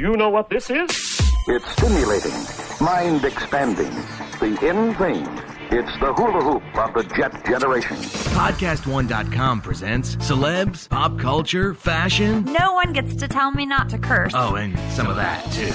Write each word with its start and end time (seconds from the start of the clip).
you 0.00 0.16
know 0.16 0.30
what 0.30 0.48
this 0.48 0.70
is? 0.70 0.88
It's 1.46 1.70
stimulating, 1.72 2.32
mind 2.80 3.22
expanding, 3.22 3.92
the 4.40 4.56
in 4.66 4.94
thing. 4.94 5.26
It's 5.72 5.92
the 6.00 6.14
hula 6.14 6.42
hoop 6.42 6.78
of 6.78 6.94
the 6.94 7.02
jet 7.14 7.44
generation. 7.44 7.98
Podcast1.com 7.98 9.60
presents 9.60 10.16
celebs, 10.16 10.88
pop 10.88 11.18
culture, 11.18 11.74
fashion. 11.74 12.44
No 12.44 12.72
one 12.72 12.94
gets 12.94 13.14
to 13.16 13.28
tell 13.28 13.50
me 13.50 13.66
not 13.66 13.90
to 13.90 13.98
curse. 13.98 14.32
Oh, 14.34 14.54
and 14.54 14.78
some 14.92 15.06
of 15.06 15.16
that, 15.16 15.44
too. 15.52 15.66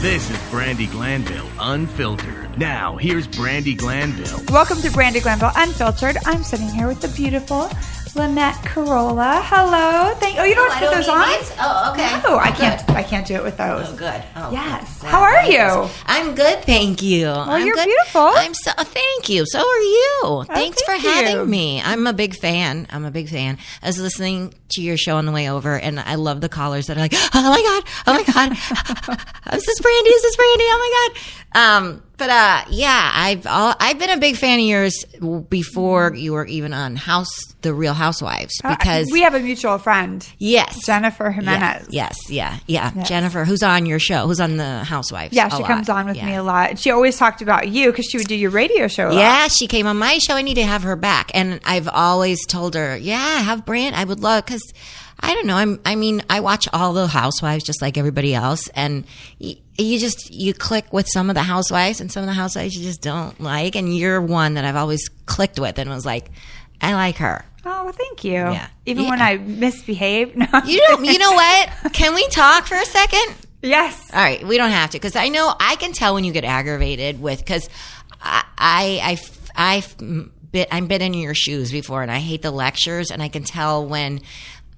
This 0.00 0.30
is 0.30 0.36
Brandi 0.50 0.90
Glanville 0.90 1.50
Unfiltered. 1.60 2.56
Now, 2.56 2.96
here's 2.96 3.28
Brandi 3.28 3.76
Glanville. 3.76 4.40
Welcome 4.50 4.78
to 4.78 4.88
Brandi 4.88 5.22
Glanville 5.22 5.52
Unfiltered. 5.56 6.16
I'm 6.24 6.42
sitting 6.42 6.68
here 6.68 6.88
with 6.88 7.00
the 7.02 7.08
beautiful 7.08 7.68
Lynette 8.14 8.56
Carolla. 8.64 9.40
Hello. 9.44 10.14
Thank. 10.20 10.38
Oh, 10.38 10.44
you 10.44 10.54
don't 10.54 10.70
I 10.70 10.74
have 10.74 10.82
to 10.82 10.88
put 10.88 10.96
those 10.96 11.08
on. 11.08 11.28
these? 11.28 11.52
Oh, 11.60 11.90
okay. 11.92 12.20
No, 12.24 12.38
I 12.38 12.50
Good. 12.56 12.87
I 12.98 13.02
can't 13.04 13.26
do 13.26 13.34
it 13.34 13.44
with 13.44 13.56
those. 13.56 13.86
Oh, 13.88 13.96
good. 13.96 14.22
Oh, 14.34 14.50
Yes. 14.50 15.00
good. 15.00 15.10
How 15.10 15.20
are 15.22 15.44
you? 15.44 15.88
I'm 16.06 16.34
good, 16.34 16.62
thank 16.64 17.00
you. 17.00 17.26
Well, 17.26 17.58
you're 17.58 17.76
beautiful. 17.76 18.22
I'm 18.34 18.54
so. 18.54 18.72
Thank 18.76 19.28
you. 19.28 19.44
So 19.46 19.60
are 19.60 19.80
you. 19.80 20.44
Thanks 20.48 20.82
for 20.82 20.94
you. 20.94 21.08
having 21.08 21.48
me. 21.48 21.80
I'm 21.80 22.06
a 22.06 22.12
big 22.12 22.34
fan. 22.34 22.86
I'm 22.90 23.04
a 23.04 23.10
big 23.10 23.28
fan. 23.28 23.58
I 23.82 23.86
was 23.86 23.98
listening 24.00 24.52
to 24.70 24.82
your 24.82 24.96
show 24.96 25.16
on 25.16 25.26
the 25.26 25.32
way 25.32 25.48
over, 25.48 25.78
and 25.78 26.00
I 26.00 26.16
love 26.16 26.40
the 26.40 26.48
callers 26.48 26.86
that 26.88 26.96
are 26.96 27.00
like, 27.00 27.12
"Oh 27.14 27.28
my 27.34 27.62
god, 27.62 27.84
oh 28.06 28.14
my 28.14 28.32
god, 28.32 28.52
is 29.54 29.64
this 29.64 29.80
Brandi? 29.80 30.08
Is 30.08 30.22
this 30.22 30.36
Brandi? 30.36 30.66
Oh 30.66 30.78
my 30.80 31.10
god." 31.14 31.20
Um, 31.54 32.02
but 32.18 32.28
uh, 32.30 32.64
yeah, 32.70 33.10
I've 33.14 33.46
all, 33.46 33.74
I've 33.80 33.98
been 33.98 34.10
a 34.10 34.18
big 34.18 34.36
fan 34.36 34.58
of 34.58 34.66
yours 34.66 35.04
before 35.48 36.14
you 36.14 36.32
were 36.32 36.44
even 36.46 36.72
on 36.74 36.96
House, 36.96 37.30
the 37.62 37.72
Real 37.72 37.94
Housewives, 37.94 38.52
Uh, 38.64 38.76
because 38.76 39.08
we 39.12 39.22
have 39.22 39.34
a 39.34 39.40
mutual 39.40 39.78
friend, 39.78 40.28
yes, 40.38 40.84
Jennifer 40.84 41.24
Yeah, 41.26 41.32
Jimenez. 41.32 41.86
Yes, 41.90 42.16
yeah, 42.28 42.58
yeah. 42.66 42.87
Yes. 42.96 43.08
Jennifer, 43.08 43.44
who's 43.44 43.62
on 43.62 43.86
your 43.86 43.98
show, 43.98 44.26
who's 44.26 44.40
on 44.40 44.56
the 44.56 44.84
Housewives. 44.84 45.34
Yeah, 45.34 45.48
she 45.48 45.58
lot. 45.62 45.66
comes 45.66 45.88
on 45.88 46.06
with 46.06 46.16
Yeah. 46.16 46.26
me 46.26 46.34
a 46.34 46.42
lot. 46.42 46.70
And 46.70 46.78
She 46.78 46.90
always 46.90 47.16
talked 47.16 47.42
about 47.42 47.68
you 47.68 47.90
because 47.90 48.06
she 48.10 48.18
would 48.18 48.28
do 48.28 48.34
your 48.34 48.50
radio 48.50 48.88
show. 48.88 49.08
A 49.08 49.10
lot. 49.10 49.14
Yeah, 49.18 49.48
she 49.48 49.66
came 49.66 49.86
on 49.86 49.96
my 49.98 50.18
show. 50.18 50.34
I 50.34 50.42
need 50.42 50.54
to 50.54 50.64
have 50.64 50.82
her 50.82 50.96
back, 50.96 51.30
and 51.34 51.60
I've 51.64 51.88
always 51.88 52.44
told 52.46 52.74
her, 52.74 52.96
yeah, 52.96 53.40
have 53.40 53.64
Brand. 53.64 53.94
I 53.96 54.04
would 54.04 54.20
love 54.20 54.44
because 54.44 54.62
I 55.20 55.34
don't 55.34 55.46
know. 55.46 55.56
I'm. 55.56 55.80
I 55.84 55.96
mean, 55.96 56.22
I 56.30 56.40
watch 56.40 56.68
all 56.72 56.92
the 56.92 57.06
Housewives 57.08 57.64
just 57.64 57.82
like 57.82 57.98
everybody 57.98 58.34
else, 58.34 58.68
and 58.68 59.04
y- 59.40 59.56
you 59.76 59.98
just 59.98 60.30
you 60.32 60.54
click 60.54 60.92
with 60.92 61.08
some 61.08 61.28
of 61.28 61.34
the 61.34 61.42
Housewives, 61.42 62.00
and 62.00 62.10
some 62.12 62.22
of 62.22 62.28
the 62.28 62.34
Housewives 62.34 62.76
you 62.76 62.84
just 62.84 63.02
don't 63.02 63.40
like, 63.40 63.74
and 63.74 63.96
you're 63.96 64.20
one 64.20 64.54
that 64.54 64.64
I've 64.64 64.76
always 64.76 65.08
clicked 65.26 65.58
with, 65.58 65.78
and 65.78 65.90
was 65.90 66.06
like, 66.06 66.30
I 66.80 66.94
like 66.94 67.16
her. 67.16 67.44
Oh, 67.70 67.84
well, 67.84 67.92
thank 67.92 68.24
you. 68.24 68.32
Yeah. 68.32 68.68
Even 68.86 69.04
Yeah. 69.04 69.10
when 69.10 69.20
I 69.22 69.36
misbehave. 69.36 70.34
No. 70.36 70.46
You 70.64 70.78
don't. 70.88 71.04
You 71.04 71.18
know 71.18 71.32
what? 71.32 71.70
Can 71.92 72.14
we 72.14 72.26
talk 72.28 72.66
for 72.66 72.76
a 72.76 72.84
second? 72.86 73.34
yes. 73.62 74.10
All 74.12 74.20
right, 74.20 74.46
we 74.46 74.56
don't 74.56 74.70
have 74.70 74.90
to 74.90 74.98
because 74.98 75.16
I 75.16 75.28
know 75.28 75.52
I 75.60 75.76
can 75.76 75.92
tell 75.92 76.14
when 76.14 76.24
you 76.24 76.32
get 76.32 76.44
aggravated 76.44 77.20
with 77.20 77.38
because 77.40 77.68
I 78.22 78.44
I 78.56 79.18
I 79.56 79.74
I've 79.76 79.96
bit 80.50 80.68
I'm 80.70 80.86
been 80.86 81.02
in 81.02 81.12
your 81.14 81.34
shoes 81.34 81.70
before 81.72 82.02
and 82.02 82.10
I 82.10 82.18
hate 82.18 82.42
the 82.42 82.50
lectures 82.50 83.10
and 83.10 83.22
I 83.22 83.28
can 83.28 83.42
tell 83.44 83.86
when 83.86 84.20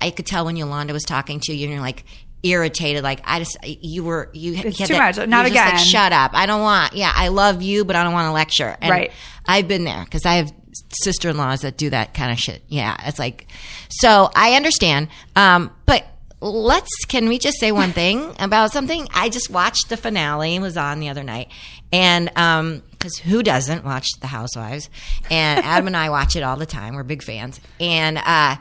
I 0.01 0.11
could 0.11 0.27
tell 0.27 0.45
when 0.47 0.57
Yolanda 0.57 0.93
was 0.93 1.05
talking 1.05 1.41
to 1.41 1.53
you 1.55 1.65
and 1.67 1.73
you're 1.75 1.83
like 1.83 2.05
irritated 2.43 3.03
like 3.05 3.21
I 3.25 3.39
just 3.39 3.59
you 3.65 4.03
were 4.03 4.31
you 4.33 4.55
it's 4.55 4.79
too 4.79 4.87
that, 4.87 5.17
much. 5.17 5.29
Not 5.29 5.45
just 5.45 5.55
like, 5.57 5.75
again. 5.75 5.85
shut 5.85 6.13
up 6.13 6.31
I 6.33 6.47
don't 6.47 6.63
want 6.63 6.95
yeah 6.95 7.13
I 7.15 7.29
love 7.29 7.61
you 7.61 7.85
but 7.85 7.97
I 7.97 8.03
don't 8.03 8.15
want 8.15 8.27
to 8.29 8.33
lecture 8.33 8.77
and 8.81 8.91
Right. 8.91 9.13
I've 9.47 9.69
been 9.69 9.85
there 9.85 10.03
because 10.05 10.25
I 10.71 10.77
have 10.77 10.95
sister-in-laws 11.03 11.61
that 11.61 11.77
do 11.77 11.91
that 11.91 12.15
kind 12.15 12.33
of 12.33 12.39
shit. 12.39 12.63
Yeah 12.69 12.97
it's 13.07 13.19
like 13.19 13.47
so 13.89 14.31
I 14.35 14.55
understand. 14.55 15.09
Um 15.37 15.71
but 15.87 16.07
let's 16.41 17.05
can 17.07 17.29
we 17.29 17.39
just 17.39 17.59
say 17.59 17.71
one 17.73 17.93
thing 17.93 18.33
about 18.39 18.73
something? 18.73 19.07
I 19.15 19.29
just 19.29 19.51
watched 19.51 19.89
the 19.89 19.97
finale 19.97 20.57
it 20.57 20.61
was 20.61 20.77
on 20.77 21.01
the 21.01 21.09
other 21.09 21.23
night 21.23 21.49
and 21.93 22.31
um 22.37 22.83
because 22.93 23.17
who 23.19 23.43
doesn't 23.43 23.85
watch 23.85 24.09
the 24.21 24.27
housewives? 24.27 24.91
And 25.31 25.65
adam 25.65 25.87
and 25.87 25.97
i 25.97 26.11
watch 26.11 26.37
it 26.37 26.43
all 26.43 26.57
the 26.57 26.67
time 26.67 26.95
we're 26.95 27.03
big 27.03 27.23
fans. 27.23 27.61
And 27.79 28.19
uh 28.19 28.57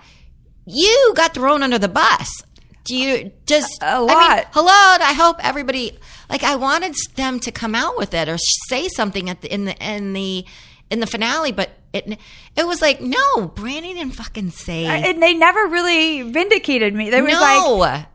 you 0.66 1.14
got 1.16 1.34
thrown 1.34 1.64
under 1.64 1.80
the 1.80 1.88
bus. 1.88 2.30
Do 2.84 2.96
you 2.96 3.32
just 3.46 3.82
A 3.82 3.86
I 3.86 4.00
mean, 4.00 4.08
lot. 4.08 4.46
hello 4.52 4.68
i 4.72 5.14
hope 5.14 5.38
everybody 5.46 5.98
like 6.30 6.44
i 6.44 6.56
wanted 6.56 6.96
them 7.16 7.40
to 7.42 7.52
come 7.52 7.76
out 7.76 7.98
with 7.98 8.14
it 8.14 8.28
or 8.30 8.38
say 8.70 8.88
something 8.88 9.30
at 9.30 9.42
the 9.42 9.54
in 9.54 9.66
the 9.66 9.76
in 9.78 10.14
the 10.14 10.46
in 10.90 11.00
the 11.00 11.08
finale 11.08 11.52
but 11.52 11.70
it 11.94 12.18
it 12.56 12.68
was 12.68 12.82
like 12.82 13.02
no 13.02 13.48
brandi 13.48 13.94
didn't 13.94 14.12
fucking 14.16 14.52
say 14.52 14.86
I- 14.88 14.98
and 14.98 15.22
they 15.22 15.34
never 15.34 15.68
really 15.68 16.22
vindicated 16.24 16.94
me. 16.94 17.10
They 17.10 17.22
was 17.22 17.34
no 17.34 17.76
like, 17.76 18.06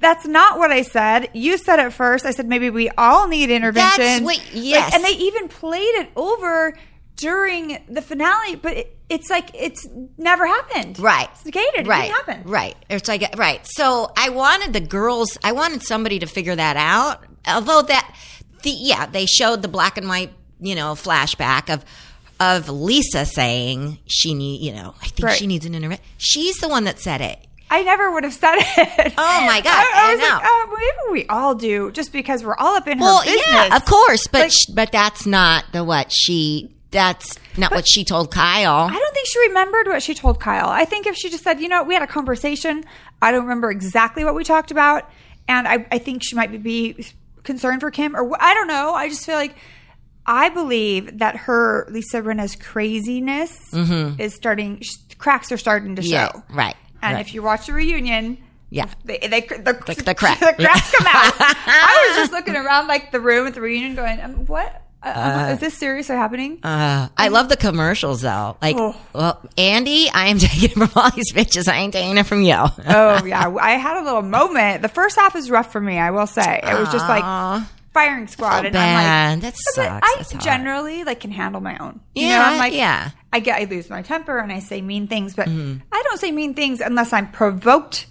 That's 0.00 0.26
not 0.26 0.58
what 0.58 0.70
I 0.70 0.82
said. 0.82 1.30
You 1.32 1.56
said 1.58 1.78
it 1.78 1.92
first. 1.92 2.26
I 2.26 2.32
said 2.32 2.46
maybe 2.46 2.68
we 2.70 2.90
all 2.90 3.28
need 3.28 3.50
intervention. 3.50 3.98
That's 3.98 4.20
what- 4.22 4.36
Like, 4.36 4.46
yes. 4.52 4.94
and 4.94 5.04
they 5.04 5.12
even 5.12 5.48
played 5.48 5.94
it 5.96 6.10
over 6.16 6.74
during 7.16 7.78
the 7.88 8.02
finale, 8.02 8.56
but 8.56 8.76
it, 8.76 8.98
it's 9.08 9.28
like 9.30 9.50
it's 9.54 9.86
never 10.16 10.46
happened. 10.46 10.98
Right. 10.98 11.28
It's 11.32 11.44
negated. 11.44 11.86
It 11.86 11.88
right. 11.88 12.02
didn't 12.02 12.16
happen. 12.26 12.50
Right. 12.50 12.76
It's 12.88 13.08
like 13.08 13.36
right. 13.36 13.60
So 13.66 14.10
I 14.16 14.30
wanted 14.30 14.72
the 14.72 14.80
girls. 14.80 15.36
I 15.44 15.52
wanted 15.52 15.82
somebody 15.82 16.18
to 16.20 16.26
figure 16.26 16.56
that 16.56 16.76
out. 16.76 17.24
Although 17.46 17.82
that, 17.82 18.14
the 18.62 18.70
yeah, 18.70 19.06
they 19.06 19.26
showed 19.26 19.62
the 19.62 19.68
black 19.68 19.98
and 19.98 20.08
white, 20.08 20.32
you 20.60 20.74
know, 20.74 20.94
flashback 20.94 21.72
of 21.72 21.84
of 22.40 22.68
Lisa 22.68 23.24
saying 23.26 23.98
she 24.06 24.34
need, 24.34 24.60
you 24.62 24.72
know, 24.72 24.94
I 25.02 25.06
think 25.08 25.26
Right. 25.28 25.36
she 25.38 25.46
needs 25.46 25.66
an 25.66 25.74
intervention. 25.74 26.04
She's 26.18 26.56
the 26.56 26.68
one 26.68 26.84
that 26.84 26.98
said 26.98 27.20
it. 27.20 27.38
I 27.72 27.82
never 27.84 28.10
would 28.10 28.24
have 28.24 28.32
said 28.34 28.56
it. 28.58 29.14
Oh, 29.16 29.44
my 29.46 29.60
God. 29.64 29.70
I, 29.72 29.92
I 29.94 30.10
I 30.10 30.14
was 30.14 30.20
like, 30.22 30.30
know. 30.32 30.40
oh, 30.42 30.76
maybe 30.76 31.20
we 31.22 31.28
all 31.28 31.54
do, 31.54 31.92
just 31.92 32.12
because 32.12 32.42
we're 32.42 32.56
all 32.56 32.74
up 32.76 32.88
in 32.88 32.98
Well, 32.98 33.18
her 33.18 33.24
business. 33.26 33.46
yeah, 33.48 33.76
of 33.76 33.84
course, 33.84 34.26
but 34.26 34.40
Like- 34.40 34.50
sh- 34.52 34.72
but 34.74 34.90
that's 34.90 35.26
not 35.26 35.64
the 35.72 35.84
what 35.84 36.10
she. 36.12 36.74
That's 36.90 37.38
not 37.56 37.70
what 37.70 37.84
she 37.88 38.02
told 38.04 38.32
Kyle. 38.32 38.88
I 38.90 38.98
don't 38.98 39.14
think 39.14 39.28
she 39.28 39.38
remembered 39.46 39.86
what 39.86 40.02
she 40.02 40.12
told 40.12 40.40
Kyle. 40.40 40.68
I 40.68 40.84
think 40.84 41.06
if 41.06 41.14
she 41.14 41.30
just 41.30 41.44
said, 41.44 41.60
you 41.60 41.68
know, 41.68 41.84
we 41.84 41.94
had 41.94 42.02
a 42.02 42.06
conversation, 42.08 42.82
I 43.22 43.30
don't 43.30 43.42
remember 43.42 43.70
exactly 43.70 44.24
what 44.24 44.34
we 44.34 44.42
talked 44.42 44.72
about, 44.72 45.08
and 45.46 45.68
I, 45.68 45.86
I 45.92 45.98
think 45.98 46.24
she 46.24 46.34
might 46.34 46.60
be 46.64 47.06
concerned 47.44 47.80
for 47.82 47.92
Kim, 47.92 48.16
or 48.16 48.28
I 48.42 48.54
don't 48.54 48.66
know. 48.66 48.92
I 48.94 49.08
just 49.08 49.24
feel 49.24 49.36
like 49.36 49.54
I 50.26 50.48
believe 50.50 51.18
that 51.18 51.36
her 51.36 51.86
Lisa 51.90 52.22
Rinna's 52.22 52.54
craziness 52.56 53.72
is 53.72 54.34
starting. 54.34 54.82
Cracks 55.18 55.50
are 55.52 55.56
starting 55.58 55.96
to 55.96 56.02
show. 56.02 56.08
Mm-hmm. 56.16 56.52
Yeah, 56.52 56.56
right, 56.56 56.76
And 57.02 57.14
right. 57.14 57.20
if 57.26 57.34
you 57.34 57.42
watch 57.42 57.66
the 57.66 57.72
reunion. 57.72 58.38
Yeah. 58.72 58.86
they, 59.04 59.18
they, 59.18 59.40
the, 59.40 59.82
the, 59.84 60.02
the 60.04 60.14
crack. 60.14 60.38
the 60.40 60.54
cracks 60.56 60.90
come 60.96 61.06
out. 61.08 61.34
I 61.40 62.06
was 62.08 62.16
just 62.18 62.32
looking 62.32 62.54
around 62.54 62.86
like 62.86 63.10
the 63.10 63.18
room 63.20 63.46
at 63.48 63.54
the 63.54 63.60
reunion, 63.60 63.96
going, 63.96 64.20
um, 64.20 64.46
"What 64.46 64.82
uh, 65.02 65.50
is 65.54 65.58
this 65.58 65.76
seriously 65.76 66.14
happening?" 66.14 66.60
Uh, 66.62 67.08
I 67.16 67.28
love 67.28 67.48
the 67.48 67.56
commercials 67.56 68.20
though. 68.22 68.56
Like, 68.62 68.76
Oh. 68.78 68.94
well, 69.12 69.40
Andy, 69.58 70.08
I 70.14 70.26
am 70.28 70.38
taking 70.38 70.70
it 70.70 70.72
from 70.74 70.88
all 70.94 71.10
these 71.10 71.32
bitches. 71.32 71.66
I 71.66 71.78
ain't 71.78 71.92
taking 71.92 72.16
it 72.16 72.26
from 72.26 72.42
you. 72.42 72.54
oh 72.54 73.24
yeah, 73.24 73.52
I 73.60 73.72
had 73.72 74.00
a 74.00 74.04
little 74.04 74.22
moment. 74.22 74.82
The 74.82 74.88
first 74.88 75.16
half 75.16 75.34
is 75.34 75.50
rough 75.50 75.72
for 75.72 75.80
me. 75.80 75.98
I 75.98 76.12
will 76.12 76.28
say 76.28 76.60
it 76.62 76.78
was 76.78 76.92
just 76.92 77.08
like 77.08 77.24
firing 77.92 78.26
squad, 78.28 78.64
and 78.66 78.72
bad. 78.72 79.32
I'm 79.32 79.40
like, 79.40 79.42
That 79.42 79.52
but 79.52 79.74
sucks. 79.74 80.06
I 80.06 80.14
That's 80.18 80.32
hard. 80.32 80.44
generally 80.44 81.04
like 81.04 81.20
can 81.20 81.30
handle 81.30 81.60
my 81.60 81.76
own. 81.78 82.00
You 82.14 82.26
Yeah, 82.26 82.38
know, 82.38 82.44
I'm 82.44 82.58
like, 82.58 82.72
yeah. 82.74 83.10
I 83.32 83.40
get, 83.40 83.60
I 83.60 83.64
lose 83.64 83.88
my 83.90 84.02
temper 84.02 84.38
and 84.38 84.52
I 84.52 84.58
say 84.60 84.80
mean 84.80 85.06
things, 85.08 85.34
but 85.34 85.48
Mm-hmm. 85.48 85.80
I 85.92 86.02
don't 86.04 86.18
say 86.20 86.30
mean 86.32 86.54
things 86.54 86.80
unless 86.80 87.12
I'm 87.12 87.30
provoked 87.30 88.06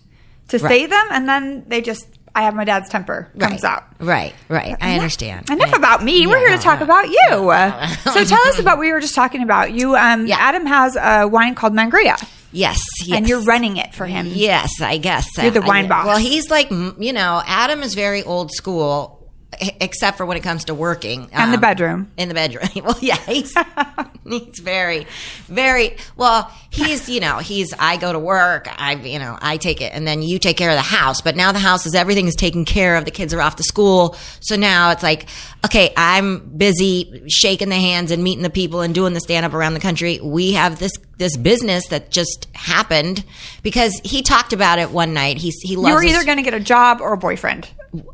to 0.49 0.59
say 0.59 0.85
them, 0.87 1.07
and 1.11 1.29
then 1.29 1.65
they 1.67 1.79
just, 1.81 2.07
I 2.33 2.41
have 2.43 2.55
my 2.55 2.63
dad's 2.63 2.89
temper 2.89 3.31
comes 3.39 3.63
right. 3.63 3.71
out. 3.71 3.83
Right, 3.99 4.33
right. 4.47 4.75
I 4.81 4.95
understand. 4.95 5.49
Enough 5.49 5.73
I- 5.73 5.77
about 5.77 6.03
me. 6.03 6.25
We're 6.27 6.39
Yeah, 6.39 6.47
here 6.49 6.57
to 6.57 6.63
talk 6.63 6.79
no. 6.79 6.85
about 6.85 7.07
you. 7.09 8.09
So 8.13 8.23
tell 8.25 8.47
us 8.47 8.57
about 8.59 8.77
what 8.77 8.79
we 8.85 8.91
were 8.91 8.99
just 9.01 9.13
talking 9.15 9.43
about. 9.43 9.71
You, 9.73 9.95
um, 9.95 10.25
Yeah. 10.27 10.37
Adam 10.39 10.65
has 10.65 10.95
a 10.95 11.25
wine 11.27 11.53
called 11.55 11.73
Mangria, 11.73 12.15
Yes, 12.51 12.79
yes. 13.05 13.17
and 13.17 13.27
you're 13.29 13.41
running 13.43 13.77
it 13.77 13.93
for 13.93 14.05
him. 14.07 14.25
Yes, 14.27 14.81
I 14.81 14.97
guess. 14.97 15.27
You're 15.37 15.51
the 15.51 15.61
I- 15.63 15.67
wine 15.67 15.87
boss. 15.87 16.05
Well, 16.07 16.17
he's 16.17 16.49
like, 16.49 16.71
you 16.71 17.13
know, 17.13 17.43
Adam 17.45 17.83
is 17.83 17.93
very 17.93 18.23
old 18.23 18.51
school, 18.51 19.18
except 19.61 20.17
for 20.17 20.25
when 20.25 20.37
it 20.37 20.43
comes 20.43 20.65
to 20.65 20.73
working. 20.73 21.27
And 21.31 21.51
the 21.51 21.55
Um, 21.57 21.61
bedroom. 21.61 22.11
In 22.17 22.27
the 22.27 22.35
bedroom. 22.35 22.67
Well, 22.83 22.97
yeah, 23.01 23.17
he's, 23.17 23.53
he's 24.27 24.59
very, 24.59 25.05
very, 25.47 25.97
well, 26.15 26.51
he's, 26.69 27.09
you 27.09 27.19
know, 27.19 27.39
he's, 27.39 27.73
I 27.77 27.97
go 27.97 28.13
to 28.13 28.19
work, 28.19 28.67
I, 28.79 28.93
you 28.95 29.19
know, 29.19 29.37
I 29.41 29.57
take 29.57 29.81
it, 29.81 29.91
and 29.93 30.07
then 30.07 30.21
you 30.21 30.39
take 30.39 30.55
care 30.55 30.69
of 30.69 30.75
the 30.75 30.81
house. 30.81 31.21
But 31.21 31.35
now 31.35 31.51
the 31.51 31.59
house 31.59 31.85
is, 31.85 31.95
everything 31.95 32.27
is 32.27 32.35
taken 32.35 32.63
care 32.63 32.95
of. 32.95 33.05
The 33.05 33.11
kids 33.11 33.33
are 33.33 33.41
off 33.41 33.55
to 33.57 33.63
school. 33.63 34.15
So 34.39 34.55
now 34.55 34.91
it's 34.91 35.03
like, 35.03 35.27
okay, 35.65 35.93
I'm 35.97 36.39
busy 36.57 37.23
shaking 37.27 37.69
the 37.69 37.75
hands 37.75 38.11
and 38.11 38.23
meeting 38.23 38.43
the 38.43 38.49
people 38.49 38.81
and 38.81 38.93
doing 38.93 39.13
the 39.13 39.19
stand 39.19 39.45
up 39.45 39.53
around 39.53 39.73
the 39.73 39.79
country. 39.79 40.19
We 40.21 40.53
have 40.53 40.79
this, 40.79 40.91
this 41.19 41.37
business 41.37 41.87
that 41.89 42.09
just 42.09 42.47
happened 42.53 43.23
because 43.61 44.01
he 44.03 44.23
talked 44.23 44.51
about 44.53 44.79
it 44.79 44.89
one 44.89 45.13
night. 45.13 45.37
He's, 45.37 45.59
he 45.61 45.75
loves 45.75 45.89
You 45.89 45.95
were 45.95 46.01
his- 46.01 46.13
either 46.15 46.25
going 46.25 46.37
to 46.37 46.43
get 46.43 46.55
a 46.55 46.59
job 46.59 46.99
or 47.01 47.13
a 47.13 47.17
boyfriend. 47.17 47.69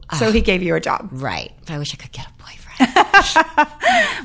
Uh, 0.10 0.18
so 0.18 0.32
he 0.32 0.42
gave 0.42 0.62
you 0.64 0.76
a 0.76 0.80
job. 0.82 1.10
Right. 1.12 1.52
I 1.70 1.78
wish 1.78 1.94
I 1.94 1.98
could 1.98 2.12
get 2.12 2.26
a 2.26 2.30
boyfriend. 2.30 2.46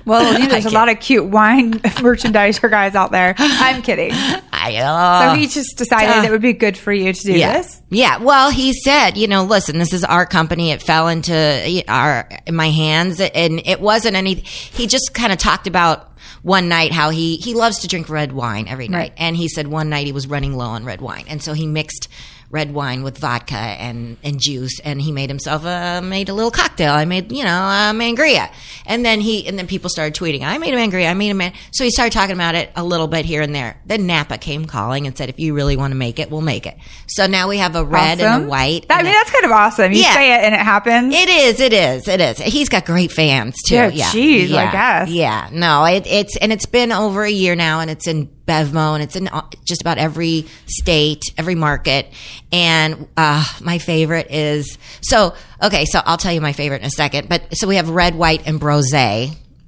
Well, 0.07 0.33
you 0.33 0.41
know, 0.41 0.49
there's 0.49 0.65
a 0.67 0.71
lot 0.71 0.89
of 0.89 0.99
cute 0.99 1.27
wine 1.27 1.75
merchandiser 2.01 2.69
guys 2.71 2.95
out 2.95 3.13
there. 3.13 3.35
I'm 3.39 3.83
kidding. 3.83 4.11
I 4.53 4.77
uh, 4.77 5.31
So 5.33 5.39
he 5.39 5.47
just 5.47 5.77
decided 5.79 6.25
uh, 6.25 6.27
it 6.27 6.31
would 6.31 6.43
be 6.43 6.53
good 6.53 6.77
for 6.77 6.93
you 6.93 7.13
to 7.13 7.23
do 7.23 7.33
yeah. 7.33 7.59
this. 7.59 7.81
Yeah. 7.91 8.19
Well, 8.19 8.51
he 8.51 8.73
said, 8.73 9.17
you 9.17 9.29
know, 9.29 9.45
listen, 9.45 9.79
this 9.79 9.93
is 9.93 10.05
our 10.05 10.27
company. 10.27 10.73
It 10.73 10.83
fell 10.83 11.09
into 11.09 11.33
uh, 11.35 11.83
our 11.93 12.29
in 12.47 12.57
my 12.57 12.71
hands, 12.71 13.21
and 13.21 13.63
it 13.65 13.81
wasn't 13.81 14.17
any. 14.17 14.35
He 14.35 14.87
just 14.87 15.15
kind 15.15 15.33
of 15.33 15.39
talked 15.39 15.67
about 15.67 16.10
one 16.43 16.69
night 16.69 16.93
how 16.93 17.11
he 17.11 17.37
he 17.37 17.55
loves 17.55 17.79
to 17.81 17.89
drink 17.89 18.09
red 18.09 18.33
wine 18.33 18.67
every 18.69 18.89
night, 18.89 18.99
Right. 18.99 19.13
and 19.17 19.37
he 19.37 19.49
said 19.49 19.67
one 19.69 19.89
night 19.91 20.07
he 20.07 20.13
was 20.13 20.27
running 20.27 20.57
low 20.57 20.67
on 20.67 20.85
red 20.85 21.01
wine, 21.01 21.25
and 21.29 21.43
so 21.43 21.53
he 21.53 21.67
mixed 21.67 22.09
red 22.53 22.75
wine 22.75 23.05
with 23.05 23.17
vodka 23.17 23.55
and 23.55 24.17
and 24.25 24.41
juice, 24.41 24.81
and 24.81 25.01
he 25.01 25.13
made 25.13 25.31
himself 25.31 25.65
a 25.65 26.01
made 26.03 26.29
a 26.29 26.35
little 26.35 26.51
cocktail. 26.51 26.93
I 26.93 27.05
made 27.05 27.31
you 27.31 27.45
know 27.45 27.51
a 27.51 27.93
mangria, 27.95 28.51
and 28.87 29.05
then 29.05 29.21
he 29.21 29.47
and 29.47 29.57
then 29.57 29.69
people 29.69 29.89
started 29.89 30.15
tweeting, 30.15 30.43
I 30.43 30.59
made 30.59 30.75
a 30.75 30.77
mangria, 30.77 31.09
I 31.09 31.15
made 31.15 31.31
a 31.31 31.35
man. 31.35 31.53
So 31.73 31.85
he 31.85 31.91
started 31.91 32.13
talking 32.13 32.35
about 32.35 32.57
it 32.57 32.73
a 32.75 32.83
little 32.83 33.07
bit 33.07 33.25
here 33.25 33.41
and 33.43 33.55
there. 33.55 33.81
Then 33.87 34.07
Napa 34.09 34.37
came 34.39 34.65
calling 34.65 35.07
and 35.07 35.17
said, 35.17 35.29
if 35.29 35.39
you 35.39 35.55
really 35.55 35.77
want 35.77 35.93
to 35.93 35.97
make 35.97 36.19
it, 36.19 36.29
we'll 36.29 36.41
make 36.41 36.67
it. 36.67 36.77
So 37.07 37.27
now 37.29 37.49
we 37.49 37.59
have 37.59 37.77
a 37.77 37.85
red 37.85 38.21
and 38.21 38.45
a 38.45 38.49
white. 38.49 38.89
That- 38.89 38.99
I 39.01 39.03
mean, 39.05 39.13
that's 39.13 39.31
kind 39.31 39.45
of 39.45 39.53
awesome. 39.53 39.93
You 39.93 40.01
Yeah. 40.03 40.15
say 40.15 40.33
it 40.35 40.39
and 40.43 40.53
it 40.55 40.61
happens. 40.61 41.15
it 41.15 41.29
is. 41.29 41.61
It 41.61 41.73
is. 41.73 42.09
It 42.09 42.21
is. 42.21 42.39
He's 42.39 42.69
got 42.69 42.85
great 42.85 43.13
fans 43.13 43.55
too. 43.65 43.77
Yeah, 43.77 43.91
Yeah. 43.95 44.11
geez, 44.13 44.53
I 44.53 44.73
guess. 44.73 45.09
Yeah. 45.09 45.49
No. 45.53 45.85
It, 45.85 46.05
it's 46.21 46.37
and 46.37 46.53
it's 46.53 46.67
been 46.67 46.93
over 46.93 47.25
a 47.25 47.31
year 47.31 47.57
now, 47.57 47.81
and 47.81 47.91
it's 47.91 48.07
in 48.07 48.29
Bevmo, 48.47 48.95
and 48.95 49.03
it's 49.03 49.17
in 49.17 49.29
uh, 49.29 49.49
just 49.65 49.81
about 49.81 49.99
every 49.99 50.47
state, 50.67 51.23
every 51.37 51.55
market. 51.55 52.07
And 52.53 53.09
uh, 53.17 53.45
my 53.61 53.79
favorite 53.79 54.31
is 54.31 54.79
so. 55.01 55.35
Okay, 55.63 55.85
so 55.87 56.01
I'll 56.05 56.17
tell 56.17 56.33
you 56.33 56.41
my 56.41 56.53
favorite 56.53 56.83
in 56.83 56.87
a 56.87 56.91
second. 56.91 57.29
But 57.29 57.57
so 57.57 57.67
we 57.67 57.77
have 57.77 57.91
red, 57.91 58.15
white, 58.15 58.47
and 58.47 58.61
brose. 58.61 58.91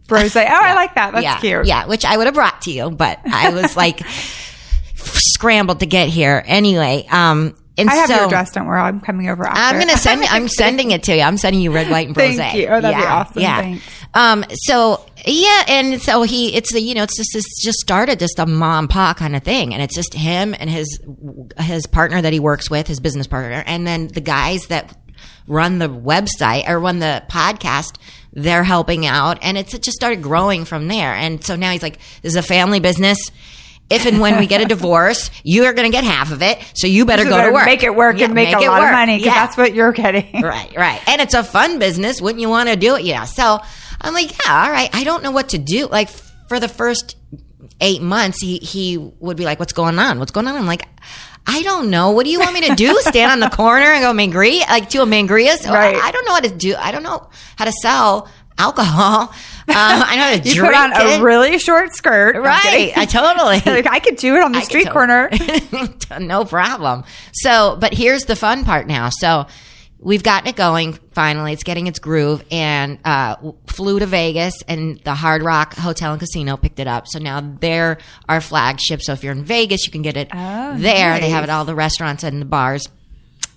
Bros 0.08 0.32
say, 0.32 0.46
oh, 0.46 0.52
I 0.52 0.74
like 0.74 0.94
that. 0.94 1.12
That's 1.12 1.22
yeah, 1.22 1.38
cute. 1.40 1.66
Yeah, 1.66 1.86
which 1.86 2.04
I 2.04 2.16
would 2.16 2.26
have 2.26 2.34
brought 2.34 2.62
to 2.62 2.70
you, 2.70 2.90
but 2.90 3.20
I 3.24 3.50
was 3.50 3.76
like 3.76 4.00
scrambled 4.94 5.80
to 5.80 5.86
get 5.86 6.08
here 6.08 6.42
anyway. 6.44 7.06
Um, 7.10 7.56
and 7.78 7.88
I 7.88 7.94
have 7.94 8.08
so 8.08 8.16
your 8.16 8.24
address. 8.26 8.52
Don't 8.52 8.66
worry. 8.66 8.80
I'm 8.80 9.00
coming 9.00 9.28
over 9.28 9.46
after. 9.46 9.60
I'm 9.60 9.78
gonna 9.78 9.96
send. 9.96 10.22
I'm 10.24 10.48
sending 10.60 10.90
it 10.90 11.04
to 11.04 11.16
you. 11.16 11.22
I'm 11.22 11.38
sending 11.38 11.62
you 11.62 11.72
red, 11.72 11.90
white, 11.90 12.08
and 12.08 12.16
rose. 12.16 12.36
Thank 12.36 12.58
you. 12.58 12.66
Oh, 12.66 12.80
that'd 12.80 12.96
be 12.96 13.02
yeah, 13.02 13.14
awesome. 13.14 13.42
Yeah. 13.42 13.60
Thanks. 13.60 13.84
Um. 14.14 14.44
So 14.52 15.06
yeah, 15.24 15.64
and 15.68 16.02
so 16.02 16.22
he. 16.22 16.54
It's 16.54 16.72
the 16.72 16.80
you 16.80 16.94
know 16.94 17.02
it's 17.02 17.16
just 17.16 17.34
it's 17.34 17.64
just 17.64 17.78
started 17.78 18.18
just 18.18 18.38
a 18.38 18.46
mom 18.46 18.88
pa 18.88 19.14
kind 19.14 19.34
of 19.34 19.42
thing, 19.42 19.72
and 19.72 19.82
it's 19.82 19.94
just 19.94 20.12
him 20.12 20.54
and 20.58 20.68
his 20.68 21.00
his 21.58 21.86
partner 21.86 22.20
that 22.20 22.32
he 22.32 22.40
works 22.40 22.68
with, 22.68 22.86
his 22.86 23.00
business 23.00 23.26
partner, 23.26 23.64
and 23.66 23.86
then 23.86 24.08
the 24.08 24.20
guys 24.20 24.66
that 24.66 24.96
run 25.46 25.78
the 25.78 25.88
website 25.88 26.68
or 26.68 26.78
run 26.78 26.98
the 26.98 27.22
podcast. 27.28 27.96
They're 28.34 28.64
helping 28.64 29.06
out, 29.06 29.38
and 29.42 29.58
it's 29.58 29.74
it 29.74 29.82
just 29.82 29.96
started 29.96 30.22
growing 30.22 30.64
from 30.64 30.88
there. 30.88 31.14
And 31.14 31.44
so 31.44 31.56
now 31.56 31.70
he's 31.70 31.82
like, 31.82 31.98
"This 32.22 32.32
is 32.32 32.36
a 32.36 32.42
family 32.42 32.80
business." 32.80 33.18
If 33.92 34.06
and 34.06 34.20
when 34.20 34.38
we 34.38 34.46
get 34.46 34.60
a 34.60 34.64
divorce, 34.76 35.30
you 35.44 35.64
are 35.66 35.72
going 35.72 35.90
to 35.90 35.94
get 35.96 36.04
half 36.04 36.32
of 36.32 36.42
it. 36.42 36.58
So 36.74 36.86
you 36.86 37.04
better 37.06 37.24
So 37.24 37.30
go 37.30 37.46
to 37.46 37.52
work. 37.52 37.66
Make 37.66 37.82
it 37.82 37.94
work 37.94 38.18
Yeah, 38.18 38.24
and 38.26 38.34
make, 38.34 38.48
a 38.54 38.58
it 38.58 38.66
lot 38.68 38.82
of 38.82 38.90
money 38.90 39.18
because 39.18 39.26
Yeah. 39.34 39.44
that's 39.46 39.56
what 39.56 39.74
you're 39.74 39.92
getting. 39.92 40.42
Right, 40.42 40.72
right. 40.76 41.00
And 41.06 41.20
it's 41.20 41.34
a 41.34 41.44
fun 41.44 41.78
business. 41.78 42.20
Wouldn't 42.20 42.40
you 42.40 42.48
want 42.48 42.68
to 42.68 42.76
do 42.76 42.96
it? 42.96 43.02
Yeah. 43.04 43.24
So 43.24 43.60
I'm 44.00 44.14
like, 44.14 44.30
yeah, 44.44 44.64
all 44.64 44.70
right. 44.70 44.90
I 44.92 45.04
don't 45.04 45.22
know 45.22 45.30
what 45.30 45.50
to 45.50 45.58
do. 45.58 45.86
Like 45.86 46.08
for 46.48 46.58
the 46.58 46.68
first 46.68 47.16
eight 47.80 48.02
months, 48.02 48.38
he, 48.40 48.58
he 48.58 48.96
would 48.98 49.36
be 49.36 49.44
like, 49.44 49.58
what's 49.60 49.72
going 49.72 49.98
on? 49.98 50.18
What's 50.18 50.32
going 50.32 50.46
on? 50.48 50.56
I'm 50.56 50.66
like, 50.66 50.88
I 51.46 51.62
don't 51.62 51.90
know. 51.90 52.10
What 52.12 52.24
do 52.24 52.30
you 52.30 52.38
want 52.38 52.54
me 52.54 52.60
to 52.68 52.74
do? 52.76 52.96
Stand 53.00 53.32
on 53.32 53.40
the 53.40 53.54
corner 53.54 53.86
and 53.86 54.02
go 54.02 54.12
mangria, 54.12 54.60
like 54.68 54.88
do 54.90 55.02
a 55.02 55.06
mangria? 55.06 55.56
So 55.56 55.72
Right. 55.72 55.94
I, 55.96 56.08
I 56.08 56.10
don't 56.12 56.24
know 56.26 56.34
how 56.34 56.40
to 56.40 56.50
do. 56.50 56.74
I 56.76 56.92
don't 56.92 57.02
know 57.02 57.28
how 57.56 57.64
to 57.64 57.72
sell 57.72 58.28
alcohol. 58.62 59.22
Uh, 59.22 59.32
I 59.68 60.16
know 60.16 60.22
how 60.22 60.36
to 60.36 60.38
You 60.48 60.54
drink 60.54 60.74
put 60.74 61.00
on 61.00 61.06
it. 61.08 61.20
a 61.20 61.22
really 61.22 61.58
short 61.58 61.94
skirt. 61.94 62.36
Right. 62.36 62.92
I 62.96 63.04
totally. 63.06 63.60
like 63.74 63.86
I 63.86 63.98
could 63.98 64.16
do 64.16 64.34
it 64.36 64.42
on 64.42 64.52
the 64.52 64.58
I 64.58 64.62
street 64.62 64.90
corner. 64.90 65.30
no 66.20 66.44
problem. 66.44 67.04
So, 67.32 67.76
but 67.80 67.92
here's 67.94 68.24
the 68.24 68.36
fun 68.36 68.64
part 68.64 68.86
now. 68.86 69.08
So, 69.10 69.46
we've 69.98 70.22
gotten 70.24 70.48
it 70.48 70.56
going 70.56 70.94
finally. 71.12 71.52
It's 71.52 71.62
getting 71.62 71.86
its 71.86 72.00
groove, 72.00 72.44
and 72.50 72.98
uh, 73.04 73.36
flew 73.68 74.00
to 74.00 74.06
Vegas, 74.06 74.54
and 74.66 74.98
the 75.04 75.14
Hard 75.14 75.42
Rock 75.44 75.74
Hotel 75.74 76.10
and 76.12 76.18
Casino 76.20 76.56
picked 76.56 76.80
it 76.80 76.88
up. 76.88 77.04
So 77.06 77.18
now 77.20 77.40
they're 77.60 77.98
our 78.28 78.40
flagship. 78.40 79.00
So 79.02 79.12
if 79.12 79.22
you're 79.22 79.32
in 79.32 79.44
Vegas, 79.44 79.86
you 79.86 79.92
can 79.92 80.02
get 80.02 80.16
it 80.16 80.28
Oh, 80.32 80.74
there. 80.76 81.20
They 81.20 81.30
have 81.30 81.44
it 81.44 81.50
all 81.50 81.64
the 81.64 81.74
restaurants 81.76 82.24
and 82.24 82.40
the 82.40 82.46
bars. 82.46 82.88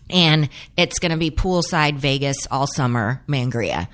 And 0.07 0.49
it's 0.77 0.99
going 0.99 1.11
to 1.13 1.17
be 1.17 1.31
poolside 1.31 1.95
Vegas 1.95 2.37
all 2.51 2.67
summer 2.67 3.23
mangria. 3.27 3.87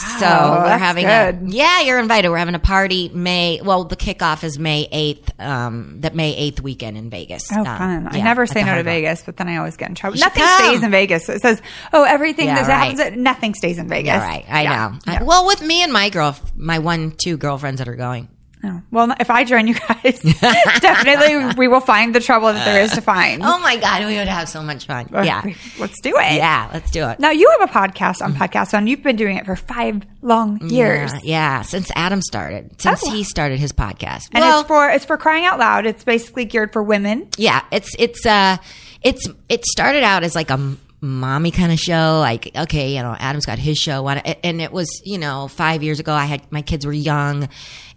So 0.00 0.26
we're 0.26 0.64
that's 0.64 0.82
having 0.82 1.04
good. 1.06 1.52
a 1.52 1.56
yeah, 1.56 1.80
you're 1.82 1.98
invited. 1.98 2.28
We're 2.30 2.38
having 2.38 2.54
a 2.54 2.58
party 2.58 3.08
May. 3.12 3.60
Well, 3.62 3.84
the 3.84 3.96
kickoff 3.96 4.44
is 4.44 4.58
May 4.58 4.88
eighth. 4.90 5.32
Um, 5.40 6.00
that 6.00 6.14
May 6.14 6.34
eighth 6.36 6.60
weekend 6.60 6.96
in 6.96 7.10
Vegas. 7.10 7.44
Oh, 7.52 7.60
Um, 7.60 7.64
fun. 7.64 8.08
I 8.10 8.20
never 8.20 8.46
say 8.46 8.62
no 8.64 8.74
to 8.76 8.82
Vegas, 8.82 9.22
but 9.22 9.36
then 9.36 9.48
I 9.48 9.56
always 9.56 9.76
get 9.76 9.88
in 9.88 9.94
trouble. 9.94 10.16
You 10.16 10.24
Nothing 10.24 10.44
stays 10.46 10.82
in 10.82 10.90
Vegas. 10.90 11.28
It 11.28 11.40
says, 11.42 11.60
oh, 11.92 12.04
everything 12.04 12.46
Yeah, 12.46 12.54
that 12.62 12.68
right. 12.68 12.76
happens, 12.96 13.00
at, 13.00 13.16
nothing 13.16 13.54
stays 13.54 13.78
in 13.78 13.88
Vegas. 13.88 14.06
Yeah, 14.08 14.26
right. 14.26 14.44
I 14.48 14.62
Yeah. 14.62 14.88
know. 15.06 15.12
I- 15.14 15.22
well, 15.22 15.46
with 15.46 15.62
me 15.62 15.82
and 15.82 15.92
my 15.92 16.08
girl, 16.10 16.36
my 16.56 16.78
one, 16.78 17.12
two 17.12 17.36
girlfriends 17.36 17.78
that 17.78 17.88
are 17.88 17.96
going. 17.96 18.28
Oh. 18.62 18.82
Well, 18.90 19.14
if 19.18 19.30
I 19.30 19.44
join 19.44 19.66
you 19.66 19.74
guys, 19.74 20.20
definitely 20.80 21.54
we 21.56 21.66
will 21.68 21.80
find 21.80 22.14
the 22.14 22.20
trouble 22.20 22.52
that 22.52 22.64
there 22.64 22.82
is 22.82 22.92
to 22.92 23.00
find. 23.00 23.42
Oh 23.42 23.58
my 23.60 23.76
god, 23.76 24.04
we 24.06 24.16
would 24.16 24.28
have 24.28 24.48
so 24.48 24.62
much 24.62 24.86
fun. 24.86 25.08
Yeah, 25.12 25.42
Let's 25.78 26.00
do 26.02 26.10
it. 26.16 26.34
yeah. 26.34 26.68
Let's 26.72 26.90
do 26.90 27.08
it. 27.08 27.18
Now 27.20 27.30
you 27.30 27.48
have 27.58 27.68
a 27.68 27.72
podcast 27.72 28.22
on 28.22 28.34
Podcast 28.34 28.72
One. 28.72 28.86
You've 28.86 29.02
been 29.02 29.16
doing 29.16 29.36
it 29.36 29.46
for 29.46 29.56
five 29.56 30.02
long 30.22 30.60
years. 30.68 31.12
Yeah, 31.14 31.20
yeah. 31.24 31.62
Since 31.62 31.90
Adam 31.96 32.20
started, 32.22 32.80
since 32.80 33.02
Oh. 33.06 33.10
he 33.10 33.22
started 33.24 33.58
his 33.58 33.72
podcast, 33.72 34.28
And 34.32 34.42
well, 34.42 34.60
it's 34.60 34.68
for 34.68 34.90
it's 34.90 35.04
for 35.04 35.16
crying 35.16 35.44
out 35.46 35.58
loud. 35.58 35.86
It's 35.86 36.04
basically 36.04 36.44
geared 36.44 36.72
for 36.72 36.82
women. 36.82 37.28
yeah, 37.38 37.62
it's 37.70 37.94
it's 37.98 38.26
uh, 38.26 38.58
it's 39.02 39.26
it 39.48 39.64
started 39.64 40.02
out 40.02 40.22
as 40.22 40.34
like 40.34 40.50
a 40.50 40.54
m- 40.54 40.78
mommy 41.00 41.50
kind 41.50 41.72
of 41.72 41.78
show. 41.78 42.18
Like, 42.20 42.50
okay, 42.56 42.94
you 42.96 43.02
know, 43.02 43.16
Adam's 43.18 43.46
got 43.46 43.58
his 43.58 43.78
show, 43.78 44.06
and 44.08 44.60
it 44.60 44.72
was 44.72 44.88
you 45.04 45.18
know 45.18 45.48
five 45.48 45.82
years 45.82 46.00
ago. 46.00 46.12
I 46.12 46.26
had 46.26 46.50
my 46.52 46.62
kids 46.62 46.86
were 46.86 46.92
young, 46.92 47.48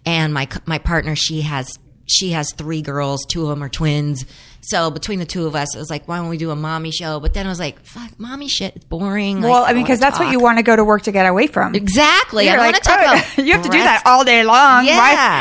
and 0.04 0.32
my 0.32 0.48
my 0.66 0.78
partner 0.78 1.16
she 1.16 1.42
has 1.42 1.78
she 2.06 2.30
has 2.30 2.52
three 2.52 2.82
girls, 2.82 3.24
two 3.26 3.42
of 3.44 3.48
them 3.48 3.62
are 3.62 3.68
twins. 3.68 4.24
So 4.60 4.90
between 4.90 5.18
the 5.18 5.26
two 5.26 5.46
of 5.46 5.54
us, 5.54 5.74
it 5.74 5.78
was 5.78 5.90
like, 5.90 6.08
why 6.08 6.18
don't 6.18 6.28
we 6.28 6.38
do 6.38 6.50
a 6.50 6.56
mommy 6.56 6.90
show? 6.90 7.20
But 7.20 7.34
then 7.34 7.46
I 7.46 7.48
was 7.50 7.58
like, 7.58 7.80
fuck, 7.84 8.18
mommy 8.18 8.48
shit, 8.48 8.76
it's 8.76 8.84
boring. 8.86 9.40
Like, 9.42 9.50
Well, 9.50 9.64
I 9.64 9.72
mean, 9.74 9.84
because 9.84 10.00
that's 10.00 10.18
what 10.18 10.30
you 10.30 10.40
want 10.40 10.58
to 10.58 10.62
go 10.62 10.74
to 10.74 10.84
work 10.84 11.02
to 11.02 11.12
get 11.12 11.26
away 11.26 11.46
from. 11.46 11.74
Exactly. 11.74 12.46
You're 12.46 12.58
I 12.58 12.70
want 12.70 12.76
to 12.76 12.82
talk 12.82 13.00
"Oh, 13.00 13.04
about. 13.04 13.38
you 13.46 13.52
have 13.52 13.62
to 13.62 13.68
do 13.68 13.78
that 13.78 14.02
all 14.06 14.24
day 14.24 14.42
long. 14.44 14.86
Yeah. 14.86 14.96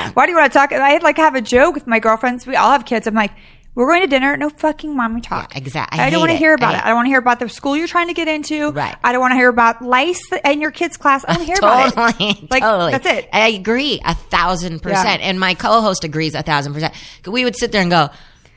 Why, 0.08 0.12
why 0.14 0.26
do 0.26 0.32
you 0.32 0.38
want 0.38 0.52
to 0.52 0.58
talk? 0.58 0.72
I 0.74 0.90
had 0.90 1.04
like 1.04 1.18
have 1.18 1.36
a 1.36 1.42
joke 1.42 1.74
with 1.74 1.88
my 1.88 2.00
girlfriends. 2.00 2.46
We 2.46 2.56
all 2.56 2.72
have 2.72 2.86
kids. 2.86 3.08
I'm 3.08 3.14
like, 3.14 3.32
we're 3.76 3.88
going 3.88 4.02
to 4.02 4.08
dinner. 4.08 4.38
No 4.38 4.50
fucking 4.50 4.96
mommy 4.96 5.22
talk. 5.22 5.54
Yeah, 5.54 5.58
exact- 5.58 5.94
I, 5.96 6.08
I 6.08 6.10
don't 6.10 6.20
want 6.20 6.32
to 6.32 6.38
hear 6.38 6.54
about 6.54 6.76
I 6.76 6.78
it. 6.78 6.84
I 6.84 6.88
don't 6.88 6.96
want 6.96 7.06
to 7.08 7.10
hear 7.10 7.20
about 7.20 7.40
the 7.40 7.50
school 7.50 7.76
you're 7.76 7.88
trying 7.88 8.08
to 8.08 8.14
get 8.14 8.28
into. 8.28 8.72
Right. 8.72 8.96
I 9.04 9.12
don't 9.12 9.22
want 9.22 9.32
to 9.32 9.36
hear 9.36 9.50
about 9.50 9.82
lice 9.82 10.22
in 10.46 10.62
your 10.62 10.72
kids' 10.72 10.98
class. 10.98 11.26
I 11.28 11.36
don't 11.36 11.46
hear 11.52 11.56
about 11.58 11.88
it. 11.88 11.96
Totally, 11.96 12.48
Like 12.52 12.62
totally. 12.64 12.92
that's 12.92 13.06
it. 13.06 13.30
I 13.34 13.50
agree 13.50 14.00
a 14.06 14.14
thousand 14.16 14.82
percent, 14.82 15.22
Yeah. 15.22 15.30
and 15.30 15.40
my 15.40 15.54
co-host 15.56 16.04
agrees 16.04 16.36
a 16.36 16.44
thousand 16.44 16.74
percent. 16.74 16.94
We 17.26 17.44
would 17.46 17.56
sit 17.56 17.72
there 17.72 17.82
and 17.82 17.90
go, 17.92 18.10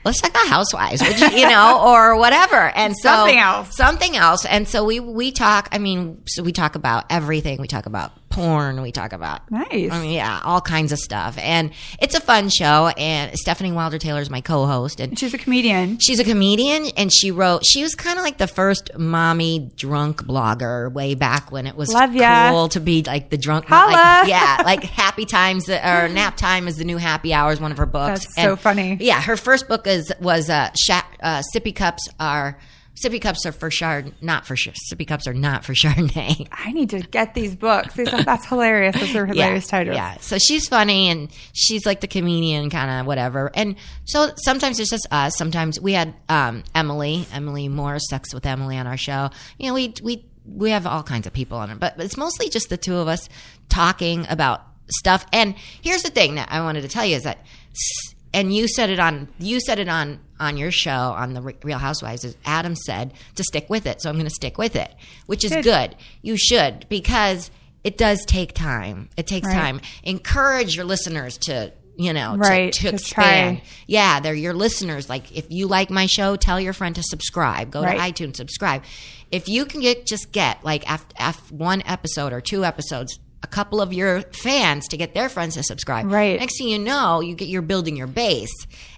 "Let's 0.04 0.20
talk 0.20 0.30
about 0.30 0.48
housewives," 0.48 1.00
you, 1.02 1.28
you 1.38 1.48
know, 1.48 1.80
or 1.86 2.16
whatever, 2.16 2.56
and 2.76 2.94
so 2.96 3.08
Something 3.08 3.38
else. 3.38 3.76
something 3.76 4.16
else. 4.16 4.44
And 4.44 4.68
so 4.68 4.84
we 4.84 5.00
we 5.00 5.32
talk. 5.32 5.68
I 5.72 5.78
mean, 5.78 6.22
so 6.26 6.42
we 6.42 6.52
talk 6.52 6.74
about 6.74 7.06
everything. 7.10 7.60
We 7.60 7.68
talk 7.68 7.86
about 7.86 8.12
porn. 8.28 8.82
We 8.82 8.92
talk 8.92 9.12
about 9.12 9.50
Nice. 9.50 9.90
I 9.92 10.00
mean, 10.00 10.12
yeah, 10.12 10.40
all 10.44 10.60
kinds 10.60 10.92
of 10.92 10.98
stuff, 10.98 11.38
and 11.38 11.70
it's 12.00 12.14
a 12.14 12.20
fun 12.20 12.48
show. 12.48 12.88
And 12.96 13.32
Stefanie 13.32 13.72
Wilder-Taylor 13.74 14.20
is 14.20 14.30
my 14.30 14.40
co-host, 14.40 15.00
and 15.00 15.18
She's 15.18 15.32
a 15.34 15.38
comedian. 15.38 15.98
She's 15.98 16.18
a 16.20 16.24
comedian 16.24 16.86
and 16.96 17.12
she 17.12 17.30
wrote, 17.30 17.62
she 17.66 17.82
was 17.82 17.94
kind 17.94 18.18
of 18.18 18.24
like 18.24 18.38
the 18.38 18.46
first 18.46 18.90
mommy 18.98 19.70
drunk 19.76 20.22
blogger 20.24 20.92
way 20.92 21.14
back 21.14 21.50
when 21.52 21.66
it 21.66 21.76
was 21.76 21.88
Love 21.92 22.14
ya. 22.14 22.50
cool 22.50 22.68
to 22.70 22.80
be 22.80 23.02
like 23.02 23.30
the 23.30 23.38
drunk. 23.38 23.66
Holla. 23.66 23.92
Like, 23.92 24.28
yeah, 24.28 24.62
like 24.64 24.82
happy 24.84 25.24
times 25.24 25.68
or 25.68 26.08
nap 26.08 26.36
time 26.36 26.68
is 26.68 26.76
the 26.76 26.84
new 26.84 26.96
happy 26.98 27.32
hour 27.32 27.52
is 27.52 27.60
one 27.60 27.70
of 27.72 27.78
her 27.78 27.86
books. 27.86 28.26
That's 28.26 28.34
so 28.36 28.56
funny. 28.56 28.98
Yeah. 29.00 29.20
Her 29.20 29.36
first 29.36 29.68
book 29.68 29.86
is, 29.86 30.12
was, 30.20 30.50
uh, 30.50 30.70
sha- 30.78 31.06
uh, 31.22 31.42
sippy 31.54 31.74
cups 31.74 32.08
are, 32.20 32.58
sippy 33.02 33.20
cups 33.20 33.44
are 33.46 33.52
for 33.52 33.68
Chard, 33.70 34.12
not 34.20 34.46
for, 34.46 34.54
sippy 34.56 35.06
cups 35.06 35.26
are 35.26 35.34
not 35.34 35.64
for 35.64 35.74
Chardonnay. 35.74 36.48
I 36.52 36.72
need 36.72 36.90
to 36.90 37.00
get 37.00 37.34
these 37.34 37.54
books. 37.54 37.94
These- 37.94 38.10
That's 38.10 38.46
hilarious. 38.46 38.96
Those 38.96 39.14
are 39.14 39.26
hilarious 39.26 39.66
titles. 39.66 39.96
Yeah. 39.96 40.16
So 40.20 40.38
she's 40.38 40.68
funny 40.68 41.08
and 41.08 41.28
she's 41.52 41.84
like 41.86 42.00
the 42.00 42.08
comedian 42.08 42.70
kind 42.70 42.90
of 43.00 43.06
whatever. 43.06 43.50
And 43.54 43.76
so 44.04 44.30
sometimes 44.36 44.80
it's 44.80 44.90
just 44.90 45.06
us. 45.10 45.36
Sometimes 45.36 45.80
we 45.80 45.92
had 45.92 46.14
um, 46.28 46.64
Emily, 46.74 47.26
Emily 47.32 47.68
Morse, 47.68 48.08
Sex 48.08 48.32
with 48.32 48.46
Emily 48.46 48.76
on 48.78 48.86
our 48.86 48.96
show. 48.96 49.30
You 49.58 49.68
know, 49.68 49.74
we 49.74 49.94
we 50.02 50.24
we 50.44 50.70
have 50.70 50.86
all 50.86 51.02
kinds 51.02 51.26
of 51.26 51.32
people 51.32 51.58
on 51.58 51.70
it, 51.70 51.80
but 51.80 51.94
it's 51.98 52.16
mostly 52.16 52.48
just 52.48 52.68
the 52.68 52.76
two 52.76 52.96
of 52.96 53.08
us 53.08 53.28
talking 53.68 54.26
about 54.28 54.62
stuff. 54.88 55.26
And 55.32 55.54
here's 55.82 56.02
the 56.02 56.10
thing 56.10 56.36
that 56.36 56.48
I 56.50 56.60
wanted 56.60 56.82
to 56.82 56.88
tell 56.88 57.04
you 57.04 57.16
is 57.16 57.24
that 57.24 57.38
s- 57.72 58.14
and 58.32 58.54
you 58.54 58.68
said 58.68 58.90
it 58.90 59.00
on 59.00 59.28
you 59.38 59.58
said 59.60 59.78
it 59.78 59.88
on 59.88 60.20
on 60.38 60.56
your 60.56 60.70
show 60.70 60.90
on 60.90 61.34
the 61.34 61.40
Real 61.62 61.78
Housewives 61.78 62.24
is 62.24 62.36
Adam 62.44 62.76
said 62.76 63.14
to 63.36 63.42
stick 63.44 63.68
with 63.70 63.86
it. 63.86 64.00
So 64.02 64.08
I'm 64.10 64.16
going 64.16 64.26
to 64.26 64.30
stick 64.34 64.58
with 64.58 64.76
it, 64.76 64.94
which 65.26 65.44
is 65.44 65.52
Good. 65.52 65.64
good. 65.64 65.96
You 66.22 66.36
should 66.36 66.86
because 66.88 67.50
it 67.84 67.96
does 67.98 68.24
take 68.26 68.52
time. 68.52 69.08
It 69.16 69.26
takes 69.26 69.46
Right. 69.46 69.54
time. 69.54 69.80
Encourage 70.02 70.74
your 70.76 70.84
listeners 70.84 71.38
to, 71.38 71.72
you 71.96 72.12
know, 72.12 72.32
to- 72.32 72.38
Right, 72.38 72.72
to, 72.72 72.80
to 72.82 72.88
expand. 72.94 73.58
try. 73.58 73.66
Yeah, 73.86 74.20
they're 74.20 74.34
your 74.34 74.54
listeners. 74.54 75.08
Like 75.08 75.30
if 75.36 75.46
you 75.50 75.66
like 75.68 75.88
my 75.90 76.06
show, 76.06 76.36
tell 76.36 76.60
your 76.60 76.72
friend 76.72 76.94
to 76.96 77.02
subscribe. 77.02 77.70
Go 77.70 77.82
Right. 77.82 78.14
to 78.14 78.24
iTunes, 78.24 78.36
subscribe. 78.36 78.82
If 79.30 79.48
you 79.48 79.64
can 79.64 79.80
get 79.80 80.06
just 80.06 80.32
get 80.32 80.64
like 80.64 80.88
after, 80.90 81.14
after 81.18 81.54
one 81.54 81.82
episode 81.86 82.32
or 82.32 82.40
two 82.40 82.64
episodes, 82.64 83.18
a 83.42 83.46
couple 83.48 83.80
of 83.80 83.92
your 83.92 84.22
fans 84.32 84.88
to 84.88 84.96
get 84.96 85.14
their 85.14 85.28
friends 85.28 85.54
to 85.54 85.62
subscribe. 85.62 86.10
Right. 86.10 86.40
Next 86.40 86.58
thing 86.58 86.68
you 86.68 86.78
know, 86.78 87.20
you 87.20 87.34
get 87.36 87.48
you're 87.48 87.62
building 87.62 87.96
your 87.96 88.06
base. 88.08 88.52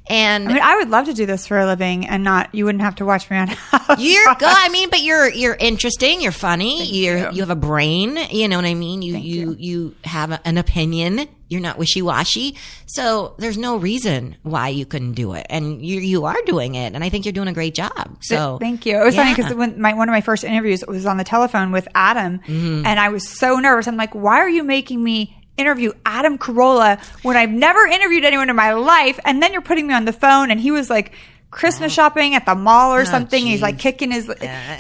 And 0.09 0.49
I 0.49 0.53
mean, 0.53 0.62
I 0.62 0.77
would 0.77 0.88
love 0.91 1.07
to 1.07 1.15
do 1.15 1.27
this 1.27 1.47
for 1.47 1.59
a 1.59 1.67
living 1.67 2.07
and 2.07 2.25
not, 2.25 2.55
you 2.55 2.65
wouldn't 2.65 2.83
have 2.83 2.97
to 2.97 3.05
watch 3.05 3.29
me 3.31 3.37
on 3.37 3.49
House. 3.49 4.00
You're 4.00 4.25
good. 4.35 4.49
I 4.49 4.69
mean, 4.71 4.88
but 4.91 5.03
you're 5.03 5.29
you're 5.29 5.55
interesting. 5.59 6.21
You're 6.21 6.33
funny. 6.33 6.85
you're 6.87 7.31
you. 7.31 7.41
have 7.41 7.50
a 7.50 7.57
brain. 7.57 8.17
You 8.31 8.49
know 8.49 8.57
what 8.57 8.65
I 8.65 8.75
mean. 8.75 9.03
You 9.03 9.17
you, 9.17 9.57
you 9.59 9.95
have 10.05 10.31
a- 10.33 10.41
an 10.47 10.59
opinion. 10.59 11.29
You're 11.50 11.62
not 11.62 11.79
wishy 11.79 12.03
washy. 12.03 12.57
So 12.87 13.35
there's 13.38 13.57
no 13.57 13.79
reason 13.79 14.37
why 14.43 14.69
you 14.69 14.85
couldn't 14.85 15.12
do 15.12 15.33
it, 15.33 15.47
and 15.49 15.83
you 15.85 15.99
you 16.00 16.25
are 16.27 16.37
doing 16.45 16.75
it. 16.75 16.95
And 16.95 17.03
I 17.03 17.09
think 17.09 17.25
you're 17.25 17.33
doing 17.33 17.49
a 17.49 17.55
great 17.55 17.75
job. 17.75 18.19
So 18.21 18.59
Thank 18.59 18.85
you. 18.85 19.00
It 19.00 19.05
was 19.05 19.15
funny 19.17 19.35
because 19.35 19.55
when 19.55 19.81
my 19.81 19.95
one 19.95 20.09
of 20.11 20.12
my 20.12 20.21
first 20.21 20.45
interviews 20.45 20.85
was 20.87 21.07
on 21.07 21.17
the 21.17 21.25
telephone 21.25 21.73
with 21.73 21.88
Adam, 21.95 22.38
Mm-hmm. 22.41 22.85
and 22.87 23.00
I 23.00 23.09
was 23.09 23.27
so 23.29 23.57
nervous. 23.57 23.88
I'm 23.88 23.97
like, 23.97 24.15
why 24.15 24.38
are 24.41 24.49
you 24.49 24.62
making 24.62 25.03
me 25.03 25.38
interview 25.59 25.93
Adam 26.07 26.38
Carolla 26.38 26.99
when 27.25 27.37
I've 27.37 27.50
never 27.50 27.87
interviewed 27.87 28.25
anyone 28.25 28.49
in 28.49 28.57
my 28.57 28.73
life? 28.73 29.19
And 29.25 29.43
then 29.43 29.53
you're 29.53 29.61
putting 29.62 29.87
me 29.87 29.95
on 29.95 30.05
the 30.05 30.12
phone, 30.12 30.50
and 30.50 30.61
he 30.61 30.71
was 30.71 30.88
like. 30.88 31.12
Christmas 31.50 31.91
shopping 31.95 32.35
at 32.35 32.45
the 32.45 32.55
mall 32.55 32.93
or 32.93 33.07
something. 33.07 33.43
He's 33.47 33.62
like 33.62 33.77
Oh, 33.77 33.79
kicking 33.79 34.11
his. 34.11 34.27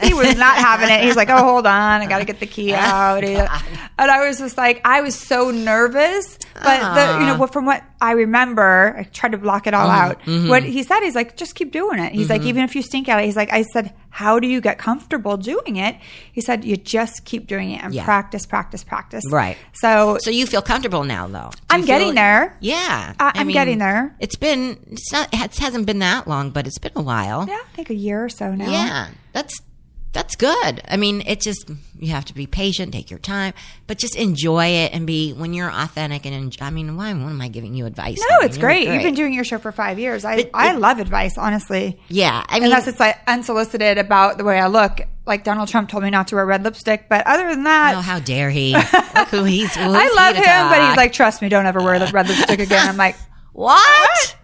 He 0.02 0.12
was 0.12 0.36
not 0.36 0.58
having 0.58 0.90
it. 0.90 1.02
He's 1.02 1.16
like, 1.16 1.30
"Oh, 1.30 1.38
hold 1.42 1.66
on, 1.66 2.02
I 2.02 2.06
got 2.06 2.18
to 2.18 2.26
get 2.26 2.40
the 2.40 2.46
key 2.46 2.74
out." 2.74 3.24
And 3.24 3.48
I 3.98 4.28
was 4.28 4.36
just 4.36 4.58
like, 4.58 4.82
I 4.84 5.00
was 5.00 5.14
so 5.18 5.50
nervous. 5.50 6.38
But 6.52 6.94
the, 6.94 7.20
you 7.20 7.26
know, 7.26 7.46
from 7.46 7.64
what 7.64 7.82
I 8.00 8.12
remember, 8.12 8.94
I 8.98 9.02
tried 9.04 9.32
to 9.32 9.38
block 9.38 9.66
it 9.66 9.74
all 9.74 9.88
Mm-hmm. 9.88 10.10
out. 10.10 10.22
Mm-hmm. 10.22 10.48
What 10.48 10.62
he 10.62 10.82
said, 10.82 11.00
he's 11.00 11.14
like, 11.14 11.36
just 11.36 11.54
keep 11.54 11.72
doing 11.72 11.98
it. 11.98 12.12
He's 12.12 12.28
like, 12.30 12.40
mm-hmm. 12.42 12.48
even 12.50 12.64
if 12.64 12.74
you 12.76 12.82
stink 12.82 13.08
at 13.08 13.18
it, 13.20 13.24
he's 13.26 13.36
like, 13.36 13.52
I 13.52 13.62
said, 13.62 13.92
how 14.10 14.38
do 14.38 14.46
you 14.46 14.60
get 14.60 14.78
comfortable 14.78 15.36
doing 15.36 15.76
it? 15.76 15.96
He 16.32 16.40
said, 16.40 16.64
you 16.64 16.76
just 16.76 17.24
keep 17.24 17.46
doing 17.46 17.70
it 17.72 17.82
and 17.82 17.92
Yeah. 17.92 18.04
practice, 18.04 18.46
practice, 18.46 18.84
practice. 18.84 19.24
Right. 19.30 19.56
So, 19.72 20.18
so 20.20 20.30
you 20.30 20.46
feel 20.46 20.62
comfortable 20.62 21.04
now, 21.04 21.26
though. 21.26 21.50
Do 21.52 21.58
I'm 21.70 21.84
getting 21.84 22.14
there. 22.14 22.56
Yeah, 22.60 23.14
uh, 23.18 23.32
I- 23.34 23.40
I'm 23.40 23.48
getting 23.48 23.78
there. 23.78 24.14
It's 24.20 24.36
been 24.36 24.78
it's 24.90 25.12
not 25.12 25.28
it 25.32 25.56
hasn't 25.58 25.86
been 25.86 25.98
that 26.00 26.28
long, 26.28 26.50
but 26.50 26.66
it's 26.66 26.78
been 26.78 26.92
a 26.96 27.02
while. 27.02 27.46
yeah, 27.48 27.54
I 27.60 27.74
think 27.76 27.90
a 27.90 27.94
year 27.94 28.24
or 28.24 28.28
so 28.28 28.54
now. 28.54 28.70
Yeah, 28.70 29.08
that's 29.32 29.60
that's 30.12 30.36
good. 30.36 30.82
I 30.88 30.96
mean, 30.96 31.22
it 31.26 31.40
just 31.40 31.70
you 31.98 32.12
have 32.12 32.24
to 32.26 32.34
be 32.34 32.46
patient, 32.46 32.92
take 32.92 33.10
your 33.10 33.18
time, 33.18 33.52
but 33.86 33.98
just 33.98 34.16
enjoy 34.16 34.66
it 34.66 34.92
and 34.94 35.06
be 35.06 35.32
when 35.32 35.52
you're 35.52 35.70
authentic 35.70 36.24
and 36.26 36.34
enjoy, 36.34 36.64
I 36.64 36.70
mean, 36.70 36.96
why 36.96 37.12
what 37.12 37.28
am 37.28 37.40
I 37.40 37.48
giving 37.48 37.74
you 37.74 37.86
advice? 37.86 38.18
No, 38.18 38.36
I 38.36 38.38
mean, 38.40 38.48
it's 38.48 38.56
you're 38.56 38.66
great. 38.66 38.88
You've 38.88 39.02
been 39.02 39.14
doing 39.14 39.32
your 39.34 39.44
show 39.44 39.58
for 39.58 39.70
five 39.70 39.98
years. 39.98 40.24
I, 40.24 40.36
But 40.36 40.50
I 40.54 40.74
it- 40.74 40.78
love 40.78 40.98
advice, 40.98 41.36
honestly. 41.36 42.00
Yeah, 42.08 42.44
I 42.48 42.54
mean, 42.56 42.64
Unless 42.64 42.88
it's 42.88 43.00
like 43.00 43.18
unsolicited 43.26 43.98
about 43.98 44.38
the 44.38 44.44
way 44.44 44.58
I 44.58 44.66
look. 44.68 45.00
Like 45.26 45.44
Donald 45.44 45.68
Trump 45.68 45.90
told 45.90 46.02
me 46.04 46.08
not 46.10 46.28
to 46.28 46.36
wear 46.36 46.46
red 46.46 46.64
lipstick. 46.64 47.06
But 47.10 47.26
other 47.26 47.46
than 47.50 47.64
that, 47.64 47.94
oh, 47.96 48.00
how 48.00 48.18
dare 48.18 48.48
he? 48.48 48.72
Who 49.30 49.44
he's. 49.44 49.74
who 49.76 49.82
I 49.82 50.08
love 50.16 50.36
him, 50.36 50.68
but 50.70 50.88
he's 50.88 50.96
like, 50.96 51.12
trust 51.12 51.42
me, 51.42 51.50
don't 51.50 51.66
ever 51.66 51.80
wear 51.82 51.98
the 51.98 52.06
red 52.06 52.28
lipstick 52.28 52.60
again. 52.60 52.88
I'm 52.88 52.96
like, 52.96 53.14
what? 53.52 54.36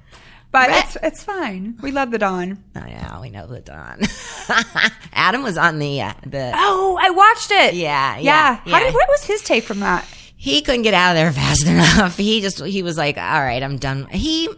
But 0.55 0.71
it's 0.71 0.97
it's 1.03 1.23
fine. 1.23 1.77
We 1.83 1.91
love 1.91 2.13
the 2.13 2.19
Don. 2.19 2.63
Oh, 2.77 2.87
yeah, 2.87 3.21
we 3.21 3.29
know 3.29 3.47
the 3.49 3.61
Don. 3.61 4.01
Adam 5.13 5.43
was 5.43 5.59
on 5.59 5.81
the 5.81 6.01
uh, 6.01 6.15
the. 6.25 6.53
Oh, 6.55 6.97
I 7.01 7.11
watched 7.11 7.51
it. 7.51 7.75
Yeah, 7.75 8.17
yeah. 8.17 8.21
yeah, 8.21 8.55
How 8.55 8.79
yeah. 8.79 8.85
did, 8.85 8.95
what 8.95 9.09
was 9.09 9.25
his 9.25 9.43
take 9.43 9.65
from 9.65 9.81
that? 9.81 10.07
he 10.37 10.61
couldn't 10.61 10.83
get 10.83 10.95
out 10.95 11.13
of 11.13 11.17
there 11.17 11.33
fast 11.43 11.67
enough. 11.67 12.17
He 12.17 12.41
just 12.41 12.63
he 12.65 12.83
was 12.83 12.97
like, 12.97 13.17
"All 13.17 13.23
right, 13.23 13.63
I'm 13.63 13.79
done." 13.79 14.07
He, 14.09 14.49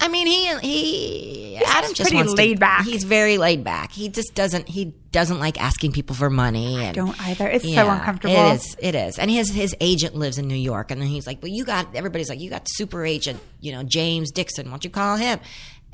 I 0.00 0.08
mean, 0.08 0.26
he 0.26 0.54
he 0.58 1.29
Adam 1.66 1.90
just 1.94 2.00
pretty 2.02 2.16
wants 2.16 2.32
to- 2.32 2.36
laid 2.36 2.58
back. 2.60 2.84
He's 2.84 3.04
very 3.04 3.38
laid 3.38 3.64
back. 3.64 3.92
He 3.92 4.08
just 4.08 4.34
doesn't 4.34 4.68
he 4.68 4.94
doesn't 5.12 5.38
like 5.38 5.60
asking 5.60 5.92
people 5.92 6.14
for 6.16 6.30
money. 6.30 6.76
And, 6.76 6.88
I 6.88 6.92
Don't 6.92 7.20
either. 7.22 7.48
It's 7.48 7.64
so 7.74 7.88
uncomfortable. 7.90 8.34
It 8.34 8.54
is. 8.54 8.76
It 8.80 8.94
is. 8.94 9.18
And 9.18 9.30
his 9.30 9.50
his 9.50 9.74
agent 9.80 10.14
lives 10.14 10.38
in 10.38 10.46
New 10.48 10.54
York, 10.54 10.90
and 10.90 11.00
then 11.00 11.08
he's 11.08 11.26
like, 11.26 11.42
"Well, 11.42 11.50
you 11.52 11.64
got 11.64 11.94
everybody's 11.94 12.28
like, 12.28 12.40
you 12.40 12.50
got 12.50 12.66
super 12.68 13.04
agent, 13.04 13.40
you 13.60 13.72
know, 13.72 13.82
James 13.82 14.30
Dixon. 14.30 14.66
Why 14.66 14.70
don't 14.72 14.84
you 14.84 14.90
call 14.90 15.16
him?" 15.16 15.40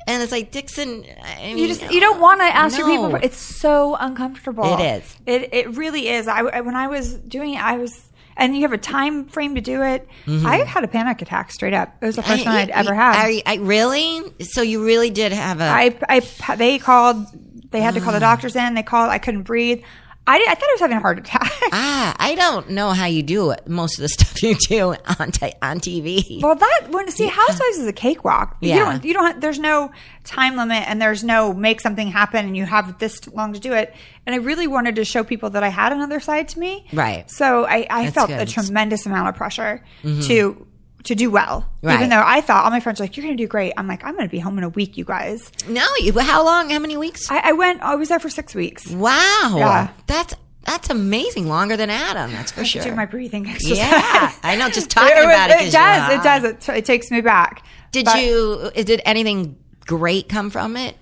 And 0.07 0.23
it's 0.23 0.31
like 0.31 0.51
Dixon. 0.51 1.03
I 1.21 1.47
mean, 1.47 1.57
You 1.57 1.67
just 1.67 1.81
you 1.91 1.99
don't 1.99 2.21
want 2.21 2.39
to 2.39 2.45
ask 2.45 2.77
your 2.77 2.87
people. 2.87 3.09
For, 3.09 3.17
it's 3.17 3.37
so 3.37 3.95
uncomfortable. 3.95 4.79
It 4.79 5.01
is. 5.03 5.17
It 5.25 5.49
it 5.53 5.75
really 5.75 6.07
is. 6.07 6.27
I 6.27 6.39
I- 6.41 6.61
when 6.61 6.75
I 6.75 6.87
was 6.87 7.15
doing 7.15 7.55
it, 7.55 7.61
I 7.63 7.77
was. 7.77 7.91
And 8.37 8.55
you 8.55 8.61
have 8.61 8.73
a 8.73 8.77
time 8.77 9.25
frame 9.25 9.55
to 9.55 9.61
do 9.61 9.81
it. 9.81 10.07
I 10.27 10.57
had 10.57 10.83
a 10.83 10.87
panic 10.87 11.21
attack 11.21 11.51
straight 11.51 11.73
up. 11.73 11.95
It 12.01 12.05
was 12.05 12.15
the 12.17 12.23
first 12.23 12.41
Mm-hmm. 12.41 12.49
I- 12.49 12.53
one 12.53 12.61
I'd 12.61 12.69
ever 12.69 12.93
had. 12.93 13.27
You- 13.29 13.41
I, 13.45 13.55
really? 13.55 14.21
So 14.43 14.61
you 14.61 14.85
really 14.85 15.09
did 15.09 15.31
have 15.31 15.59
a. 15.59 15.63
I, 15.63 15.97
I, 16.07 16.55
they 16.55 16.77
called, 16.79 17.25
they 17.71 17.81
had 17.81 17.95
to 17.95 17.99
call 17.99 18.13
the 18.13 18.19
doctors 18.19 18.55
in. 18.55 18.75
They 18.75 18.83
called, 18.83 19.09
I 19.09 19.17
couldn't 19.17 19.43
breathe. 19.43 19.83
I, 20.27 20.45
I 20.49 20.55
thought 20.55 20.69
I 20.69 20.73
was 20.73 20.79
having 20.81 20.97
a 20.97 21.01
heart 21.01 21.17
attack. 21.19 21.51
Ah, 21.71 22.15
I 22.17 22.35
don't 22.35 22.69
know 22.69 22.91
how 22.91 23.05
you 23.05 23.21
do 23.23 23.51
it. 23.51 23.67
Most 23.67 23.97
of 23.97 24.01
the 24.03 24.09
stuff 24.17 24.41
you 24.43 24.55
do 24.69 24.95
on 25.19 25.31
t- 25.31 25.53
on 25.61 25.79
TV. 25.79 26.41
well, 26.41 26.55
that, 26.55 26.87
when, 26.89 27.09
see, 27.11 27.27
Housewives 27.27 27.77
is 27.77 27.87
a 27.87 27.93
cakewalk. 27.93 28.55
You 28.61 28.69
Yeah. 28.69 28.79
don't, 28.93 29.03
you 29.05 29.13
don't, 29.13 29.41
there's 29.41 29.59
no 29.59 29.91
time 30.23 30.55
limit 30.55 30.83
and 30.87 31.01
there's 31.01 31.23
no 31.23 31.53
make 31.53 31.81
something 31.81 32.07
happen 32.07 32.45
and 32.45 32.55
you 32.55 32.65
have 32.65 32.99
this 32.99 33.27
long 33.29 33.53
to 33.53 33.59
do 33.59 33.73
it. 33.73 33.93
And 34.25 34.33
I 34.35 34.39
really 34.39 34.67
wanted 34.67 34.95
to 34.95 35.05
show 35.05 35.23
people 35.23 35.49
that 35.51 35.63
I 35.63 35.69
had 35.69 35.91
another 35.93 36.19
side 36.19 36.47
to 36.49 36.59
me. 36.59 36.85
Right. 36.93 37.29
So 37.29 37.65
I, 37.65 37.87
I 37.89 38.11
felt 38.11 38.27
good. 38.29 38.41
a 38.41 38.45
tremendous 38.45 39.05
amount 39.05 39.29
of 39.29 39.35
pressure 39.35 39.83
to, 40.03 40.66
to 41.07 41.15
do 41.15 41.29
well. 41.29 41.67
Right. 41.81 41.95
Even 41.95 42.09
though 42.09 42.23
I 42.25 42.41
thought 42.41 42.63
all 42.65 42.71
my 42.71 42.79
friends 42.79 42.99
were 42.99 43.03
like, 43.05 43.17
you're 43.17 43.25
going 43.25 43.35
to 43.35 43.43
do 43.43 43.47
great. 43.47 43.73
I'm 43.77 43.87
like, 43.87 44.03
I'm 44.03 44.13
going 44.15 44.27
to 44.27 44.31
be 44.31 44.39
home 44.39 44.57
in 44.57 44.63
a 44.63 44.69
week, 44.69 44.97
you 44.97 45.03
guys. 45.05 45.51
No, 45.67 45.85
you. 45.99 46.17
How 46.19 46.43
long? 46.45 46.69
How 46.69 46.79
many 46.79 46.95
weeks? 46.97 47.29
I, 47.29 47.49
I 47.49 47.51
went, 47.53 47.81
I 47.81 47.95
was 47.95 48.09
there 48.09 48.19
for 48.19 48.29
six 48.29 48.53
weeks. 48.55 48.89
wow. 48.91 49.55
Yeah. 49.57 49.89
That's 50.07 50.33
that's 50.63 50.89
amazing. 50.89 51.47
Longer 51.47 51.77
than 51.77 51.89
Adam. 51.89 52.31
That's 52.33 52.51
for 52.51 52.65
sure. 52.65 52.83
Do 52.83 52.93
my 52.93 53.05
breathing 53.05 53.47
exercise. 53.49 53.77
yeah, 53.77 54.33
I 54.43 54.57
know. 54.57 54.69
Just 54.69 54.89
talking 54.89 55.15
It, 55.17 55.23
about 55.23 55.49
it. 55.49 55.61
it, 55.67 55.71
does. 55.71 56.13
It 56.13 56.23
does. 56.23 56.43
It, 56.43 56.77
it 56.79 56.85
takes 56.85 57.09
me 57.09 57.21
back. 57.21 57.63
Did 57.93 58.03
But, 58.05 58.21
you? 58.21 58.71
Did 58.83 59.01
anything 59.05 59.55
great 59.85 60.27
come 60.27 60.49
from 60.49 60.75
it? 60.75 60.97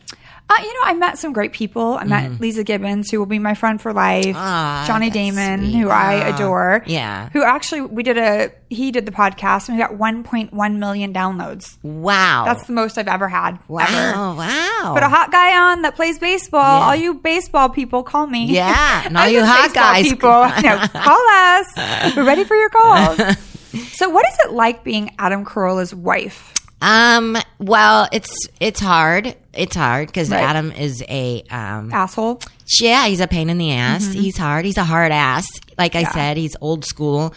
Uh, 0.48 0.54
you 0.62 0.74
know, 0.75 0.82
I 0.84 0.94
met 0.94 1.18
some 1.18 1.34
great 1.34 1.54
people. 1.54 1.96
I 1.96 2.04
met 2.04 2.34
Leeza 2.34 2.64
Gibbons, 2.64 3.10
who 3.10 3.18
will 3.18 3.25
be 3.25 3.40
my 3.40 3.56
friend 3.56 3.82
for 3.82 3.92
life. 3.94 4.36
Ah, 4.36 4.84
Johnny 4.88 5.10
Damon, 5.10 5.60
sweet. 5.62 5.74
who 5.74 5.90
I 5.90 6.14
adore. 6.36 6.84
yeah. 6.86 7.30
Who 7.30 7.44
actually 7.44 7.82
we 7.82 8.04
did 8.04 8.18
a 8.20 8.52
he 8.70 8.92
did 8.92 9.08
the 9.08 9.12
podcast 9.12 9.70
and 9.70 9.78
we 9.78 9.84
got 9.84 9.94
1.1 9.94 10.75
million 10.78 11.14
downloads. 11.14 11.78
Wow. 11.82 12.44
That's 12.46 12.68
the 12.68 12.74
most 12.74 12.98
I've 13.00 13.08
ever 13.08 13.28
had. 13.28 13.58
wow. 13.68 13.86
Ever. 13.88 14.38
Wow. 14.38 14.92
Put 14.94 15.04
a 15.04 15.10
hot 15.10 15.32
guy 15.32 15.72
on 15.72 15.82
that 15.82 15.96
plays 15.96 16.20
baseball. 16.20 16.62
Yeah. 16.80 16.86
All 16.86 16.96
you 16.96 17.16
baseball 17.16 17.70
people, 17.70 18.04
call 18.04 18.28
me. 18.28 18.46
Yeah, 18.46 19.04
and 19.06 19.18
all 19.18 19.28
you 19.28 19.44
hot 19.44 19.74
guys. 19.74 20.04
people, 20.04 20.30
no, 20.64 20.88
call 20.90 21.25
us. 21.30 22.16
We're 22.16 22.24
ready 22.25 22.44
for 22.44 22.56
your 22.56 22.70
calls. 22.70 23.18
so, 23.94 24.10
what 24.10 24.25
is 24.28 24.38
it 24.46 24.52
like 24.52 24.84
being 24.84 25.10
Adam 25.18 25.44
Carolla's 25.44 25.94
wife? 25.96 26.52
Um. 26.82 27.38
Well, 27.60 28.08
it's 28.12 28.48
it's 28.60 28.79
hard. 28.79 29.36
It's 29.53 29.75
hard 29.75 30.08
because 30.08 30.29
Right. 30.29 30.44
Adam 30.44 30.72
is 30.72 31.03
a 31.08 31.44
um. 31.50 31.91
Asshole. 31.94 32.41
Yeah, 32.79 33.08
he's 33.08 33.22
a 33.22 33.27
pain 33.27 33.50
in 33.50 33.58
the 33.58 33.72
ass. 33.74 34.12
He's 34.12 34.38
hard. 34.38 34.65
He's 34.65 34.77
a 34.77 34.84
hard 34.84 35.12
ass. 35.12 35.46
Like 35.77 35.96
I 35.96 36.00
Mm-hmm. 36.03 36.05
Yeah. 36.08 36.13
said, 36.13 36.38
he's 36.38 36.55
old 36.62 36.84
school. 36.86 37.34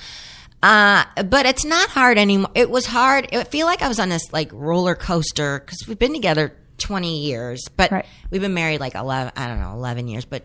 Uh, 0.63 1.05
but 1.27 1.47
it's 1.47 1.65
not 1.65 1.89
hard 1.91 2.19
anymore. 2.19 2.51
It 2.55 2.69
was 2.71 2.87
hard. 2.87 3.29
I 3.33 3.45
feel 3.45 3.67
like 3.67 3.81
I 3.83 3.89
was 3.89 4.01
on 4.01 4.09
this 4.09 4.33
like 4.33 4.51
roller 4.53 4.95
coaster 4.97 5.61
because 5.61 5.87
we've 5.87 5.99
been 5.99 6.13
together 6.15 6.53
20 6.79 7.21
years, 7.21 7.63
but 7.77 7.93
Right. 7.93 8.07
we've 8.31 8.41
been 8.41 8.55
married 8.55 8.81
like 8.81 8.95
11, 8.97 9.33
I 9.37 9.47
don't 9.47 9.61
know, 9.61 9.73
11 9.73 10.09
years. 10.09 10.25
But, 10.25 10.45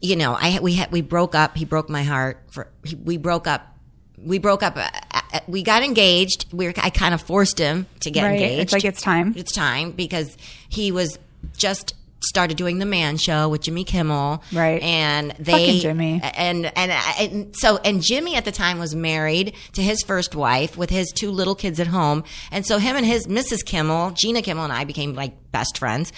you 0.00 0.14
know, 0.16 0.36
I, 0.38 0.60
we 0.60 0.74
had, 0.74 0.92
we 0.92 1.00
broke 1.00 1.34
up. 1.34 1.56
He 1.56 1.64
broke 1.64 1.88
my 1.88 2.04
heart 2.04 2.42
for, 2.52 2.68
he, 2.84 2.94
we 2.94 3.16
broke 3.16 3.46
up. 3.48 3.73
We 4.22 4.38
broke 4.38 4.62
up. 4.62 4.76
uh, 4.76 4.88
uh, 5.12 5.40
We 5.46 5.62
got 5.62 5.82
engaged. 5.82 6.46
We 6.52 6.66
were, 6.66 6.74
I 6.76 6.90
kind 6.90 7.14
of 7.14 7.20
forced 7.22 7.58
him 7.58 7.86
to 8.00 8.10
get 8.10 8.24
Right. 8.24 8.32
engaged 8.40 8.62
It's 8.62 8.72
like 8.72 8.84
it's 8.84 9.02
time. 9.02 9.34
it's 9.36 9.52
time 9.52 9.90
because 9.92 10.36
he 10.68 10.92
was 10.92 11.18
just 11.56 11.94
started 12.22 12.56
doing 12.56 12.78
the 12.78 12.86
man 12.86 13.18
show 13.18 13.50
with 13.50 13.60
Jimmy 13.60 13.84
Kimmel. 13.84 14.42
Right. 14.50 14.80
And 14.82 15.32
they 15.38 15.52
Fucking 15.52 15.80
Jimmy. 15.80 16.20
And, 16.22 16.72
and 16.74 16.90
and 17.18 17.54
so 17.56 17.76
and 17.84 18.02
Jimmy 18.02 18.34
at 18.36 18.46
the 18.46 18.52
time 18.52 18.78
was 18.78 18.94
married 18.94 19.54
to 19.74 19.82
his 19.82 20.02
first 20.02 20.34
wife 20.34 20.74
with 20.78 20.88
his 20.88 21.12
two 21.12 21.30
little 21.30 21.54
kids 21.54 21.78
at 21.80 21.86
home. 21.88 22.24
And 22.50 22.64
so 22.64 22.78
him 22.78 22.96
and 22.96 23.04
his 23.04 23.26
Mrs. 23.26 23.62
Kimmel, 23.66 24.12
Gina 24.12 24.40
Kimmel 24.40 24.64
and 24.64 24.72
I 24.72 24.84
became 24.84 25.14
like 25.14 25.34
best 25.52 25.76
friends. 25.76 26.12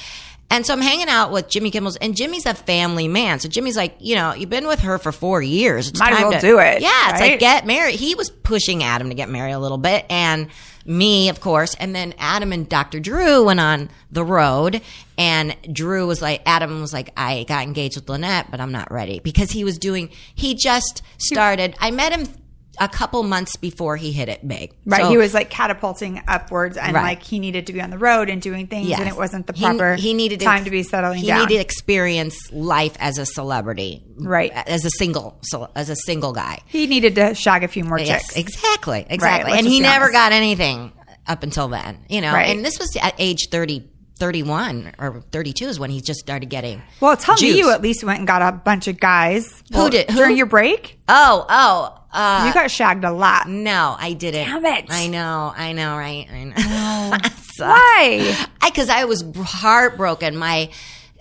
And 0.48 0.64
so 0.64 0.72
I'm 0.72 0.80
hanging 0.80 1.08
out 1.08 1.32
with 1.32 1.48
Jimmy 1.48 1.70
Kimmel's, 1.72 1.96
and 1.96 2.16
Jimmy's 2.16 2.46
a 2.46 2.54
family 2.54 3.08
man. 3.08 3.40
So 3.40 3.48
Jimmy's 3.48 3.76
like, 3.76 3.96
you 3.98 4.14
know, 4.14 4.32
you've 4.32 4.48
been 4.48 4.66
with 4.68 4.80
her 4.80 4.96
for 4.98 5.10
four 5.10 5.42
years. 5.42 5.88
It's 5.88 5.98
Might 5.98 6.12
as 6.12 6.18
time 6.18 6.28
well 6.30 6.40
to- 6.40 6.46
do 6.46 6.58
it, 6.60 6.80
Yeah, 6.82 7.10
it's 7.10 7.20
like 7.20 7.40
get 7.40 7.66
married. 7.66 7.96
He 7.96 8.14
was 8.14 8.30
pushing 8.30 8.84
Adam 8.84 9.08
to 9.08 9.14
get 9.14 9.28
married 9.28 9.52
a 9.52 9.58
little 9.58 9.76
bit, 9.78 10.06
and 10.08 10.46
me, 10.84 11.28
of 11.30 11.40
course. 11.40 11.74
And 11.74 11.96
then 11.96 12.14
Adam 12.16 12.52
and 12.52 12.68
Dr. 12.68 13.00
Drew 13.00 13.44
went 13.46 13.58
on 13.58 13.90
the 14.12 14.24
road, 14.24 14.82
and 15.18 15.56
Drew 15.72 16.06
was 16.06 16.22
like, 16.22 16.42
Adam 16.46 16.80
was 16.80 16.92
like, 16.92 17.10
I 17.16 17.42
got 17.48 17.64
engaged 17.64 17.96
with 17.96 18.08
Lynette, 18.08 18.48
but 18.50 18.60
I'm 18.60 18.70
not 18.70 18.92
ready 18.92 19.18
because 19.18 19.50
he 19.50 19.64
was 19.64 19.78
doing. 19.78 20.10
He 20.34 20.54
just 20.54 21.02
started. 21.18 21.74
I 21.80 21.90
met 21.90 22.12
him 22.12 22.28
a 22.78 22.88
couple 22.88 23.22
months 23.22 23.56
before 23.56 23.96
he 23.96 24.12
hit 24.12 24.28
it 24.28 24.46
big. 24.46 24.72
Right. 24.84 25.02
So- 25.02 25.08
he 25.10 25.16
was 25.16 25.32
like 25.34 25.50
catapulting 25.50 26.22
upwards 26.28 26.76
and 26.76 26.94
Right. 26.94 27.02
like 27.02 27.22
he 27.22 27.38
needed 27.38 27.66
to 27.68 27.72
be 27.72 27.80
on 27.80 27.90
the 27.90 27.98
road 27.98 28.28
and 28.28 28.40
doing 28.42 28.66
things 28.66 28.88
Yes. 28.88 28.98
and 29.00 29.08
it 29.08 29.16
wasn't 29.16 29.46
the 29.46 29.52
proper 29.52 29.94
he, 29.94 30.12
needed 30.14 30.40
time 30.40 30.64
to 30.64 30.70
be 30.70 30.82
settling 30.82 31.18
he 31.20 31.26
down. 31.28 31.40
needed 31.40 31.54
to 31.54 31.60
experience 31.60 32.36
life 32.52 32.96
as 32.98 33.18
a 33.18 33.26
celebrity, 33.26 34.02
Right. 34.18 34.52
As 34.54 34.84
a 34.84 34.90
single, 34.90 35.38
so 35.42 35.68
as 35.74 35.88
a 35.90 35.96
single 35.96 36.32
guy. 36.32 36.58
he 36.66 36.86
needed 36.86 37.14
to 37.16 37.34
shag 37.34 37.64
a 37.64 37.68
few 37.68 37.84
more 37.84 37.98
Yes, 37.98 38.26
chicks. 38.28 38.36
exactly, 38.36 39.06
exactly. 39.08 39.50
let's 39.52 39.62
and 39.64 39.72
he 39.72 39.80
never 39.80 40.04
honest. 40.06 40.12
got 40.12 40.32
anything 40.32 40.92
up 41.26 41.42
until 41.42 41.68
then, 41.68 41.98
you 42.08 42.20
know. 42.20 42.32
Right. 42.32 42.48
And 42.54 42.64
this 42.64 42.78
was 42.78 42.94
at 43.00 43.14
age 43.18 43.48
30, 43.50 43.84
31 44.18 44.92
or 44.98 45.22
32 45.32 45.66
is 45.68 45.78
when 45.78 45.90
he 45.90 46.00
just 46.00 46.20
started 46.20 46.48
getting. 46.48 46.80
Well, 47.00 47.16
tell 47.16 47.34
me 47.40 47.56
you 47.58 47.70
at 47.70 47.82
least 47.82 48.02
went 48.04 48.18
and 48.18 48.26
got 48.26 48.42
a 48.42 48.52
bunch 48.52 48.88
of 48.88 48.98
guys. 48.98 49.62
Who 49.72 49.78
Well, 49.78 49.90
did- 49.90 50.10
who? 50.10 50.16
During 50.16 50.36
your 50.36 50.46
break? 50.46 50.98
Oh, 51.08 51.44
oh, 51.48 51.98
uh, 52.16 52.44
you 52.48 52.54
got 52.54 52.70
shagged 52.70 53.04
a 53.04 53.12
lot. 53.12 53.48
no, 53.48 53.94
I 53.98 54.12
didn't. 54.14 54.46
Damn 54.46 54.64
it. 54.64 54.86
I 54.88 55.06
know, 55.08 55.52
I 55.56 55.72
know, 55.72 55.96
right? 55.96 56.26
I 56.30 56.44
know. 56.44 57.18
So- 57.56 57.66
Why? 57.66 58.36
I 58.60 58.68
because 58.68 58.90
I 58.90 59.04
was 59.06 59.24
heartbroken. 59.66 60.36
My 60.36 60.70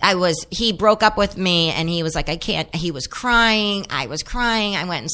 I 0.02 0.14
was 0.16 0.46
he 0.50 0.72
broke 0.74 1.02
up 1.02 1.16
with 1.16 1.38
me 1.38 1.70
and 1.70 1.88
he 1.88 2.02
was 2.02 2.14
like 2.14 2.28
I 2.28 2.36
can't 2.36 2.72
he 2.74 2.90
was 2.90 3.06
crying 3.06 3.86
I 3.88 4.06
was 4.08 4.22
crying 4.22 4.76
I 4.76 4.84
went 4.84 5.00
and 5.00 5.10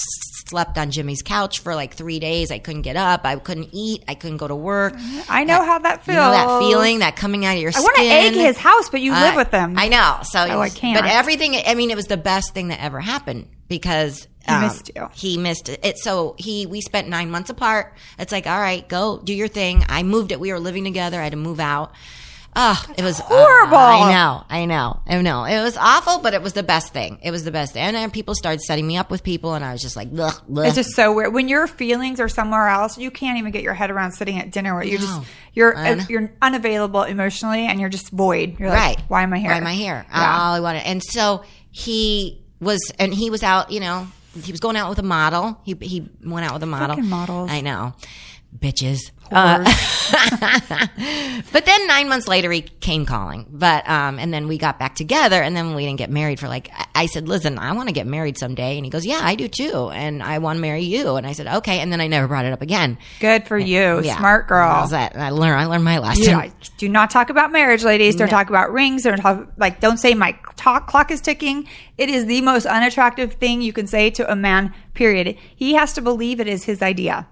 slept 0.49 0.77
on 0.77 0.91
Jimmy's 0.91 1.23
couch 1.23 1.61
for 1.61 1.77
like 1.77 1.95
3 1.95 2.19
days 2.19 2.51
I 2.51 2.59
couldn't 2.59 2.83
get 2.83 2.97
up 2.97 3.21
I 3.25 3.37
couldn't 3.37 3.69
eat 3.73 4.03
I 4.09 4.15
couldn't 4.17 4.39
go 4.39 4.49
to 4.49 4.57
work 4.57 4.95
I 5.29 5.45
know 5.45 5.65
how 5.65 5.79
that 5.79 6.05
feels. 6.05 6.17
you 6.17 6.21
know 6.21 6.31
that 6.33 6.59
feeling 6.59 6.99
that 6.99 7.15
coming 7.15 7.45
out 7.47 7.55
of 7.55 7.63
your 7.63 7.71
I 7.75 7.81
want 7.81 7.95
to 7.97 8.03
egg 8.03 8.35
his 8.35 8.59
house, 8.59 8.91
but 8.91 9.01
you 9.01 9.13
live 9.13 9.37
with 9.37 9.53
him. 9.53 9.79
I 9.79 9.87
know 9.89 10.19
so 10.25 10.41
Oh, 10.41 10.61
I 10.61 10.69
can't. 10.71 11.01
but 11.01 11.09
everything 11.09 11.55
I 11.65 11.77
mean 11.77 11.93
it 11.93 11.97
was 11.97 12.07
the 12.07 12.17
best 12.17 12.53
thing 12.53 12.69
that 12.69 12.83
ever 12.83 12.99
happened 12.99 13.49
because 13.69 14.27
um, 14.49 14.61
He 14.63 14.67
missed 14.69 14.91
you. 14.97 15.09
he 15.15 15.39
missed 15.39 15.69
it 15.69 15.99
so 15.99 16.35
he 16.39 16.67
we 16.67 16.81
spent 16.81 17.09
9 17.09 17.31
months 17.31 17.51
apart 17.51 17.95
it's 18.19 18.33
like 18.33 18.47
all 18.47 18.59
right 18.61 18.89
go 18.89 19.19
do 19.23 19.35
your 19.35 19.49
thing 19.49 19.85
I 19.89 20.03
moved 20.03 20.33
it 20.33 20.41
we 20.41 20.53
were 20.53 20.61
living 20.61 20.85
together 20.85 21.21
I 21.21 21.25
had 21.25 21.33
to 21.33 21.39
move 21.39 21.61
out 21.61 21.93
Oh, 22.55 22.85
it 22.99 23.03
was 23.03 23.19
horrible. 23.19 23.79
I 23.79 24.13
know, 24.13 24.45
I 24.51 24.67
know, 24.67 25.01
I 25.07 25.23
know. 25.23 25.45
It 25.45 25.63
was 25.63 25.79
awful, 25.79 26.19
but 26.19 26.35
it 26.35 26.43
was 26.43 26.53
the 26.53 26.63
best 26.63 26.93
thing. 26.93 27.19
It 27.23 27.31
was 27.31 27.45
the 27.45 27.51
best 27.51 27.73
thing. 27.73 27.81
And 27.83 27.97
then 27.97 28.11
people 28.11 28.35
started 28.35 28.61
setting 28.61 28.87
me 28.87 28.99
up 28.99 29.11
with 29.11 29.23
people, 29.25 29.55
and 29.55 29.65
I 29.65 29.73
was 29.73 29.81
just 29.81 29.97
like, 29.97 30.09
ugh, 30.19 30.35
ugh. 30.55 30.67
It's 30.67 30.75
just 30.75 30.91
so 30.91 31.15
weird. 31.15 31.33
When 31.33 31.49
your 31.49 31.67
feelings 31.67 32.21
are 32.21 32.29
somewhere 32.29 32.69
else, 32.69 32.99
you 32.99 33.11
can't 33.11 33.39
even 33.39 33.53
get 33.53 33.63
your 33.63 33.73
head 33.73 33.91
around 33.91 34.13
sitting 34.13 34.39
at 34.39 34.51
dinner 34.51 34.75
where 34.75 34.85
you're 34.85 35.01
No. 35.01 35.07
just 35.07 35.23
you're 35.55 35.75
know. 35.75 36.05
you're 36.11 36.31
unavailable 36.43 37.05
emotionally 37.05 37.65
and 37.65 37.81
you're 37.81 37.89
just 37.89 38.11
void. 38.11 38.61
You're 38.61 38.69
right. 38.69 38.99
like, 38.99 39.07
why 39.07 39.23
am 39.23 39.33
I 39.33 39.39
here? 39.39 39.51
Why 39.51 39.57
am 39.57 39.67
I 39.67 39.73
here? 39.73 40.05
Yeah. 40.11 40.39
All 40.43 40.53
I 40.53 40.61
wanted. 40.61 40.81
And 40.87 41.03
so 41.03 41.45
he 41.71 42.43
was, 42.61 42.81
and 42.99 43.15
he 43.15 43.31
was 43.31 43.43
out. 43.43 43.71
You 43.71 43.81
know, 43.81 44.09
he 44.41 44.53
was 44.53 44.61
going 44.61 44.77
out 44.77 44.89
with 44.89 44.99
a 44.99 45.03
model. 45.03 45.59
He 45.65 45.77
he 45.81 46.09
went 46.25 46.47
out 46.47 46.55
with 46.55 46.63
a 46.63 46.67
model. 46.67 46.97
Fucking 46.97 47.09
models. 47.11 47.51
I 47.51 47.61
know, 47.61 47.95
bitches. 48.57 49.11
Uh, 49.33 49.65
but 51.53 51.65
then 51.67 51.87
nine 51.87 52.09
months 52.09 52.29
later, 52.29 52.51
he 52.51 52.63
came 52.63 53.07
calling. 53.07 53.47
But 53.51 53.89
um, 53.89 54.19
and 54.19 54.33
then 54.33 54.49
we 54.49 54.59
got 54.59 54.79
back 54.79 54.95
together, 54.95 55.43
and 55.43 55.57
then 55.57 55.75
we 55.75 55.85
didn't 55.85 55.99
get 55.99 56.11
married 56.11 56.41
for 56.41 56.49
like. 56.49 56.71
I- 56.95 57.07
said, 57.13 57.29
"Listen, 57.29 57.59
I 57.59 57.73
want 57.73 57.89
to 57.89 57.93
get 57.93 58.07
married 58.07 58.39
someday," 58.39 58.77
and 58.77 58.87
he 58.87 58.91
goes, 58.91 59.05
"Yeah, 59.05 59.19
I 59.23 59.35
do 59.35 59.49
too, 59.49 59.91
and 59.91 60.23
I 60.23 60.39
want 60.39 60.57
to 60.57 60.61
marry 60.61 60.83
you." 60.83 61.17
And 61.17 61.27
I 61.27 61.33
said, 61.33 61.49
"Okay," 61.49 61.81
and 61.81 61.93
then 61.93 62.01
I 62.01 62.07
never 62.07 62.29
brought 62.29 62.45
it 62.45 62.53
up 62.53 62.63
again. 62.63 62.97
Good 63.19 63.47
for 63.49 63.59
you, 63.59 64.01
Yeah. 64.03 64.17
smart 64.19 64.47
girl. 64.47 64.69
How's 64.69 64.91
that? 64.91 65.17
I 65.17 65.31
learned. 65.31 65.61
I 65.61 65.67
learned 65.67 65.85
my 65.85 65.99
lesson. 65.99 66.25
Yeah, 66.25 66.49
do 66.79 66.89
not 66.89 67.11
talk 67.11 67.29
about 67.29 67.51
marriage, 67.51 67.83
ladies. 67.83 68.15
Don't 68.15 68.29
talk 68.29 68.49
about 68.51 68.73
rings. 68.73 69.03
Don't 69.03 69.19
talk 69.19 69.49
like. 69.59 69.81
Don't 69.81 69.99
say 69.99 70.15
my 70.15 70.39
talk 70.57 70.87
clock 70.87 71.11
is 71.11 71.21
ticking. 71.21 71.67
It 71.99 72.09
is 72.09 72.27
the 72.27 72.41
most 72.41 72.67
unattractive 72.67 73.35
thing 73.35 73.63
you 73.63 73.73
can 73.73 73.87
say 73.89 74.11
to 74.11 74.31
a 74.31 74.37
man. 74.37 74.73
Period. 74.95 75.37
He 75.57 75.75
has 75.75 75.93
to 75.95 76.01
believe 76.01 76.39
it 76.39 76.47
is 76.47 76.65
his 76.65 76.83
idea. 76.83 77.27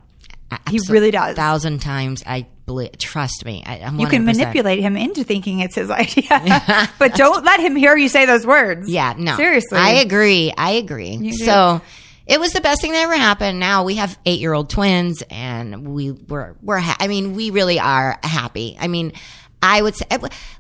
He 0.69 0.81
really 0.89 1.11
does. 1.11 1.33
a 1.33 1.37
Thousand 1.37 1.81
times, 1.81 2.23
I 2.27 2.47
believe. 2.67 2.99
Trust 2.99 3.45
me. 3.45 3.63
I, 3.67 3.79
I'm 3.81 3.99
You 3.99 4.07
can 4.07 4.25
manipulate 4.25 4.81
him 4.81 4.97
into 4.97 5.25
thinking 5.25 5.61
it's 5.61 5.75
his 5.75 5.91
idea, 5.91 6.91
but 6.99 7.15
don't 7.15 7.45
let 7.45 7.61
him 7.61 7.77
hear 7.77 7.97
you 7.97 8.09
say 8.09 8.27
those 8.27 8.47
words. 8.47 8.89
Yeah, 8.89 9.15
no. 9.17 9.37
seriously. 9.37 9.79
I 9.79 9.95
agree. 9.95 10.53
I 10.57 10.73
agree. 10.73 11.33
So 11.33 11.81
it 12.27 12.39
was 12.39 12.53
the 12.53 12.61
best 12.61 12.81
thing 12.81 12.93
that 12.93 13.03
ever 13.03 13.17
happened. 13.17 13.59
Now 13.59 13.85
we 13.85 13.97
have 13.97 14.19
eight 14.27 14.41
year 14.41 14.53
old 14.53 14.71
twins 14.71 15.23
and 15.31 15.89
we 15.95 16.13
were, 16.13 16.57
we're, 16.63 16.79
ha- 16.79 16.97
I 17.01 17.09
mean, 17.09 17.35
we 17.35 17.51
really 17.51 17.81
are 17.81 18.19
happy. 18.23 18.77
I 18.79 18.89
mean, 18.89 19.13
I 19.63 19.83
would 19.83 19.97
say, 19.97 20.07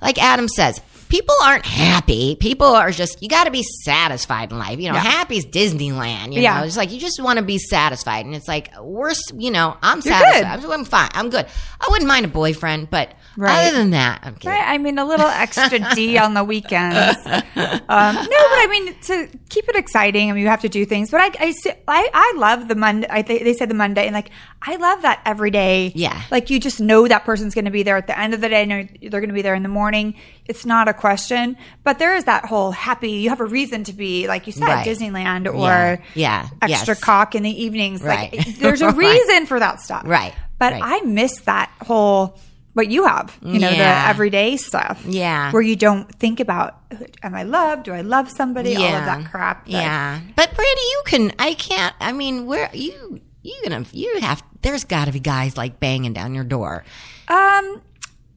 like 0.02 0.22
Adam 0.22 0.48
says, 0.48 0.80
people 1.10 1.34
aren't 1.44 1.66
happy. 1.66 2.36
People 2.36 2.68
are 2.68 2.90
just, 2.90 3.22
you 3.22 3.28
got 3.28 3.44
to 3.44 3.50
be 3.50 3.62
satisfied 3.84 4.50
in 4.52 4.58
life. 4.58 4.78
You 4.78 4.88
know, 4.88 4.94
Yeah. 4.94 5.00
happy's 5.02 5.44
Disneyland. 5.44 6.32
You 6.32 6.40
Yeah. 6.40 6.60
know, 6.60 6.64
it's 6.66 6.76
like 6.76 6.90
you 6.92 6.98
just 6.98 7.20
want 7.22 7.38
to 7.38 7.44
be 7.44 7.58
satisfied. 7.58 8.24
And 8.24 8.34
it's 8.34 8.48
like, 8.48 8.70
we're 8.80 9.12
you 9.36 9.50
know, 9.50 9.76
I'm 9.82 9.98
You're 9.98 10.14
satisfied. 10.14 10.60
good. 10.60 10.66
I'm, 10.70 10.80
I'm 10.80 10.84
fine. 10.86 11.10
I'm 11.12 11.28
good. 11.30 11.46
I 11.80 11.88
wouldn't 11.90 12.08
mind 12.08 12.24
a 12.24 12.28
boyfriend, 12.28 12.88
but 12.90 13.12
Right. 13.36 13.68
other 13.68 13.76
than 13.78 13.90
that, 13.90 14.20
I'm 14.24 14.34
kidding. 14.34 14.50
Right, 14.50 14.68
I 14.68 14.76
mean, 14.78 14.98
a 14.98 15.04
little 15.04 15.26
extra 15.26 15.78
D 15.94 16.18
on 16.18 16.34
the 16.34 16.42
weekends. 16.44 17.16
Um, 17.26 18.14
no, 18.14 18.22
but 18.22 18.28
I 18.28 18.66
mean, 18.70 18.94
to 19.02 19.28
keep 19.48 19.68
it 19.68 19.76
exciting, 19.76 20.30
I 20.30 20.32
mean, 20.32 20.42
you 20.42 20.48
have 20.48 20.60
to 20.62 20.68
do 20.68 20.84
things. 20.84 21.10
But 21.10 21.20
I, 21.20 21.46
I, 21.46 21.54
I, 21.88 22.10
I 22.12 22.34
love 22.36 22.68
the 22.68 22.74
Monday. 22.74 23.06
I 23.08 23.22
think 23.22 23.44
they 23.44 23.54
said 23.54 23.68
the 23.70 23.74
Monday, 23.74 24.06
and 24.06 24.14
like, 24.14 24.30
I 24.62 24.76
love 24.76 25.02
that 25.02 25.22
every 25.24 25.50
day. 25.50 25.92
Yeah. 25.94 26.20
like 26.30 26.50
you 26.50 26.58
just 26.60 26.80
know 26.80 27.06
that 27.08 27.24
person's 27.24 27.54
going 27.54 27.64
to 27.64 27.70
be 27.70 27.82
there 27.82 27.96
at 27.96 28.06
the 28.08 28.18
end 28.18 28.34
of 28.34 28.40
the 28.40 28.48
day. 28.48 28.66
Know 28.66 28.86
they're 29.00 29.20
going 29.20 29.28
to 29.28 29.34
be 29.34 29.42
there 29.42 29.54
in 29.54 29.62
the 29.62 29.68
morning. 29.68 30.14
It's 30.50 30.66
not 30.66 30.88
a 30.88 30.92
question. 30.92 31.56
But 31.84 31.98
there 31.98 32.14
is 32.16 32.24
that 32.24 32.44
whole 32.44 32.70
happy. 32.72 33.12
You 33.12 33.28
have 33.30 33.40
a 33.40 33.44
reason 33.46 33.84
to 33.84 33.92
be, 33.92 34.26
like 34.28 34.46
you 34.46 34.52
said, 34.52 34.64
Right. 34.68 34.86
Disneyland 34.86 35.46
or 35.46 35.58
Yeah. 35.58 35.98
Yeah. 36.14 36.48
extra 36.60 36.94
Yes. 36.94 37.00
cock 37.00 37.34
in 37.34 37.42
the 37.42 37.62
evenings. 37.64 38.02
Like, 38.02 38.32
there's 38.58 38.82
a 38.82 38.86
Right. 38.90 38.96
reason 38.96 39.46
for 39.46 39.58
that 39.58 39.80
stuff. 39.80 40.02
Right. 40.04 40.34
But 40.58 40.72
Right. 40.74 40.82
I 40.84 41.00
miss 41.06 41.32
that 41.42 41.70
whole. 41.86 42.38
What 42.72 42.86
you 42.88 43.04
have, 43.04 43.36
you 43.42 43.58
know, 43.58 43.68
Yeah. 43.68 44.04
the 44.04 44.08
everyday 44.10 44.56
stuff. 44.56 45.02
Yeah. 45.04 45.50
Where 45.50 45.60
you 45.60 45.74
don't 45.74 46.08
think 46.20 46.38
about, 46.38 46.76
am 47.22 47.34
I 47.34 47.42
loved? 47.42 47.82
Do 47.84 47.92
I 47.92 48.02
love 48.02 48.30
somebody? 48.30 48.76
All 48.76 48.84
of 48.84 49.04
that 49.06 49.28
crap. 49.28 49.64
that- 49.66 49.70
Yeah, 49.72 50.20
but 50.36 50.50
Brandi, 50.50 50.84
you 50.92 51.02
can. 51.04 51.32
I 51.38 51.54
can't. 51.54 51.94
I 52.00 52.12
mean, 52.12 52.46
where 52.46 52.70
you 52.72 53.20
you 53.42 53.54
gonna 53.64 53.84
you 53.92 54.18
have? 54.20 54.42
There's 54.62 54.84
got 54.84 55.06
to 55.06 55.12
be 55.12 55.18
guys 55.18 55.56
like 55.56 55.80
banging 55.80 56.12
down 56.12 56.32
your 56.34 56.44
door. 56.44 56.84
Um, 57.26 57.82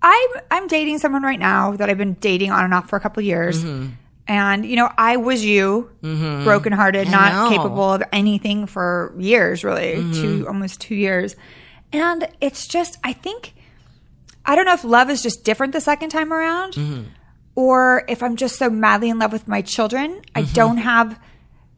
I'm, 0.04 0.30
I'm 0.52 0.68
dating 0.68 1.00
someone 1.00 1.24
right 1.24 1.40
now 1.40 1.72
that 1.78 1.90
I've 1.90 1.98
been 1.98 2.14
dating 2.16 2.52
on 2.52 2.66
and 2.66 2.74
off 2.74 2.90
for 2.90 2.98
a 2.98 3.00
couple 3.00 3.22
of 3.22 3.26
years. 3.26 3.64
Mm-hmm. 3.64 3.92
And, 4.28 4.66
you 4.66 4.76
know, 4.76 4.90
I 4.98 5.18
was 5.18 5.44
you, 5.44 5.90
brokenhearted, 6.02 7.10
not 7.10 7.50
know. 7.50 7.50
capable 7.58 7.92
of 7.94 8.04
anything 8.14 8.68
for 8.68 9.14
years, 9.18 9.64
really, 9.64 9.96
Mm-hmm. 9.96 10.12
two, 10.14 10.48
almost 10.48 10.80
two 10.82 10.96
years. 10.96 11.36
And 11.92 12.28
it's 12.42 12.68
just, 12.68 12.98
I 13.04 13.14
think, 13.14 13.54
I 14.46 14.56
don't 14.56 14.66
know 14.66 14.74
if 14.74 14.84
love 14.84 15.10
is 15.10 15.22
just 15.22 15.44
different 15.44 15.74
the 15.74 15.82
second 15.82 16.10
time 16.10 16.32
around 16.34 16.74
Mm-hmm. 16.74 17.04
or 17.56 18.04
if 18.08 18.24
I'm 18.24 18.36
just 18.36 18.58
so 18.58 18.70
madly 18.70 19.10
in 19.10 19.20
love 19.20 19.32
with 19.32 19.48
my 19.48 19.62
children. 19.62 20.22
I 20.36 20.44
Mm-hmm. 20.44 20.54
don't 20.54 20.78
have, 20.78 21.20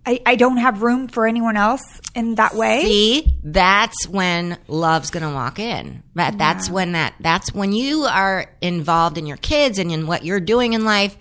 I, 0.06 0.22
I 0.26 0.36
don't 0.36 0.58
have 0.58 0.84
room 0.84 1.08
for 1.08 1.26
anyone 1.26 1.58
else 1.58 1.82
in 2.14 2.36
that 2.36 2.54
way. 2.54 2.84
See, 2.84 3.38
that's 3.44 4.08
when 4.08 4.58
love's 4.68 5.10
gonna 5.10 5.34
walk 5.34 5.58
in. 5.60 6.04
That 6.14 6.38
that's 6.38 6.70
when 6.70 6.92
that 6.92 7.16
that's 7.20 7.54
when 7.54 7.74
you 7.74 8.04
are 8.04 8.46
involved 8.62 9.18
in 9.18 9.26
your 9.26 9.38
kids 9.38 9.80
and 9.80 9.92
in 9.92 10.06
what 10.08 10.24
you're 10.24 10.40
doing 10.40 10.74
in 10.74 10.86
life. 10.86 11.18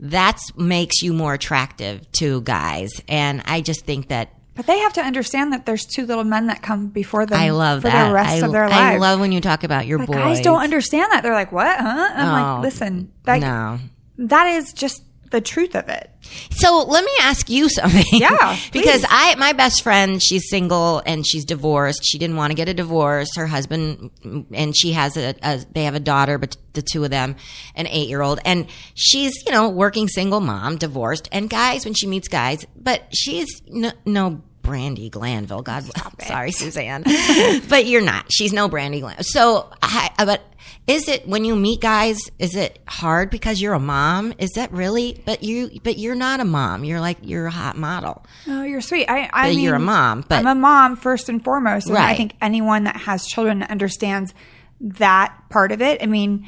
That 0.00 0.38
makes 0.56 1.02
you 1.02 1.12
more 1.12 1.34
attractive 1.34 2.10
to 2.12 2.40
guys, 2.42 2.90
and 3.08 3.42
I 3.46 3.60
just 3.60 3.84
think 3.84 4.08
that 4.08 4.28
But 4.54 4.66
they 4.66 4.78
have 4.78 4.92
to 4.92 5.00
understand 5.02 5.52
that 5.52 5.66
there's 5.66 5.84
two 5.84 6.06
little 6.06 6.22
men 6.22 6.46
that 6.46 6.62
come 6.62 6.86
before 6.86 7.26
them. 7.26 7.40
I 7.40 7.50
love 7.50 7.82
for 7.82 7.88
that. 7.88 8.06
the 8.08 8.14
rest 8.14 8.42
I, 8.42 8.46
of 8.46 8.52
their 8.52 8.64
I 8.66 8.68
lives. 8.68 9.00
love 9.00 9.18
when 9.18 9.32
you 9.32 9.40
talk 9.40 9.64
about 9.64 9.86
your 9.88 9.98
But 9.98 10.06
boys. 10.06 10.16
guys 10.16 10.40
don't 10.42 10.62
understand 10.62 11.10
that. 11.10 11.24
They're 11.24 11.32
like, 11.34 11.50
"What? 11.50 11.76
Huh?" 11.80 12.10
I'm 12.14 12.28
Oh, 12.28 12.54
like, 12.54 12.62
"Listen, 12.62 13.10
that, 13.24 13.40
no. 13.40 13.80
that 14.18 14.46
is 14.46 14.72
just 14.72 15.02
the 15.30 15.40
truth 15.40 15.74
of 15.74 15.88
it." 15.88 16.10
So 16.50 16.84
let 16.86 17.04
me 17.04 17.12
ask 17.20 17.48
you 17.48 17.68
something. 17.68 18.04
Yeah, 18.12 18.58
because. 18.72 19.04
I, 19.08 19.34
my 19.36 19.52
best 19.52 19.82
friend, 19.82 20.22
she's 20.22 20.48
single 20.48 21.02
and 21.06 21.26
she's 21.26 21.44
divorced. 21.44 22.00
She 22.04 22.18
didn't 22.18 22.36
want 22.36 22.50
to 22.50 22.54
get 22.54 22.68
a 22.68 22.74
divorce. 22.74 23.28
Her 23.36 23.46
husband, 23.46 24.10
and 24.52 24.76
she 24.76 24.92
has 24.92 25.16
a, 25.16 25.34
a 25.42 25.64
they 25.72 25.84
have 25.84 25.94
a 25.94 26.00
daughter, 26.00 26.38
but 26.38 26.56
the 26.74 26.82
two 26.82 27.04
of 27.04 27.10
them, 27.10 27.36
an 27.74 27.86
eight 27.86 28.08
year 28.08 28.22
old, 28.22 28.40
and 28.44 28.66
she's 28.94 29.32
you 29.46 29.52
know 29.52 29.68
working 29.68 30.08
single 30.08 30.40
mom, 30.40 30.76
divorced. 30.76 31.28
And 31.32 31.48
guys, 31.48 31.84
when 31.84 31.94
she 31.94 32.06
meets 32.06 32.28
guys, 32.28 32.66
but 32.76 33.02
she's 33.12 33.62
no, 33.66 33.92
no 34.04 34.42
Brandi 34.68 35.10
Glanville. 35.10 35.62
God, 35.62 35.84
sorry, 36.26 36.52
Suzanne, 36.52 37.02
but 37.68 37.86
you're 37.86 38.02
not. 38.02 38.30
She's 38.30 38.52
no 38.52 38.68
Brandi 38.68 39.00
Glanville. 39.00 39.24
So, 39.24 39.70
I, 39.82 40.10
but 40.18 40.42
is 40.86 41.08
it 41.08 41.26
when 41.26 41.44
you 41.44 41.56
meet 41.56 41.80
guys? 41.80 42.18
Is 42.38 42.54
it 42.56 42.78
hard 42.86 43.30
because 43.30 43.60
you're 43.60 43.74
a 43.74 43.80
mom? 43.80 44.34
Is 44.38 44.50
that 44.56 44.72
really? 44.72 45.20
But 45.24 45.42
you, 45.42 45.70
but 45.82 45.98
you're 45.98 46.14
not 46.14 46.40
a 46.40 46.44
mom. 46.44 46.84
You're 46.84 47.00
like 47.00 47.18
you're 47.22 47.46
a 47.46 47.50
hot 47.50 47.76
model. 47.76 48.24
Oh, 48.46 48.62
you're 48.62 48.80
sweet. 48.80 49.08
I, 49.08 49.28
I 49.32 49.50
mean, 49.50 49.60
you're 49.60 49.74
a 49.76 49.80
mom, 49.80 50.24
but- 50.28 50.38
I'm 50.38 50.46
a 50.46 50.54
mom 50.54 50.96
first 50.96 51.28
and 51.28 51.42
foremost. 51.42 51.88
And 51.88 51.96
I 51.98 52.14
think 52.14 52.34
anyone 52.40 52.84
that 52.84 52.96
has 52.96 53.26
children 53.26 53.62
understands 53.62 54.34
that 54.80 55.34
part 55.50 55.72
of 55.72 55.82
it. 55.82 56.02
I 56.02 56.06
mean, 56.06 56.46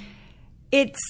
it's 0.71 1.01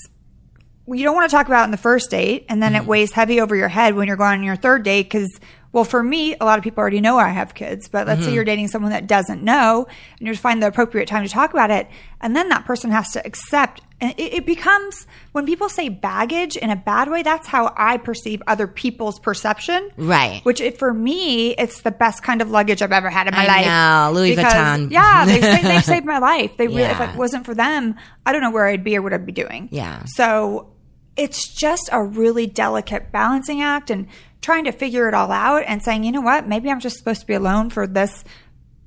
you 0.93 1.05
don't 1.05 1.15
want 1.15 1.31
to 1.31 1.37
talk 1.37 1.47
about 1.47 1.63
it 1.63 1.65
in 1.67 1.71
the 1.71 1.77
first 1.77 2.11
date, 2.11 2.47
and 2.49 2.61
then 2.61 2.73
Mm-hmm. 2.73 2.83
it 2.83 2.89
weighs 2.89 3.13
heavy 3.13 3.41
over 3.41 3.55
your 3.55 3.69
head 3.69 3.95
when 3.95 4.09
you're 4.09 4.17
going 4.17 4.39
on 4.41 4.43
your 4.43 4.57
third 4.57 4.83
date 4.83 5.05
because 5.05 5.29
Well, 5.73 5.85
for 5.85 6.03
me, 6.03 6.35
a 6.41 6.45
lot 6.45 6.59
of 6.59 6.65
people 6.65 6.81
already 6.81 7.01
know 7.01 7.17
I 7.19 7.29
have 7.29 7.55
kids, 7.55 7.89
but 7.89 8.07
let's 8.07 8.21
Mm-hmm. 8.23 8.29
say 8.31 8.35
you're 8.35 8.45
dating 8.45 8.69
someone 8.69 8.91
that 8.91 9.07
doesn't 9.07 9.43
know 9.43 9.87
and 10.19 10.27
you 10.27 10.35
find 10.35 10.61
the 10.63 10.67
appropriate 10.67 11.07
time 11.07 11.23
to 11.25 11.29
talk 11.31 11.53
about 11.53 11.71
it. 11.71 11.89
And 12.21 12.35
then 12.35 12.49
that 12.49 12.65
person 12.65 12.91
has 12.91 13.13
to 13.13 13.25
accept. 13.25 13.81
And 14.01 14.13
it, 14.19 14.33
it 14.35 14.47
becomes, 14.47 15.07
when 15.33 15.47
people 15.47 15.69
say 15.69 15.89
baggage 15.89 16.57
in 16.57 16.71
a 16.71 16.77
bad 16.77 17.09
way, 17.09 17.23
that's 17.23 17.47
how 17.47 17.73
I 17.77 17.99
perceive 17.99 18.43
other 18.49 18.67
people's 18.67 19.21
perception. 19.21 19.91
Right. 19.97 20.41
Which 20.45 20.61
it, 20.61 20.77
for 20.79 20.93
me, 20.93 21.51
it's 21.51 21.83
the 21.83 21.91
best 21.93 22.23
kind 22.25 22.43
of 22.43 22.51
luggage 22.51 22.83
I've 22.83 22.91
ever 22.93 23.09
had 23.11 23.29
in 23.29 23.35
my 23.35 23.45
I 23.45 23.47
life. 23.47 23.67
know, 23.67 24.21
Louis 24.21 24.35
Because, 24.35 24.53
Vuitton. 24.53 24.91
Yeah, 24.91 25.25
they, 25.27 25.39
they, 25.41 25.63
they've 25.63 25.85
saved 25.85 26.05
my 26.07 26.19
life. 26.19 26.57
They 26.57 26.67
really, 26.67 26.83
if 26.83 27.01
it 27.01 27.15
wasn't 27.15 27.47
for 27.47 27.55
them, 27.55 27.95
I 28.27 28.33
don't 28.33 28.41
know 28.43 28.51
where 28.51 28.67
I'd 28.67 28.83
be 28.83 28.97
or 28.97 29.03
what 29.03 29.13
I'd 29.13 29.25
be 29.27 29.33
doing. 29.33 29.69
Yeah. 29.71 30.03
So 30.07 30.73
it's 31.17 31.47
just 31.55 31.89
a 31.93 32.03
really 32.03 32.47
delicate 32.47 33.13
balancing 33.13 33.61
act 33.63 33.91
and 33.91 34.07
trying 34.43 34.65
to 34.65 34.73
figure 34.73 35.09
it 35.09 35.15
all 35.15 35.31
out 35.31 35.65
and 35.67 35.83
saying, 35.83 36.05
you 36.05 36.13
know 36.13 36.21
what, 36.21 36.47
maybe 36.49 36.71
I'm 36.71 36.81
just 36.81 36.97
supposed 36.97 37.21
to 37.21 37.27
be 37.27 37.35
alone 37.35 37.71
for 37.71 37.87
this 37.87 38.25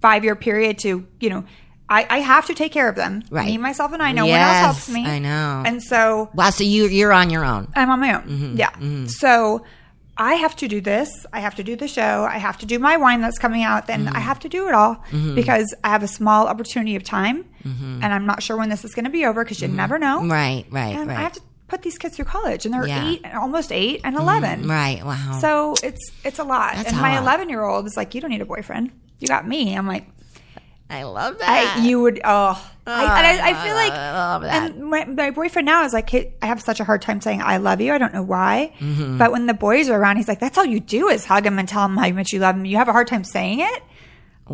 five 0.02 0.24
year 0.24 0.36
period 0.36 0.78
to, 0.80 1.06
you 1.20 1.30
know, 1.30 1.46
I, 1.90 2.08
I 2.10 2.18
have 2.20 2.46
to 2.48 2.54
take 2.54 2.72
care 2.72 2.90
of 2.90 2.96
them. 2.96 3.24
Right. 3.30 3.46
Me, 3.46 3.58
myself, 3.58 3.92
and 3.94 4.02
I. 4.02 4.14
No 4.14 4.26
Yes, 4.26 4.32
one 4.32 4.56
else 4.66 4.76
helps 4.86 4.90
me. 4.90 5.06
I 5.06 5.20
know. 5.20 5.64
And 5.66 5.84
so 5.84 6.30
Wow. 6.34 6.50
So 6.50 6.64
you 6.64 6.86
you're 6.88 7.14
on 7.14 7.30
your 7.30 7.44
own. 7.46 7.68
I'm 7.76 7.90
on 7.90 8.00
my 8.00 8.14
own. 8.16 8.24
Mm-hmm, 8.24 8.56
yeah. 8.58 9.08
So 9.08 9.64
I 10.18 10.36
have 10.36 10.56
to 10.58 10.68
do 10.68 10.80
this. 10.80 11.26
I 11.34 11.40
have 11.42 11.56
to 11.56 11.64
do 11.64 11.76
the 11.76 11.88
show. 11.88 12.24
I 12.24 12.38
have 12.38 12.58
to 12.60 12.66
do 12.66 12.80
my 12.80 12.98
wine 12.98 13.22
that's 13.22 13.38
coming 13.38 13.64
out. 13.64 13.88
Then 13.88 14.06
Mm-hmm. 14.06 14.16
I 14.16 14.20
have 14.22 14.40
to 14.40 14.50
do 14.50 14.68
it 14.68 14.74
all 14.74 15.04
because 15.36 15.74
I 15.84 15.90
have 15.90 16.04
a 16.04 16.08
small 16.08 16.48
opportunity 16.48 16.96
of 16.96 17.04
time, 17.04 17.46
and 17.64 18.06
I'm 18.06 18.26
not 18.26 18.42
sure 18.42 18.56
when 18.58 18.70
this 18.70 18.86
is 18.86 18.94
going 18.96 19.06
to 19.06 19.12
be 19.12 19.26
over 19.26 19.44
because 19.44 19.62
you 19.62 19.68
never 19.68 20.00
know. 20.00 20.20
Mm-hmm. 20.20 20.32
Right. 20.32 20.66
Right. 20.72 20.96
And 20.96 21.08
right. 21.10 21.18
I 21.18 21.22
have 21.22 21.34
to 21.34 21.42
put 21.68 21.82
these 21.82 21.98
kids 21.98 22.16
through 22.16 22.26
college, 22.26 22.66
and 22.66 22.74
they're 22.74 22.88
Yeah. 22.88 23.10
Eight, 23.10 23.26
almost 23.34 23.72
eight, 23.72 24.02
and 24.04 24.16
11 24.16 24.68
right. 24.68 25.04
Wow. 25.04 25.38
So 25.42 25.76
it's 25.84 26.12
it's 26.24 26.40
a 26.40 26.44
lot. 26.44 26.76
That's 26.76 26.90
and 26.92 27.02
my 27.02 27.18
11 27.18 27.50
year 27.50 27.64
old 27.64 27.86
is 27.88 27.98
like, 27.98 28.14
"You 28.16 28.22
don't 28.22 28.30
need 28.32 28.42
a 28.42 28.46
boyfriend. 28.46 28.92
You 29.20 29.28
got 29.28 29.48
me." 29.48 29.74
I'm 29.76 29.88
like, 29.88 30.06
I 30.90 31.04
love 31.04 31.40
that. 31.40 31.76
I, 31.78 31.86
you 31.86 32.02
would 32.02 32.22
oh, 32.24 32.72
I, 32.86 33.04
and 33.04 33.42
I, 33.42 33.50
I 33.50 33.66
feel 33.66 33.74
like 33.74 33.92
I 33.94 34.12
love 34.12 34.42
that. 34.44 34.72
and 34.74 34.84
my, 34.90 35.06
my 35.06 35.32
boyfriend 35.32 35.66
now 35.66 35.86
is 35.86 35.94
like 35.94 36.08
hey, 36.10 36.34
I 36.42 36.46
have 36.48 36.62
such 36.62 36.80
a 36.80 36.84
hard 36.84 37.02
time 37.02 37.20
saying 37.22 37.42
I 37.42 37.58
love 37.58 37.82
you 37.82 37.94
I 37.94 37.98
don't 37.98 38.14
know 38.14 38.22
why 38.22 38.74
Mm-hmm. 38.80 39.18
but 39.18 39.32
when 39.32 39.48
the 39.48 39.54
boys 39.56 39.90
are 39.90 40.00
around 40.00 40.18
he's 40.18 40.28
like 40.28 40.40
that's 40.42 40.58
all 40.58 40.66
you 40.66 40.80
do 40.82 41.08
is 41.08 41.26
hug 41.26 41.46
him 41.48 41.58
and 41.58 41.68
tell 41.68 41.86
him 41.86 41.96
how 41.98 42.10
much 42.10 42.32
you 42.34 42.40
love 42.40 42.56
him 42.58 42.66
you 42.66 42.78
have 42.78 42.90
a 42.90 42.92
hard 42.92 43.08
time 43.08 43.24
saying 43.24 43.62
it 43.62 43.84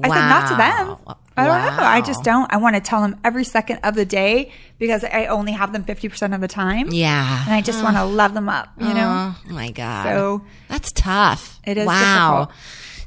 I 0.01 0.07
said 0.07 0.29
not 0.29 0.47
to 0.49 0.55
them 0.55 0.87
Wow. 1.07 1.17
I 1.41 1.65
don't 1.67 1.77
know 1.77 1.83
I 1.83 2.01
just 2.01 2.23
don't 2.23 2.51
I 2.53 2.57
want 2.57 2.75
to 2.75 2.81
tell 2.81 3.01
them 3.01 3.19
every 3.23 3.43
second 3.43 3.79
of 3.83 3.95
the 3.95 4.05
day 4.05 4.51
because 4.77 5.03
I 5.03 5.25
only 5.27 5.51
have 5.53 5.73
them 5.73 5.83
50% 5.83 6.33
of 6.35 6.41
the 6.41 6.47
time 6.47 6.89
yeah. 6.91 7.43
and 7.45 7.53
I 7.53 7.61
just 7.61 7.83
want 7.83 7.95
to 7.97 8.03
love 8.21 8.33
them 8.33 8.49
up 8.49 8.69
you 8.79 8.93
know 8.93 9.33
Oh 9.49 9.53
my 9.53 9.71
god. 9.71 10.03
So- 10.05 10.41
that's 10.67 10.91
tough. 10.91 11.59
It 11.65 11.77
is 11.77 11.85
Wow. 11.87 12.49
difficult. 12.51 12.57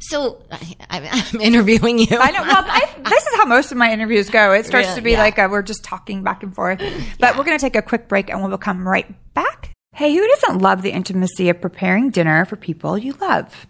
So 0.01 0.43
I, 0.51 1.27
I'm 1.33 1.41
interviewing 1.41 1.99
you. 2.01 2.07
I 2.19 2.33
know. 2.33 2.43
Well, 2.43 2.65
I, 2.67 2.91
this 3.09 3.25
is 3.25 3.35
how 3.37 3.45
most 3.45 3.71
of 3.71 3.79
my 3.79 3.93
interviews 3.93 4.29
go. 4.31 4.53
It 4.53 4.67
starts 4.67 4.89
Really? 4.89 4.97
to 5.01 5.03
be 5.03 5.11
Yeah. 5.13 5.19
like 5.21 5.39
a, 5.39 5.49
we're 5.49 5.63
just 5.63 5.85
talking 5.85 6.25
back 6.25 6.43
and 6.43 6.53
forth. 6.55 6.83
But 7.21 7.37
we're 7.39 7.45
going 7.45 7.57
to 7.57 7.63
take 7.65 7.77
a 7.77 7.83
quick 7.83 8.09
break 8.09 8.29
and 8.29 8.43
we'll 8.43 8.59
come 8.59 8.87
right 8.87 9.07
back. 9.33 9.71
Hey, 9.95 10.13
who 10.15 10.27
doesn't 10.27 10.59
love 10.61 10.83
the 10.83 10.91
intimacy 10.91 11.49
of 11.51 11.61
preparing 11.61 12.11
dinner 12.11 12.45
for 12.47 12.57
people 12.57 12.99
you 12.99 13.13
love? 13.21 13.67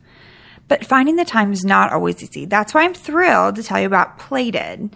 But 0.68 0.86
finding 0.86 1.16
the 1.16 1.24
time 1.24 1.52
is 1.52 1.64
not 1.64 1.92
always 1.92 2.22
easy. 2.22 2.44
That's 2.46 2.72
why 2.72 2.84
I'm 2.84 2.94
thrilled 2.94 3.56
to 3.56 3.62
tell 3.62 3.80
you 3.80 3.86
about 3.86 4.18
Plated. 4.18 4.94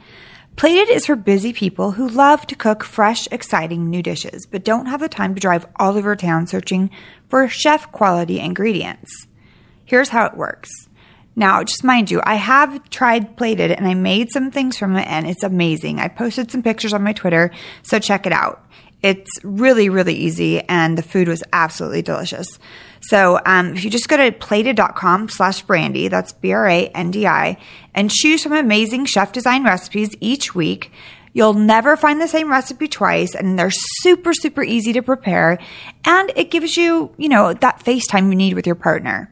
Plated 0.57 0.89
is 0.89 1.05
for 1.05 1.17
busy 1.17 1.53
people 1.53 1.93
who 1.93 2.09
love 2.09 2.47
to 2.47 2.55
cook 2.55 2.83
fresh, 2.83 3.29
exciting 3.31 3.91
new 3.91 4.03
dishes, 4.03 4.47
but 4.47 4.65
don't 4.65 4.87
have 4.87 5.01
the 5.01 5.09
time 5.09 5.35
to 5.35 5.41
drive 5.41 5.67
all 5.77 5.99
over 5.99 6.17
town 6.17 6.47
searching 6.47 6.91
for 7.29 7.47
chef 7.47 7.93
quality 7.93 8.41
ingredients. 8.41 9.27
Here's 9.85 10.09
how 10.09 10.25
it 10.25 10.37
works. 10.37 10.71
Now, 11.39 11.63
just 11.63 11.85
mind 11.85 12.11
you, 12.11 12.23
I 12.25 12.37
have 12.37 12.89
tried 12.89 13.37
plated 13.37 13.71
and 13.71 13.87
I 13.87 13.93
made 13.93 14.31
some 14.31 14.51
things 14.51 14.79
from 14.79 14.97
it 14.97 15.07
and 15.07 15.27
it's 15.27 15.43
amazing. 15.43 16.01
I 16.01 16.09
posted 16.09 16.51
some 16.51 16.63
pictures 16.63 16.95
on 16.95 17.03
my 17.03 17.13
Twitter, 17.13 17.51
so 17.83 17.99
check 17.99 18.25
it 18.25 18.33
out. 18.33 18.65
It's 19.03 19.31
really, 19.45 19.91
really 19.91 20.15
easy 20.15 20.63
and 20.63 20.97
the 20.97 21.03
food 21.03 21.29
was 21.29 21.45
absolutely 21.53 22.01
delicious. 22.01 22.59
So, 23.01 23.41
um, 23.45 23.75
if 23.75 23.85
you 23.85 23.91
just 23.91 24.09
go 24.09 24.17
to 24.17 24.33
plated.com 24.33 25.29
slash 25.29 25.65
brandi, 25.65 26.11
that's 26.11 26.33
B-R-A-N-D-I, 26.33 27.57
and 27.95 28.11
choose 28.11 28.43
from 28.43 28.53
amazing 28.53 29.07
chef 29.07 29.33
design 29.33 29.65
recipes 29.65 30.15
each 30.21 30.55
week, 30.55 30.91
You'll 31.37 31.53
never 31.53 31.99
find 31.99 32.19
the 32.19 32.29
same 32.29 32.51
recipe 32.51 32.89
twice, 32.89 33.35
and 33.35 33.59
they're 33.59 33.71
super, 33.71 34.33
super 34.33 34.63
easy 34.63 34.95
to 34.95 35.03
prepare. 35.03 35.59
And 36.07 36.33
it 36.35 36.51
gives 36.51 36.79
you, 36.79 37.13
you 37.19 37.29
know, 37.29 37.53
that 37.53 37.85
FaceTime 37.85 38.31
you 38.31 38.35
need 38.37 38.55
with 38.55 38.65
your 38.65 38.75
partner. 38.75 39.31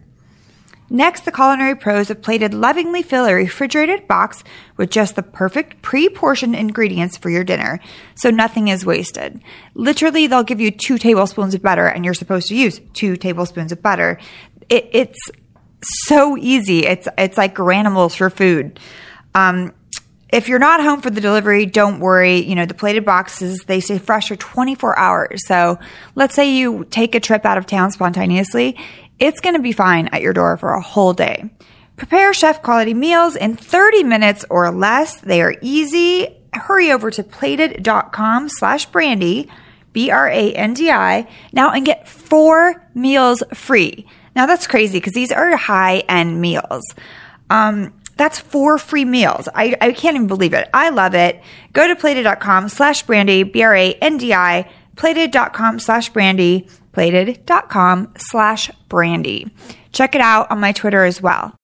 Next, 0.90 1.24
the 1.24 1.32
culinary 1.32 1.74
pros 1.74 2.08
have 2.08 2.20
plated 2.20 2.52
lovingly 2.52 3.02
fill 3.02 3.24
a 3.24 3.34
refrigerated 3.34 4.06
box 4.06 4.44
with 4.76 4.90
just 4.90 5.16
the 5.16 5.22
perfect 5.22 5.80
pre-portioned 5.82 6.54
ingredients 6.54 7.16
for 7.16 7.30
your 7.30 7.44
dinner, 7.44 7.80
so 8.14 8.30
nothing 8.30 8.68
is 8.68 8.84
wasted. 8.84 9.42
Literally, 9.74 10.26
they'll 10.26 10.42
give 10.42 10.60
you 10.60 10.70
two 10.70 10.98
tablespoons 10.98 11.54
of 11.54 11.62
butter, 11.62 11.86
and 11.86 12.04
you're 12.04 12.14
supposed 12.14 12.48
to 12.48 12.54
use 12.54 12.80
two 12.92 13.16
tablespoons 13.16 13.72
of 13.72 13.82
butter. 13.82 14.18
It, 14.68 14.90
it's 14.92 15.30
so 16.06 16.36
easy. 16.36 16.86
It's 16.86 17.08
it's 17.16 17.38
like 17.38 17.54
Garanimals 17.54 18.16
for 18.16 18.30
food. 18.30 18.78
Um, 19.34 19.72
if 20.34 20.48
you're 20.48 20.58
not 20.58 20.82
home 20.82 21.00
for 21.00 21.10
the 21.10 21.20
delivery, 21.20 21.64
don't 21.64 22.00
worry. 22.00 22.38
You 22.38 22.56
know, 22.56 22.66
the 22.66 22.74
plated 22.74 23.04
boxes, 23.04 23.60
they 23.66 23.78
stay 23.78 23.98
fresh 23.98 24.28
for 24.28 24.36
24 24.36 24.98
hours. 24.98 25.46
So 25.46 25.78
let's 26.16 26.34
say 26.34 26.56
you 26.56 26.84
take 26.90 27.14
a 27.14 27.20
trip 27.20 27.44
out 27.44 27.56
of 27.56 27.66
town 27.66 27.92
spontaneously. 27.92 28.76
It's 29.18 29.40
going 29.40 29.54
to 29.54 29.62
be 29.62 29.72
fine 29.72 30.08
at 30.08 30.22
your 30.22 30.32
door 30.32 30.56
for 30.56 30.70
a 30.70 30.80
whole 30.80 31.12
day. 31.12 31.50
Prepare 31.96 32.34
chef 32.34 32.62
quality 32.62 32.94
meals 32.94 33.36
in 33.36 33.56
30 33.56 34.02
minutes 34.02 34.44
or 34.50 34.70
less. 34.70 35.20
They 35.20 35.42
are 35.42 35.54
easy. 35.60 36.36
Hurry 36.52 36.90
over 36.90 37.10
to 37.12 37.22
plated.com 37.22 38.48
slash 38.48 38.88
brandi, 38.90 39.48
B-R-A-N-D-I, 39.92 41.28
now 41.52 41.70
and 41.70 41.86
get 41.86 42.08
four 42.08 42.88
meals 42.94 43.42
free. 43.52 44.06
Now 44.34 44.46
that's 44.46 44.66
crazy 44.66 44.98
because 44.98 45.12
these 45.12 45.30
are 45.30 45.56
high 45.56 45.98
end 46.08 46.40
meals. 46.40 46.82
Um, 47.50 47.92
that's 48.16 48.38
four 48.38 48.78
free 48.78 49.04
meals. 49.04 49.48
I, 49.54 49.76
I 49.80 49.92
can't 49.92 50.14
even 50.14 50.28
believe 50.28 50.54
it. 50.54 50.68
I 50.72 50.90
love 50.90 51.14
it. 51.14 51.42
Go 51.72 51.86
to 51.86 51.96
plated.com 51.96 52.68
slash 52.68 53.04
brandi, 53.04 53.52
B-R-A-N-D-I, 53.52 54.70
plated.com 54.96 55.78
slash 55.80 56.12
brandi, 56.12 56.70
plated.com 56.94 58.14
slash 58.16 58.70
brandi. 58.88 59.50
Check 59.92 60.14
it 60.14 60.20
out 60.20 60.50
on 60.50 60.60
my 60.60 60.72
Twitter 60.72 61.04
as 61.04 61.20
well. 61.20 61.54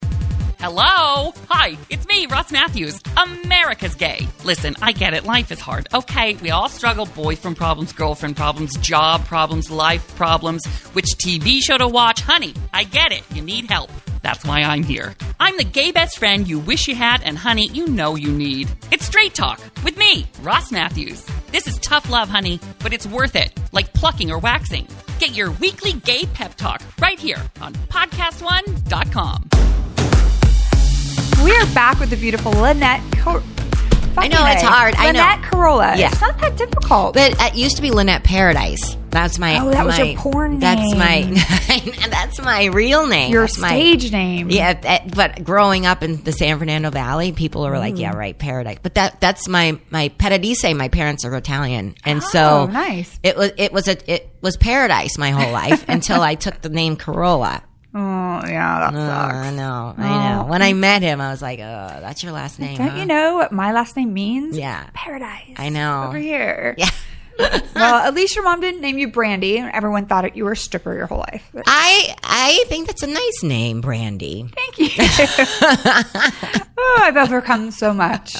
Hello? 0.58 1.32
Hi, 1.48 1.78
it's 1.88 2.06
me, 2.06 2.26
Ross 2.26 2.52
Mathews, 2.52 3.00
America's 3.16 3.94
gay. 3.94 4.28
Listen, 4.44 4.76
I 4.82 4.92
get 4.92 5.14
it. 5.14 5.24
Life 5.24 5.50
is 5.50 5.58
hard. 5.58 5.88
Okay, 5.94 6.34
we 6.34 6.50
all 6.50 6.68
struggle 6.68 7.06
boyfriend 7.06 7.56
problems, 7.56 7.94
girlfriend 7.94 8.36
problems, 8.36 8.76
job 8.76 9.24
problems, 9.24 9.70
life 9.70 10.14
problems. 10.16 10.66
Which 10.92 11.06
TV 11.16 11.60
show 11.62 11.78
to 11.78 11.88
watch? 11.88 12.20
Honey, 12.20 12.52
I 12.74 12.84
get 12.84 13.10
it. 13.10 13.22
You 13.32 13.40
need 13.40 13.70
help. 13.70 13.90
That's 14.20 14.44
why 14.44 14.60
I'm 14.60 14.82
here. 14.82 15.14
I'm 15.40 15.56
the 15.56 15.64
gay 15.64 15.92
best 15.92 16.18
friend 16.18 16.46
you 16.46 16.58
wish 16.58 16.88
you 16.88 16.94
had, 16.94 17.22
and 17.22 17.38
honey, 17.38 17.68
you 17.68 17.86
know 17.86 18.16
you 18.16 18.30
need. 18.30 18.68
It's 18.92 19.06
Straight 19.06 19.32
Talk 19.32 19.60
with 19.82 19.96
me, 19.96 20.26
Ross 20.42 20.70
Mathews. 20.70 21.24
This 21.52 21.66
is 21.68 21.78
tough 21.78 22.10
love, 22.10 22.28
honey, 22.28 22.60
but 22.80 22.92
it's 22.92 23.06
worth 23.06 23.34
it, 23.34 23.58
like 23.72 23.94
plucking 23.94 24.30
or 24.30 24.38
waxing. 24.38 24.86
Get 25.20 25.36
your 25.36 25.50
weekly 25.50 25.92
gay 25.92 26.24
pep 26.24 26.54
talk 26.54 26.80
right 26.98 27.20
here 27.20 27.36
on 27.60 27.74
podcastone.com. 27.74 29.48
We 31.44 31.52
are 31.52 31.74
back 31.74 32.00
with 32.00 32.08
the 32.08 32.16
beautiful 32.16 32.52
Lynette. 32.52 33.02
I 34.16 34.28
know, 34.28 34.44
it's 34.46 34.62
hard. 34.62 34.94
I 34.96 35.12
know. 35.12 35.20
Lynette 35.20 35.42
Carolla. 35.42 35.96
Yeah. 35.98 36.08
It's 36.10 36.20
not 36.20 36.38
that 36.40 36.56
difficult. 36.56 37.14
But 37.14 37.34
it 37.40 37.54
used 37.54 37.76
to 37.76 37.82
be 37.82 37.90
Lynette 37.90 38.24
Paradise. 38.24 38.96
That's 39.10 39.38
my. 39.40 39.58
Oh, 39.60 39.70
that 39.70 39.84
was 39.84 39.98
my- 39.98 40.04
your 40.04 40.18
porn 40.18 40.58
That's 40.60 40.94
my. 40.94 41.22
that's 42.10 42.40
my 42.40 42.66
real 42.66 43.06
name. 43.06 43.32
Your 43.32 43.42
That's 43.46 43.58
my- 43.58 43.68
stage 43.70 44.12
name. 44.12 44.50
Yeah, 44.50 45.04
but 45.14 45.42
growing 45.42 45.84
up 45.86 46.02
in 46.04 46.22
the 46.22 46.30
San 46.32 46.58
Fernando 46.58 46.90
Valley, 46.90 47.32
people 47.32 47.62
were 47.62 47.78
like, 47.78 47.94
Mm. 47.94 48.00
"Yeah, 48.00 48.14
right, 48.14 48.38
Paradise." 48.38 48.78
But 48.82 48.94
that 48.94 49.20
that's 49.20 49.48
my 49.48 49.78
my 49.90 50.10
Paradise. 50.10 50.62
My 50.74 50.88
parents 50.88 51.24
are 51.24 51.34
Italian, 51.34 51.94
and 52.04 52.20
Oh, 52.22 52.28
so 52.30 52.66
nice. 52.66 53.18
It 53.24 53.36
was 53.36 53.50
it 53.56 53.72
was 53.72 53.88
a 53.88 54.12
it 54.12 54.30
was 54.42 54.56
Paradise 54.56 55.18
my 55.18 55.30
whole 55.30 55.52
life 55.52 55.84
until 55.88 56.20
I 56.22 56.36
took 56.36 56.60
the 56.60 56.68
name 56.68 56.96
Carolla. 56.96 57.62
Oh, 57.92 57.98
yeah, 58.46 58.90
that 58.90 58.94
Oh, 58.94 59.06
sucks. 59.06 59.34
I 59.34 59.50
know, 59.50 59.94
I 59.98 60.34
know. 60.34 60.44
When 60.44 60.62
I 60.62 60.72
met 60.74 61.02
him, 61.02 61.20
I 61.20 61.30
was 61.30 61.42
like, 61.42 61.58
"Oh, 61.58 61.98
that's 62.00 62.22
your 62.22 62.32
last 62.32 62.60
name." 62.60 62.78
Don't 62.78 62.88
huh?" 62.88 62.98
you 62.98 63.04
know 63.06 63.34
what 63.34 63.50
my 63.50 63.72
last 63.72 63.96
name 63.96 64.14
means? 64.14 64.56
Yeah. 64.56 64.88
Paradise. 64.94 65.54
I 65.56 65.70
know. 65.70 66.04
Over 66.08 66.18
here. 66.18 66.76
Yeah. 66.78 66.90
well, 67.74 67.94
at 67.96 68.14
least 68.14 68.34
your 68.36 68.44
mom 68.44 68.60
didn't 68.60 68.80
name 68.80 68.98
you 68.98 69.08
Brandi. 69.08 69.58
And 69.58 69.70
everyone 69.72 70.06
thought 70.06 70.36
you 70.36 70.44
were 70.44 70.52
a 70.52 70.56
stripper 70.56 70.94
your 70.94 71.06
whole 71.06 71.18
life. 71.18 71.48
But 71.52 71.64
I 71.66 72.14
I 72.22 72.64
think 72.68 72.86
that's 72.86 73.02
a 73.02 73.06
nice 73.06 73.42
name, 73.42 73.82
Brandi. 73.82 74.52
Thank 74.54 74.78
you. 74.78 74.88
oh, 76.78 76.98
I've 77.00 77.16
overcome 77.16 77.70
so 77.70 77.92
much. 77.94 78.36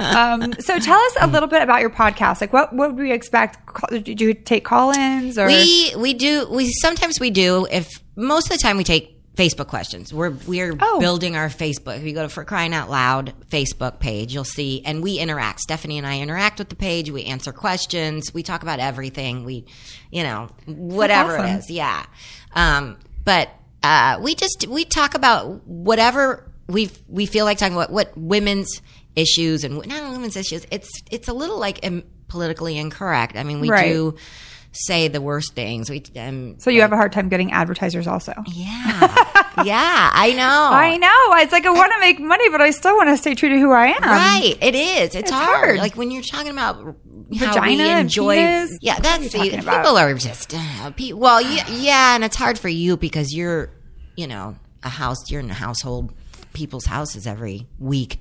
Um, 0.00 0.54
so 0.60 0.78
tell 0.78 0.98
us 0.98 1.12
a 1.20 1.26
little 1.26 1.48
bit 1.48 1.62
about 1.62 1.80
your 1.80 1.90
podcast. 1.90 2.40
Like, 2.40 2.52
what, 2.52 2.72
what 2.72 2.94
would 2.94 3.02
we 3.02 3.12
expect? 3.12 3.58
Did 3.90 4.20
you 4.20 4.34
take 4.34 4.64
call-ins 4.64 5.38
or? 5.38 5.46
We 5.46 5.92
we 5.96 6.14
do 6.14 6.48
we 6.50 6.72
sometimes 6.80 7.20
we 7.20 7.30
do 7.30 7.66
if 7.70 8.02
most 8.18 8.50
of 8.50 8.56
the 8.58 8.62
time 8.62 8.76
we 8.76 8.84
take 8.84 9.14
Facebook 9.36 9.68
questions. 9.68 10.12
We're 10.12 10.30
we're 10.48 10.76
Oh. 10.80 10.98
building 10.98 11.36
our 11.36 11.48
Facebook. 11.48 11.96
If 11.98 12.02
you 12.02 12.12
go 12.12 12.22
to 12.24 12.28
For 12.28 12.44
Crying 12.44 12.74
Out 12.74 12.90
Loud 12.90 13.32
Facebook 13.50 14.00
page, 14.00 14.34
you'll 14.34 14.42
see, 14.44 14.82
and 14.84 15.00
we 15.02 15.18
interact. 15.20 15.60
Stefanie 15.66 15.96
and 15.96 16.06
I 16.06 16.18
interact 16.20 16.58
with 16.58 16.68
the 16.68 16.74
page. 16.76 17.10
We 17.10 17.22
answer 17.24 17.52
questions. 17.52 18.34
We 18.34 18.42
talk 18.42 18.62
about 18.64 18.80
everything. 18.80 19.44
We, 19.44 19.64
you 20.10 20.24
know, 20.24 20.48
whatever 20.66 21.38
awesome. 21.38 21.46
it 21.54 21.58
is. 21.60 21.70
Yeah. 21.70 22.04
Um, 22.52 22.98
but 23.24 23.48
uh, 23.84 24.18
we 24.20 24.34
just 24.34 24.66
we 24.68 24.84
talk 24.84 25.14
about 25.14 25.64
whatever 25.68 26.50
we 26.66 26.90
we 27.08 27.26
feel 27.26 27.44
like 27.44 27.58
talking 27.58 27.76
about. 27.76 27.90
What 27.92 28.12
women's 28.18 28.82
issues 29.14 29.62
and 29.62 29.74
not 29.86 30.10
women's 30.10 30.36
issues. 30.36 30.66
It's 30.72 30.90
it's 31.12 31.28
a 31.28 31.32
little 31.32 31.58
like 31.60 31.84
politically 32.26 32.76
incorrect. 32.76 33.36
I 33.36 33.44
mean, 33.44 33.60
we 33.60 33.70
Right. 33.70 33.92
do 33.92 34.16
say 34.86 35.08
the 35.08 35.20
worst 35.20 35.54
things. 35.54 35.90
We 35.90 36.02
um, 36.16 36.58
So 36.58 36.70
you 36.70 36.80
have 36.82 36.92
a 36.92 36.96
hard 36.96 37.12
time 37.12 37.28
getting 37.28 37.52
advertisers 37.52 38.06
also. 38.06 38.32
yeah, 38.46 39.00
yeah, 39.64 40.10
I 40.12 40.32
know. 40.36 40.70
I 40.72 40.96
know. 40.96 41.42
It's 41.42 41.52
like 41.52 41.66
I 41.66 41.70
want 41.70 41.92
to 41.92 42.00
make 42.00 42.20
money, 42.20 42.48
but 42.50 42.60
I 42.60 42.70
still 42.70 42.96
want 42.96 43.08
to 43.08 43.16
stay 43.16 43.34
true 43.34 43.48
to 43.48 43.58
who 43.58 43.72
I 43.72 43.88
am. 43.88 44.02
Right, 44.02 44.56
it 44.60 44.74
is. 44.74 45.14
It's, 45.14 45.30
hard. 45.30 45.64
hard. 45.64 45.78
Like 45.78 45.96
when 45.96 46.10
you're 46.10 46.22
talking 46.22 46.52
about 46.52 46.76
how 46.76 46.94
Vagina 47.54 47.98
enjoy. 47.98 48.36
penis? 48.36 48.78
Yeah, 48.80 48.98
that's 49.00 49.32
the, 49.32 49.38
people 49.40 49.58
about? 49.60 49.96
are 49.96 50.14
just 50.14 50.54
uh, 50.54 50.90
pe- 50.92 51.12
well, 51.12 51.40
yeah, 51.40 51.68
yeah, 51.70 52.14
and 52.14 52.24
it's 52.24 52.36
hard 52.36 52.58
for 52.58 52.68
you 52.68 52.96
because 52.96 53.34
you're, 53.34 53.70
you 54.16 54.26
know, 54.26 54.56
a 54.82 54.88
house. 54.88 55.30
You're 55.30 55.40
in 55.40 55.50
a 55.50 55.54
household, 55.54 56.12
people's 56.58 56.86
houses 56.86 57.26
every 57.26 57.66
week 57.78 58.20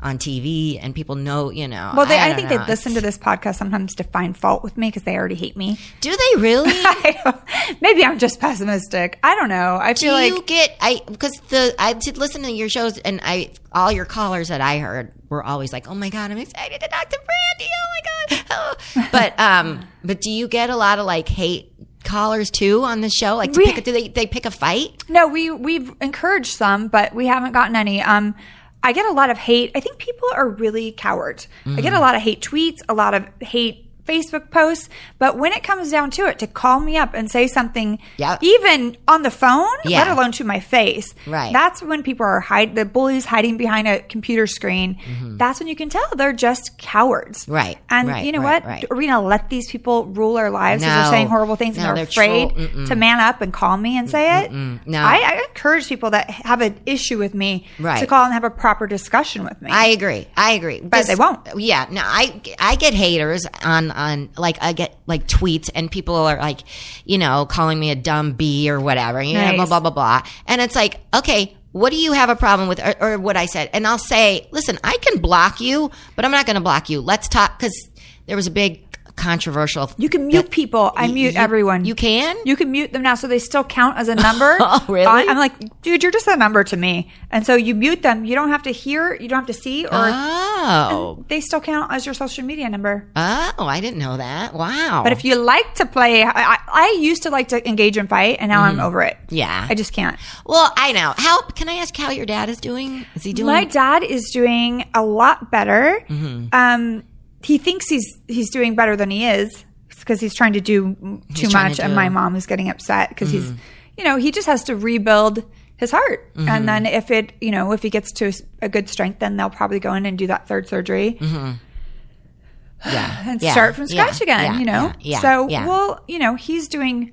on 0.00 0.18
TV, 0.18 0.78
and 0.80 0.94
people 0.94 1.14
know, 1.14 1.50
you 1.50 1.66
know. 1.66 1.92
Well, 1.96 2.06
they, 2.06 2.18
I, 2.18 2.28
don't 2.28 2.36
think 2.36 2.50
know. 2.50 2.58
they 2.58 2.66
listen 2.66 2.94
to 2.94 3.00
this 3.00 3.16
podcast 3.18 3.56
sometimes 3.56 3.94
to 3.96 4.04
find 4.04 4.36
fault 4.36 4.62
with 4.62 4.76
me 4.76 4.88
because 4.88 5.02
they 5.02 5.16
already 5.16 5.34
hate 5.34 5.56
me. 5.56 5.78
Do 6.00 6.10
they 6.14 6.40
really? 6.40 6.72
Maybe 7.80 8.04
I'm 8.04 8.18
just 8.18 8.38
pessimistic. 8.38 9.18
I 9.22 9.34
don't 9.34 9.48
know. 9.48 9.78
I 9.80 9.94
Do 9.94 10.06
feel 10.06 10.12
like 10.12 10.32
you 10.32 10.42
get 10.42 10.76
I 10.80 11.00
because 11.06 11.40
the 11.48 11.74
I 11.78 11.94
did 11.94 12.18
listen 12.18 12.42
to 12.42 12.52
your 12.52 12.68
shows 12.68 12.98
and 12.98 13.20
I 13.22 13.50
all 13.72 13.90
your 13.90 14.04
callers 14.04 14.48
that 14.48 14.60
I 14.60 14.78
heard 14.78 15.12
were 15.28 15.42
always 15.42 15.72
like, 15.72 15.88
oh 15.88 15.94
my 15.94 16.10
god, 16.10 16.30
I'm 16.30 16.38
excited 16.38 16.80
to 16.80 16.88
talk 16.88 17.08
to 17.08 17.18
Brandi. 17.18 17.66
Oh 17.66 17.86
my 17.94 18.36
god. 18.36 18.44
Oh. 18.50 19.06
But 19.12 19.38
um, 19.40 19.86
but 20.04 20.20
do 20.20 20.30
you 20.30 20.46
get 20.48 20.70
a 20.70 20.76
lot 20.76 20.98
of 20.98 21.06
like 21.06 21.28
hate 21.28 21.72
callers 22.04 22.50
too 22.50 22.82
on 22.84 23.00
the 23.00 23.10
show? 23.10 23.36
Like, 23.36 23.52
to 23.52 23.58
We- 23.58 23.66
pick 23.66 23.78
a, 23.78 23.80
do 23.80 23.92
they 23.92 24.08
they 24.08 24.26
pick 24.26 24.46
a 24.46 24.50
fight? 24.50 25.04
No, 25.08 25.26
we 25.28 25.50
we've 25.50 25.92
encouraged 26.00 26.52
some, 26.56 26.88
but 26.88 27.14
we 27.14 27.26
haven't 27.26 27.52
gotten 27.52 27.76
any. 27.76 28.00
Um, 28.02 28.34
I 28.82 28.92
get 28.92 29.04
a 29.04 29.12
lot 29.12 29.28
of 29.28 29.36
hate. 29.36 29.72
I 29.74 29.80
think 29.80 29.98
people 29.98 30.28
are 30.34 30.48
really 30.48 30.92
cowards. 30.92 31.48
I 31.66 31.82
get 31.82 31.92
a 31.92 32.00
lot 32.00 32.14
of 32.14 32.22
hate 32.22 32.40
tweets, 32.40 32.78
a 32.88 32.94
lot 32.94 33.12
of 33.12 33.26
hate 33.40 33.89
Facebook 34.06 34.50
posts, 34.50 34.88
but 35.18 35.36
when 35.38 35.52
it 35.52 35.62
comes 35.62 35.90
down 35.90 36.10
to 36.12 36.26
it, 36.26 36.38
to 36.40 36.46
call 36.46 36.80
me 36.80 36.96
up 36.96 37.14
and 37.14 37.30
say 37.30 37.46
something, 37.46 37.98
Yeah. 38.16 38.38
even 38.40 38.96
on 39.06 39.22
the 39.22 39.30
phone, 39.30 39.68
Yeah. 39.84 39.98
let 40.00 40.08
alone 40.08 40.32
to 40.32 40.44
my 40.44 40.60
face, 40.60 41.14
Right. 41.26 41.52
That's 41.52 41.82
when 41.82 42.02
people 42.02 42.24
are 42.26 42.40
hide 42.40 42.74
the 42.74 42.84
bullies 42.84 43.24
hiding 43.26 43.56
behind 43.56 43.86
a 43.88 44.00
computer 44.00 44.46
screen. 44.46 44.98
That's 45.38 45.60
when 45.60 45.68
you 45.68 45.76
can 45.76 45.88
tell 45.88 46.04
they're 46.16 46.32
just 46.32 46.78
cowards, 46.78 47.42
Mm-hmm. 47.44 47.52
Right, 47.52 47.78
And 47.88 48.08
right, 48.08 48.24
you 48.24 48.32
know 48.32 48.40
right, 48.40 48.62
what? 48.62 48.68
right. 48.68 48.84
Are 48.90 48.96
we 48.96 49.06
gonna 49.06 49.22
let 49.26 49.48
these 49.50 49.70
people 49.70 50.06
rule 50.06 50.36
our 50.36 50.50
lives 50.50 50.82
because 50.82 50.94
No. 50.96 51.02
they're 51.02 51.10
saying 51.12 51.28
horrible 51.28 51.56
things 51.56 51.76
No, 51.76 51.82
and 51.88 51.96
they're 51.96 52.04
they're 52.06 52.10
afraid 52.10 52.54
troll- 52.72 52.86
to 52.86 52.96
man 52.96 53.20
up 53.20 53.40
and 53.40 53.52
call 53.52 53.76
me 53.76 53.96
and 53.98 54.08
say 54.10 54.42
it? 54.44 54.52
No. 54.52 55.00
I, 55.02 55.16
I 55.16 55.44
encourage 55.48 55.88
people 55.88 56.10
that 56.10 56.30
have 56.30 56.60
an 56.60 56.78
issue 56.86 57.18
with 57.18 57.34
me 57.34 57.66
Right. 57.78 58.00
to 58.00 58.06
call 58.06 58.24
and 58.24 58.32
have 58.32 58.44
a 58.44 58.50
proper 58.50 58.86
discussion 58.86 59.44
with 59.44 59.60
me. 59.62 59.70
I 59.70 59.86
agree. 59.86 60.26
I 60.36 60.52
agree. 60.52 60.80
But 60.80 61.06
they 61.06 61.14
won't. 61.14 61.40
Yeah. 61.56 61.86
No, 61.90 62.02
I 62.04 62.40
I 62.58 62.74
get 62.76 62.94
haters 62.94 63.46
on 63.62 63.89
on 63.90 64.30
like 64.36 64.58
I 64.60 64.72
get 64.72 64.96
like 65.06 65.26
tweets 65.26 65.70
and 65.74 65.90
people 65.90 66.14
are 66.14 66.38
like, 66.38 66.60
you 67.04 67.18
know, 67.18 67.46
calling 67.46 67.78
me 67.78 67.90
a 67.90 67.94
dumb 67.94 68.32
bee 68.32 68.70
or 68.70 68.80
whatever. 68.80 69.22
You 69.22 69.34
know, 69.34 69.54
blah 69.54 69.66
blah 69.66 69.80
blah 69.80 69.90
blah. 69.90 70.22
And 70.46 70.60
it's 70.60 70.74
like, 70.74 71.00
okay, 71.14 71.56
what 71.72 71.90
do 71.90 71.96
you 71.96 72.12
have 72.12 72.28
a 72.28 72.36
problem 72.36 72.68
with 72.68 72.80
or, 72.80 72.94
or 73.00 73.18
what 73.18 73.36
I 73.36 73.46
said? 73.46 73.70
And 73.72 73.86
I'll 73.86 73.98
say, 73.98 74.48
listen, 74.50 74.78
I 74.82 74.96
can 75.00 75.20
block 75.20 75.60
you, 75.60 75.90
but 76.16 76.24
I'm 76.24 76.30
not 76.30 76.46
going 76.46 76.56
to 76.56 76.60
block 76.60 76.90
you. 76.90 77.00
Let's 77.00 77.28
talk 77.28 77.58
because 77.58 77.88
there 78.26 78.36
was 78.36 78.46
a 78.46 78.50
big 78.50 78.89
controversial. 79.20 79.90
you 79.98 80.08
can 80.08 80.26
mute 80.26 80.50
people. 80.50 80.92
I 80.96 81.06
mute 81.06 81.34
you- 81.34 81.40
everyone. 81.40 81.84
You 81.84 81.94
can. 81.94 82.36
You 82.44 82.56
can 82.56 82.70
mute 82.70 82.92
them 82.92 83.02
now, 83.02 83.14
so 83.14 83.26
they 83.28 83.38
still 83.38 83.64
count 83.64 83.98
as 83.98 84.08
a 84.08 84.14
number. 84.14 84.56
Oh, 84.72 84.84
really? 84.88 85.06
I, 85.06 85.22
am 85.22 85.36
like, 85.36 85.82
dude, 85.82 86.02
you're 86.02 86.12
just 86.12 86.28
a 86.28 86.36
number 86.36 86.62
to 86.62 86.76
me, 86.76 87.10
and 87.30 87.44
so 87.44 87.56
you 87.56 87.74
mute 87.74 88.02
them. 88.02 88.24
You 88.24 88.36
don't 88.36 88.50
have 88.50 88.62
to 88.64 88.70
hear, 88.70 89.14
you 89.14 89.28
don't 89.28 89.38
have 89.38 89.46
to 89.46 89.52
see, 89.52 89.84
or 89.84 89.90
oh. 89.92 91.24
they 91.28 91.40
still 91.40 91.60
count 91.60 91.92
as 91.92 92.06
your 92.06 92.14
social 92.14 92.44
media 92.44 92.68
number. 92.68 93.08
Oh, 93.16 93.66
I 93.66 93.80
didn't 93.80 93.98
know 93.98 94.16
that. 94.16 94.54
Wow. 94.54 95.00
But 95.02 95.12
if 95.12 95.24
you 95.24 95.34
like 95.34 95.74
to 95.76 95.86
play, 95.86 96.22
I, 96.22 96.58
I, 96.68 96.98
used 97.00 97.24
to 97.24 97.30
like 97.30 97.48
to 97.48 97.68
engage 97.68 97.96
and 97.96 98.08
fight, 98.08 98.36
and 98.38 98.50
now 98.50 98.62
I'm 98.62 98.78
over 98.78 99.02
it. 99.02 99.16
Mm-hmm. 99.16 99.34
Yeah. 99.34 99.66
I 99.68 99.74
just 99.74 99.92
can't. 99.92 100.18
well, 100.46 100.72
I 100.76 100.92
know. 100.92 101.14
How 101.16 101.42
can 101.42 101.68
I 101.68 101.74
ask 101.74 101.96
how 101.96 102.10
your 102.10 102.26
dad 102.26 102.48
is 102.48 102.60
doing? 102.60 103.06
Is 103.16 103.24
he 103.24 103.32
doing? 103.32 103.46
My 103.46 103.64
dad 103.64 104.04
is 104.04 104.30
doing 104.32 104.88
a 104.94 105.04
lot 105.04 105.50
better. 105.50 106.04
Mm-hmm. 106.08 106.48
Um, 106.52 107.02
he 107.42 107.58
thinks 107.58 107.88
he's 107.88 108.20
he's 108.28 108.50
doing 108.50 108.74
better 108.74 108.96
than 108.96 109.10
he 109.10 109.26
is 109.26 109.64
because 109.98 110.20
he's 110.20 110.34
trying 110.34 110.52
to 110.54 110.60
do 110.60 110.94
too 111.34 111.46
trying 111.48 111.68
much, 111.68 111.76
to 111.76 111.84
and 111.84 111.94
my 111.94 112.08
mom 112.08 112.34
is 112.36 112.46
getting 112.46 112.68
upset 112.70 113.08
because 113.10 113.30
he's, 113.30 113.52
you 113.98 114.04
know, 114.04 114.16
he 114.16 114.30
just 114.30 114.46
has 114.46 114.64
to 114.64 114.76
rebuild 114.76 115.44
his 115.76 115.90
heart, 115.90 116.34
Mm-hmm. 116.34 116.48
and 116.48 116.68
then 116.68 116.84
if 116.86 117.10
it, 117.10 117.32
you 117.40 117.50
know, 117.50 117.72
if 117.72 117.82
he 117.82 117.88
gets 117.90 118.12
to 118.12 118.32
a 118.62 118.68
good 118.68 118.88
strength, 118.88 119.18
then 119.20 119.36
they'll 119.36 119.48
probably 119.50 119.80
go 119.80 119.94
in 119.94 120.04
and 120.06 120.18
do 120.18 120.26
that 120.26 120.46
third 120.46 120.68
surgery 120.68 121.16
yeah. 122.86 123.24
and 123.30 123.42
yeah, 123.42 123.52
start 123.52 123.74
from 123.74 123.86
yeah, 123.88 124.04
scratch 124.06 124.20
again. 124.20 124.52
yeah, 124.54 124.58
you 124.58 124.64
know, 124.64 124.72
Yeah. 124.72 124.92
yeah, 125.00 125.20
so 125.20 125.48
yeah. 125.48 125.64
Mm. 125.64 125.68
well, 125.68 126.04
you 126.08 126.18
know, 126.18 126.34
he's 126.34 126.68
doing 126.68 127.12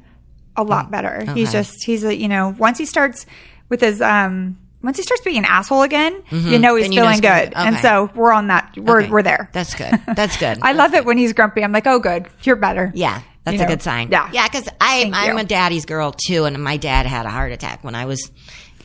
a 0.55 0.63
lot 0.63 0.89
better. 0.91 1.23
He's 1.33 1.51
just 1.51 1.83
he's 1.85 2.03
a 2.03 2.15
you 2.15 2.27
know 2.27 2.55
once 2.57 2.77
he 2.77 2.85
starts 2.85 3.25
with 3.69 3.81
his 3.81 4.01
um. 4.01 4.57
Once 4.87 4.95
he 4.95 5.03
starts 5.03 5.21
being 5.23 5.37
an 5.39 5.43
asshole 5.45 5.81
again, 5.81 6.13
you 6.31 6.57
know 6.59 6.75
he's 6.75 6.85
Mm-hmm. 6.85 6.93
You 6.93 6.99
know 6.99 7.05
feeling 7.07 7.19
gonna- 7.19 7.45
good, 7.45 7.53
and 7.57 7.75
okay. 7.75 7.81
so 7.81 8.09
we're 8.15 8.31
on 8.31 8.47
that. 8.47 8.73
We're 8.77 9.01
Okay. 9.01 9.09
we're 9.09 9.21
there. 9.21 9.49
That's 9.51 9.75
good. 9.75 9.99
That's 10.15 10.37
good. 10.37 10.59
I 10.61 10.71
love 10.71 10.93
it 10.93 11.03
when 11.03 11.17
he's 11.17 11.33
grumpy. 11.33 11.61
I'm 11.63 11.73
like, 11.73 11.85
oh, 11.85 11.99
good, 11.99 12.27
you're 12.43 12.55
better. 12.55 12.91
Yeah, 12.95 13.21
that's 13.43 13.55
You 13.55 13.59
a 13.59 13.63
know? 13.65 13.69
good 13.73 13.81
sign. 13.81 14.07
Yeah. 14.11 14.29
yeah, 14.31 14.47
because 14.47 14.69
I'm 14.79 15.11
Thank 15.11 15.15
I'm 15.15 15.35
you. 15.35 15.43
a 15.43 15.43
daddy's 15.43 15.85
girl 15.85 16.13
too, 16.13 16.45
and 16.45 16.63
my 16.63 16.77
dad 16.77 17.05
had 17.05 17.25
a 17.25 17.29
heart 17.29 17.51
attack 17.51 17.83
when 17.83 17.95
I 17.95 18.05
was 18.05 18.31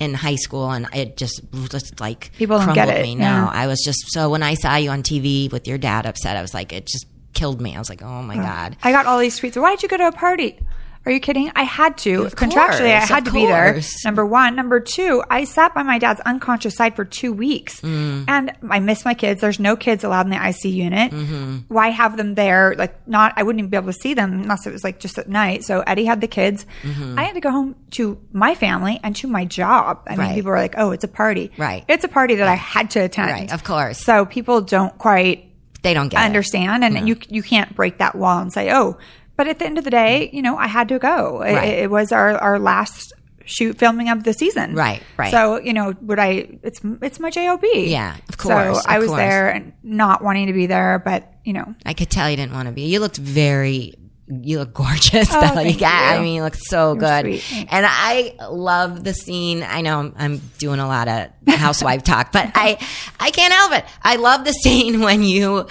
in 0.00 0.14
high 0.14 0.34
school, 0.34 0.72
and 0.72 0.88
it 0.92 1.16
just 1.16 1.40
just 1.70 2.00
like 2.00 2.32
People 2.36 2.56
don't 2.58 2.64
crumbled 2.74 2.86
get 2.88 2.98
it, 2.98 3.02
me. 3.04 3.14
yeah. 3.16 3.44
No, 3.44 3.48
I 3.52 3.68
was 3.68 3.80
just 3.84 4.00
so 4.08 4.28
when 4.28 4.42
I 4.42 4.54
saw 4.54 4.74
you 4.74 4.90
on 4.90 5.04
TV 5.04 5.52
with 5.52 5.68
your 5.68 5.78
dad 5.78 6.04
upset, 6.06 6.36
I 6.36 6.42
was 6.42 6.52
like, 6.52 6.72
it 6.72 6.86
just 6.86 7.06
killed 7.32 7.60
me. 7.60 7.76
I 7.76 7.78
was 7.78 7.88
like, 7.88 8.02
oh 8.02 8.22
my 8.22 8.34
god. 8.34 8.76
I 8.82 8.90
got 8.90 9.06
all 9.06 9.18
these 9.20 9.38
tweets. 9.38 9.60
Why'd 9.60 9.82
you 9.84 9.88
go 9.88 9.98
to 9.98 10.08
a 10.08 10.12
party? 10.12 10.58
Are 11.04 11.10
you 11.10 11.18
kidding? 11.18 11.50
I 11.56 11.64
had 11.64 11.98
to. 11.98 12.22
Of 12.24 12.36
Contractually, 12.36 12.94
I 12.94 13.00
had 13.00 13.24
to 13.24 13.32
be 13.32 13.44
there. 13.46 13.80
Number 14.04 14.24
one. 14.24 14.54
Number 14.54 14.78
two, 14.78 15.22
I 15.28 15.44
sat 15.44 15.74
by 15.74 15.82
my 15.82 15.98
dad's 15.98 16.20
unconscious 16.20 16.76
side 16.76 16.94
for 16.94 17.04
two 17.04 17.32
weeks. 17.32 17.80
Mm. 17.80 18.24
And 18.28 18.52
I 18.70 18.78
miss 18.78 19.04
my 19.04 19.14
kids. 19.14 19.40
There's 19.40 19.58
no 19.58 19.74
kids 19.76 20.04
allowed 20.04 20.26
in 20.26 20.30
the 20.30 20.36
IC 20.48 20.64
unit. 20.66 21.10
Mm-hmm. 21.10 21.56
Why 21.68 21.88
have 21.88 22.16
them 22.16 22.34
there? 22.36 22.76
Like, 22.78 23.08
not, 23.08 23.32
I 23.36 23.42
wouldn't 23.42 23.58
even 23.58 23.70
be 23.70 23.76
able 23.76 23.92
to 23.92 23.98
see 23.98 24.14
them 24.14 24.32
unless 24.42 24.64
it 24.66 24.72
was 24.72 24.84
like 24.84 25.00
just 25.00 25.18
at 25.18 25.28
night. 25.28 25.64
So 25.64 25.80
Eddie 25.80 26.04
had 26.04 26.20
the 26.20 26.28
kids. 26.28 26.66
Mm-hmm. 26.82 27.18
I 27.18 27.24
had 27.24 27.34
to 27.34 27.40
go 27.40 27.50
home 27.50 27.74
to 27.92 28.16
my 28.32 28.54
family 28.54 29.00
and 29.02 29.16
to 29.16 29.26
my 29.26 29.44
job. 29.44 30.02
I 30.06 30.14
mean, 30.16 30.34
people 30.34 30.50
were 30.52 30.58
like, 30.58 30.74
oh, 30.78 30.92
it's 30.92 31.04
a 31.04 31.08
party. 31.08 31.50
Right. 31.58 31.84
It's 31.88 32.04
a 32.04 32.08
party 32.08 32.36
that 32.36 32.46
I 32.48 32.54
had 32.54 32.90
to 32.92 33.00
attend. 33.00 33.30
Right, 33.30 33.52
of 33.52 33.64
course. 33.64 33.98
So 33.98 34.24
people 34.24 34.60
don't 34.60 34.96
quite 34.98 35.50
They 35.82 35.94
don't 35.94 36.08
get 36.10 36.22
it. 36.22 36.26
understand 36.26 36.84
and 36.84 37.08
you 37.08 37.16
you 37.28 37.42
can't 37.42 37.74
break 37.74 37.98
that 37.98 38.14
wall 38.14 38.38
and 38.38 38.52
say 38.52 38.72
oh 38.72 38.98
but 39.36 39.46
at 39.48 39.58
the 39.58 39.64
end 39.64 39.78
of 39.78 39.84
the 39.84 39.90
day 39.90 40.28
mm. 40.30 40.34
you 40.36 40.42
know 40.42 40.56
i 40.56 40.66
had 40.66 40.88
to 40.88 40.98
go 40.98 41.42
it, 41.42 41.54
Right. 41.54 41.68
it 41.84 41.90
was 41.90 42.12
our 42.12 42.36
our 42.38 42.58
last 42.58 43.12
shoot 43.44 43.76
filming 43.76 44.08
of 44.08 44.22
the 44.22 44.32
season 44.32 44.74
Right, 44.74 45.02
right. 45.16 45.30
so 45.32 45.58
you 45.60 45.72
know 45.72 45.94
would 46.02 46.18
i 46.18 46.46
it's 46.62 46.80
it's 47.02 47.18
my 47.18 47.28
job 47.30 47.60
Yeah, 47.64 48.16
of 48.28 48.38
course, 48.38 48.82
so 48.82 48.88
i 48.88 48.98
was 48.98 49.08
course. 49.08 49.18
there 49.18 49.50
and 49.50 49.72
not 49.82 50.22
wanting 50.22 50.46
to 50.46 50.52
be 50.52 50.66
there 50.66 51.00
but 51.04 51.32
you 51.44 51.52
know 51.52 51.74
I 51.84 51.92
could 51.94 52.08
tell 52.08 52.30
you 52.30 52.36
didn't 52.36 52.52
want 52.52 52.68
to 52.68 52.72
be. 52.72 52.82
You 52.82 53.00
looked 53.00 53.16
very. 53.16 53.94
You 54.28 54.60
look 54.60 54.72
gorgeous. 54.72 55.28
Oh, 55.32 55.40
thank 55.54 55.80
you 55.80 55.86
I 55.86 56.20
mean, 56.20 56.36
you 56.36 56.42
look 56.42 56.54
so 56.54 56.94
good. 56.94 57.22
sweet. 57.24 57.66
And 57.68 57.84
I 57.84 58.36
love 58.48 59.02
the 59.02 59.12
scene. 59.12 59.64
I 59.64 59.80
know 59.80 59.98
I'm, 59.98 60.14
I'm 60.16 60.36
doing 60.58 60.78
a 60.78 60.86
lot 60.86 61.08
of 61.08 61.30
housewife 61.48 62.04
talk, 62.12 62.30
but 62.30 62.50
I 62.54 62.78
I 63.18 63.30
can't 63.32 63.52
help 63.52 63.72
it. 63.72 63.84
I 64.02 64.16
love 64.16 64.44
the 64.44 64.52
scene 64.52 65.00
when 65.06 65.24
you. 65.24 65.66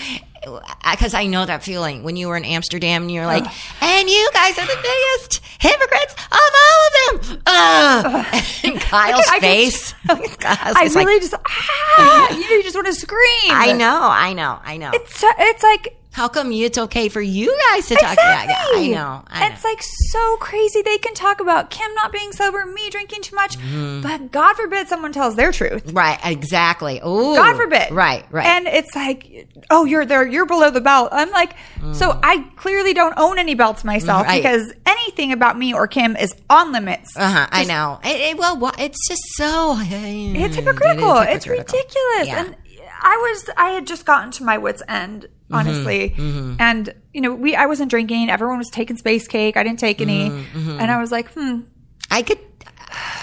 Because 0.91 1.13
I 1.13 1.27
know 1.27 1.45
that 1.45 1.63
feeling 1.63 2.04
when 2.04 2.15
you 2.15 2.27
were 2.27 2.36
in 2.38 2.45
Amsterdam 2.45 3.04
and 3.04 3.12
you're 3.12 3.25
like, 3.27 3.43
and 3.82 4.10
you 4.10 4.30
guys 4.34 4.58
are 4.58 4.65
the 4.65 4.80
biggest 4.82 5.41
hypocrites 5.60 6.15
of 6.32 6.39
all 6.63 6.88
of 6.88 7.30
them. 7.30 7.41
Ugh. 7.45 8.25
Kyle's 8.82 9.25
I 9.27 9.39
can- 9.39 9.41
face. 9.41 9.93
i 10.10 10.73
I 10.75 10.89
really 10.95 11.19
just 11.19 11.34
ah, 11.34 12.34
you, 12.34 12.41
know, 12.41 12.56
you 12.56 12.63
just 12.63 12.75
want 12.75 12.88
to 12.88 12.93
scream 12.93 13.19
I 13.49 13.71
know, 13.73 13.99
I 14.01 14.34
know, 14.34 14.60
I 14.63 14.77
know. 14.77 14.91
it's 14.93 15.23
it's 15.23 15.63
like 15.63 15.95
How 16.13 16.28
come 16.28 16.52
you, 16.52 16.65
it's 16.65 16.78
okay 16.78 17.08
for 17.08 17.21
you 17.21 17.58
guys 17.71 17.88
to 17.88 17.95
talk 17.95 18.13
about 18.13 18.15
that? 18.47 18.71
I 18.76 18.88
know. 18.89 19.24
I 19.28 19.47
know. 19.47 19.54
It's 19.56 19.63
like 19.63 19.80
so 19.82 20.38
crazy. 20.38 20.82
They 20.82 20.97
can 20.97 21.13
talk 21.13 21.39
about 21.39 21.69
Kim 21.69 21.89
not 21.95 22.12
being 22.12 22.34
sober, 22.34 22.65
me 22.65 22.89
drinking 22.89 23.21
too 23.21 23.36
much, 23.36 23.58
Mm-hmm. 23.58 24.02
but 24.02 24.30
God 24.32 24.56
forbid 24.56 24.89
someone 24.89 25.13
tells 25.13 25.36
their 25.38 25.54
truth. 25.54 25.93
right, 25.93 26.19
exactly. 26.26 26.97
Ooh. 26.97 27.36
God 27.36 27.56
forbid. 27.56 27.91
Right, 27.91 28.26
right. 28.30 28.45
And 28.45 28.67
it's 28.67 28.93
like, 28.93 29.47
oh, 29.69 29.86
you're 29.86 30.06
there, 30.06 30.28
you're 30.28 30.45
below 30.45 30.69
the 30.69 30.82
belt. 30.82 31.10
I'm 31.13 31.32
like, 31.32 31.54
so 31.93 32.19
I 32.21 32.39
clearly 32.58 32.93
don't 32.93 33.13
own 33.17 33.39
any 33.39 33.56
belts 33.56 33.84
myself 33.86 34.26
Mm. 34.26 34.28
Right. 34.28 34.43
because 34.43 34.74
anything 34.86 35.32
about 35.32 35.58
me 35.58 35.74
or 35.74 35.88
Kim 35.88 36.17
is 36.17 36.36
on 36.50 36.74
limits. 36.74 37.15
uh-huh, 37.15 37.47
I 37.52 37.63
know. 37.63 38.00
It, 38.04 38.19
it- 38.32 38.38
well, 38.38 38.71
it's 38.78 39.08
just 39.08 39.21
so. 39.36 39.78
It's 39.80 40.56
hypocritical. 40.58 41.17
It's 41.19 41.47
ridiculous. 41.47 42.28
Yeah. 42.28 42.43
And 42.45 42.56
I 43.04 43.17
was 43.17 43.50
I 43.58 43.69
had 43.71 43.88
just 43.88 44.06
gotten 44.06 44.30
to 44.32 44.43
my 44.43 44.58
wits 44.60 44.84
end, 44.88 45.28
Mm-hmm. 45.52 45.68
honestly. 45.70 46.16
And 46.60 46.94
you 47.14 47.22
know, 47.22 47.34
we 47.34 47.56
I 47.56 47.66
wasn't 47.66 47.90
drinking. 47.90 48.30
Everyone 48.30 48.58
was 48.58 48.70
taking 48.70 48.98
space 48.98 49.28
cake. 49.28 49.58
I 49.58 49.64
didn't 49.64 49.80
take 49.80 50.02
any. 50.02 50.30
Mm-hmm, 50.30 50.80
And 50.80 50.90
I 50.92 51.00
was 51.00 51.12
like, 51.12 51.30
hmm. 51.34 51.62
I 52.10 52.22
could, 52.24 52.40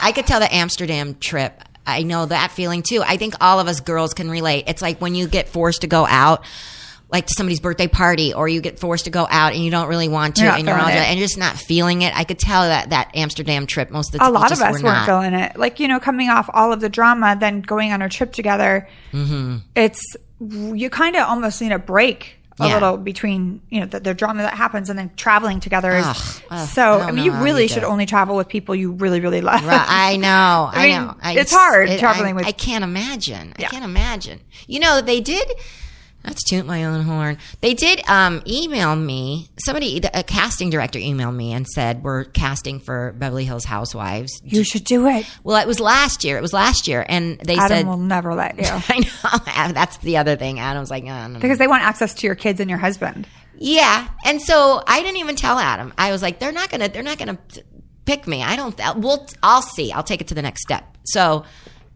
I 0.02 0.12
could 0.12 0.26
tell 0.26 0.40
the 0.40 0.52
Amsterdam 0.54 1.14
trip. 1.16 1.62
I 1.86 2.02
know 2.02 2.26
that 2.26 2.50
feeling 2.52 2.82
too. 2.82 3.02
I 3.04 3.16
think 3.16 3.34
all 3.40 3.60
of 3.60 3.66
us 3.68 3.80
girls 3.80 4.14
can 4.14 4.30
relate. 4.30 4.64
It's 4.66 4.82
like 4.82 5.00
when 5.00 5.14
you 5.14 5.26
get 5.28 5.48
forced 5.48 5.80
to 5.82 5.86
go 5.86 6.06
out, 6.06 6.44
like 7.10 7.24
to 7.26 7.34
somebody's 7.34 7.60
birthday 7.60 7.86
party, 7.88 8.34
or 8.34 8.46
you 8.48 8.60
get 8.60 8.78
forced 8.78 9.06
to 9.06 9.10
go 9.10 9.26
out 9.30 9.54
and 9.54 9.64
you 9.64 9.70
don't 9.70 9.88
really 9.88 10.08
want 10.10 10.36
to, 10.36 10.42
You're 10.44 10.52
and 10.52 10.66
you're 10.66 10.74
all, 10.76 10.80
feeling 10.86 10.96
it. 11.02 11.06
and 11.06 11.18
you're 11.18 11.26
just 11.26 11.38
not 11.38 11.56
feeling 11.56 12.02
it. 12.02 12.14
I 12.14 12.24
could 12.24 12.38
tell 12.38 12.62
that 12.64 12.90
that 12.90 13.12
Amsterdam 13.14 13.66
trip. 13.66 13.90
Most 13.90 14.08
of 14.08 14.12
the 14.12 14.18
time. 14.18 14.28
A 14.28 14.32
lot 14.32 14.52
of 14.52 14.60
us 14.60 14.82
were 14.82 14.84
weren't 14.84 14.84
not. 14.84 15.06
feeling 15.06 15.32
it. 15.32 15.56
Like, 15.56 15.80
you 15.80 15.88
know, 15.88 15.98
coming 16.00 16.28
off 16.28 16.50
all 16.52 16.70
of 16.72 16.80
the 16.80 16.90
drama, 16.90 17.34
then 17.40 17.62
going 17.62 17.92
on 17.92 18.02
a 18.02 18.10
trip 18.10 18.32
together, 18.34 18.86
Mm-hmm. 19.12 19.56
it's, 19.74 20.02
you 20.40 20.90
kind 20.90 21.16
of 21.16 21.28
almost 21.28 21.60
need 21.60 21.72
a 21.72 21.78
break 21.78 22.34
a 22.60 22.66
Yeah. 22.66 22.74
little 22.74 22.96
between, 22.96 23.60
you 23.70 23.80
know, 23.80 23.86
the, 23.86 24.00
the 24.00 24.14
drama 24.14 24.42
that 24.42 24.54
happens 24.54 24.90
and 24.90 24.98
then 24.98 25.12
traveling 25.16 25.60
together 25.60 25.92
is 25.96 26.04
Ugh, 26.04 26.16
ugh, 26.50 26.68
so, 26.68 26.94
I 26.98 27.04
I, 27.06 27.10
mean, 27.12 27.24
you 27.24 27.32
really 27.32 27.68
should 27.68 27.84
only 27.84 28.04
travel 28.04 28.34
with 28.36 28.48
people 28.48 28.74
you 28.74 28.90
really, 28.92 29.20
really 29.20 29.40
love. 29.40 29.64
Right, 29.64 29.86
I 29.88 30.16
know. 30.26 30.68
I, 30.72 30.86
mean, 30.88 31.02
know. 31.06 31.14
I 31.22 31.38
it's 31.38 31.52
hard 31.52 31.88
it- 31.88 32.00
traveling 32.00 32.30
I, 32.30 32.32
with- 32.32 32.46
I 32.46 32.50
can't 32.52 32.82
imagine. 32.82 33.52
I 33.56 33.62
can't 33.62 33.84
imagine. 33.84 34.40
You 34.66 34.80
know, 34.80 35.00
they 35.00 35.20
did. 35.20 35.48
Let's 36.24 36.42
toot 36.44 36.66
my 36.66 36.84
own 36.84 37.04
horn. 37.04 37.38
They 37.60 37.74
did 37.74 38.06
um, 38.08 38.42
email 38.46 38.94
me. 38.94 39.48
Somebody, 39.64 40.00
a 40.12 40.22
casting 40.22 40.68
director, 40.68 40.98
emailed 40.98 41.34
me 41.34 41.52
and 41.52 41.66
said 41.66 42.02
we're 42.02 42.24
casting 42.24 42.80
for 42.80 43.14
Beverly 43.16 43.44
Hills 43.44 43.64
Housewives. 43.64 44.40
You 44.44 44.64
should 44.64 44.84
do 44.84 45.06
it. 45.06 45.26
Well, 45.44 45.56
it 45.56 45.66
was 45.66 45.80
last 45.80 46.24
year. 46.24 46.36
It 46.36 46.42
was 46.42 46.52
last 46.52 46.88
year, 46.88 47.06
and 47.08 47.38
they 47.38 47.54
said 47.54 47.64
Adam 47.64 47.76
said. 47.78 47.86
will 47.86 47.96
never 47.96 48.34
let 48.34 48.58
you. 48.58 48.64
I 48.68 48.98
know. 48.98 49.72
That's 49.72 49.96
the 49.98 50.16
other 50.16 50.36
thing. 50.36 50.58
Adam's 50.58 50.90
like, 50.90 51.04
oh, 51.04 51.26
no. 51.28 51.38
because 51.38 51.58
they 51.58 51.68
want 51.68 51.84
access 51.84 52.14
to 52.14 52.26
your 52.26 52.34
kids 52.34 52.60
and 52.60 52.68
your 52.68 52.78
husband. 52.78 53.26
Yeah, 53.56 54.08
and 54.24 54.42
so 54.42 54.82
I 54.86 55.00
didn't 55.02 55.18
even 55.18 55.36
tell 55.36 55.58
Adam. 55.58 55.92
I 55.96 56.12
was 56.12 56.20
like, 56.22 56.38
they're 56.40 56.52
not 56.52 56.70
gonna, 56.70 56.88
they're 56.88 57.02
not 57.02 57.18
gonna 57.18 57.38
pick 58.04 58.26
me. 58.26 58.42
I 58.42 58.56
don't. 58.56 58.78
We'll, 58.96 59.26
I'll 59.42 59.62
see. 59.62 59.92
I'll 59.92 60.02
take 60.02 60.20
it 60.20 60.28
to 60.28 60.34
the 60.34 60.42
next 60.42 60.62
step. 60.62 60.96
So 61.04 61.44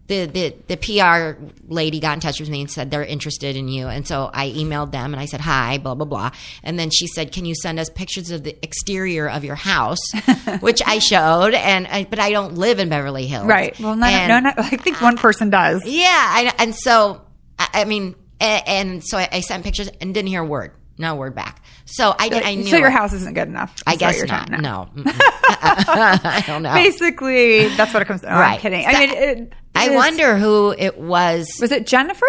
the 0.08 0.26
the 0.26 0.54
the 0.68 0.76
PR 0.76 1.40
lady 1.68 2.00
got 2.00 2.14
in 2.14 2.20
touch 2.20 2.40
with 2.40 2.50
me 2.50 2.60
and 2.60 2.70
said 2.70 2.90
they're 2.90 3.04
interested 3.04 3.56
in 3.56 3.68
you, 3.68 3.86
and 3.88 4.06
so 4.06 4.30
I 4.34 4.50
emailed 4.50 4.90
them 4.92 5.14
and 5.14 5.20
I 5.20 5.26
said 5.26 5.40
hi, 5.40 5.78
blah 5.78 5.94
blah 5.94 6.04
blah, 6.06 6.30
and 6.62 6.78
then 6.78 6.90
she 6.90 7.06
said, 7.06 7.32
can 7.32 7.44
you 7.44 7.54
send 7.54 7.78
us 7.78 7.88
pictures 7.88 8.30
of 8.30 8.42
the 8.42 8.56
exterior 8.64 9.28
of 9.30 9.44
your 9.44 9.54
house, 9.54 10.00
which 10.60 10.82
I 10.84 10.98
showed, 10.98 11.54
and 11.54 11.86
I, 11.86 12.04
but 12.10 12.18
I 12.18 12.30
don't 12.30 12.54
live 12.54 12.78
in 12.80 12.88
Beverly 12.88 13.26
Hills, 13.26 13.46
Right. 13.46 13.78
Well, 13.80 13.94
no, 13.96 14.06
And- 14.06 14.44
no, 14.44 14.50
no, 14.50 14.54
I 14.56 14.76
think 14.76 15.00
one 15.00 15.16
person 15.16 15.50
does. 15.50 15.82
yeah, 15.86 16.04
I, 16.08 16.52
and 16.58 16.74
so 16.74 17.22
I, 17.58 17.68
I 17.74 17.84
mean, 17.84 18.16
and, 18.40 18.62
and 18.68 19.04
so 19.04 19.16
I, 19.18 19.28
I 19.32 19.40
sent 19.40 19.62
pictures 19.64 19.88
and 20.00 20.12
didn't 20.12 20.28
hear 20.28 20.42
a 20.42 20.46
word, 20.46 20.72
no 20.98 21.14
word 21.14 21.34
back. 21.34 21.62
So 21.84 22.10
I, 22.18 22.28
I 22.44 22.54
knew. 22.54 22.64
so 22.66 22.76
your 22.76 22.90
house 22.90 23.12
isn't 23.12 23.34
good 23.34 23.48
enough. 23.48 23.74
I 23.86 23.96
guess 23.96 24.16
you're 24.16 24.26
not. 24.26 24.50
No, 24.50 24.88
I 24.96 26.42
don't 26.46 26.62
know. 26.62 26.72
Basically, 26.74 27.68
that's 27.76 27.92
what 27.92 28.02
it 28.02 28.06
comes 28.06 28.20
to. 28.22 28.28
No, 28.28 28.32
I'm 28.34 28.40
Right. 28.40 28.60
kidding. 28.60 28.82
So 28.82 28.88
I 28.88 29.00
mean, 29.06 29.10
it, 29.10 29.52
I 29.90 29.94
wonder 29.94 30.36
who 30.36 30.74
it 30.76 30.98
was. 30.98 31.48
Was 31.60 31.72
it 31.72 31.86
Jennifer? 31.86 32.26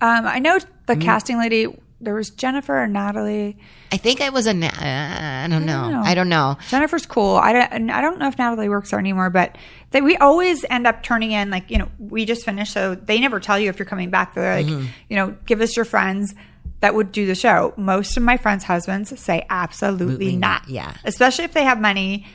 Um, 0.00 0.26
I 0.26 0.38
know 0.38 0.58
the 0.86 0.94
Mm. 0.96 1.02
casting 1.02 1.38
lady. 1.38 1.66
There 2.00 2.14
was 2.14 2.30
Jennifer 2.30 2.82
or 2.82 2.88
Natalie. 2.88 3.56
I 3.92 3.96
think 3.96 4.20
it 4.20 4.32
was 4.32 4.48
a. 4.48 4.50
Uh, 4.50 4.70
I 4.82 5.46
don't 5.48 5.64
know. 5.64 5.88
know. 5.88 6.02
I 6.04 6.14
don't 6.14 6.28
know. 6.28 6.56
Jennifer's 6.68 7.06
cool. 7.06 7.36
I 7.36 7.52
don't, 7.52 7.90
I 7.90 8.00
don't 8.00 8.18
know 8.18 8.26
if 8.26 8.36
Natalie 8.38 8.68
works 8.68 8.90
there 8.90 8.98
anymore, 8.98 9.30
but 9.30 9.56
they, 9.92 10.00
we 10.00 10.16
always 10.16 10.64
end 10.68 10.88
up 10.88 11.04
turning 11.04 11.30
in 11.30 11.50
like 11.50 11.70
you 11.70 11.78
know 11.78 11.88
we 12.00 12.24
just 12.24 12.44
finished, 12.44 12.72
so 12.72 12.96
they 12.96 13.20
never 13.20 13.38
tell 13.38 13.56
you 13.58 13.68
if 13.68 13.78
you're 13.78 13.86
coming 13.86 14.10
back. 14.10 14.34
They're 14.34 14.56
like, 14.56 14.66
Mm-hmm. 14.66 14.86
you 15.10 15.16
know, 15.16 15.36
give 15.46 15.60
us 15.60 15.76
your 15.76 15.84
friends 15.84 16.34
that 16.80 16.96
would 16.96 17.12
do 17.12 17.24
the 17.26 17.36
show. 17.36 17.72
Most 17.76 18.16
of 18.16 18.24
my 18.24 18.36
friends' 18.36 18.64
husbands 18.64 19.16
say 19.20 19.46
absolutely 19.48 20.34
not. 20.34 20.68
yeah. 20.68 20.94
especially 21.04 21.44
if 21.44 21.52
they 21.52 21.62
have 21.62 21.80
money 21.80 22.26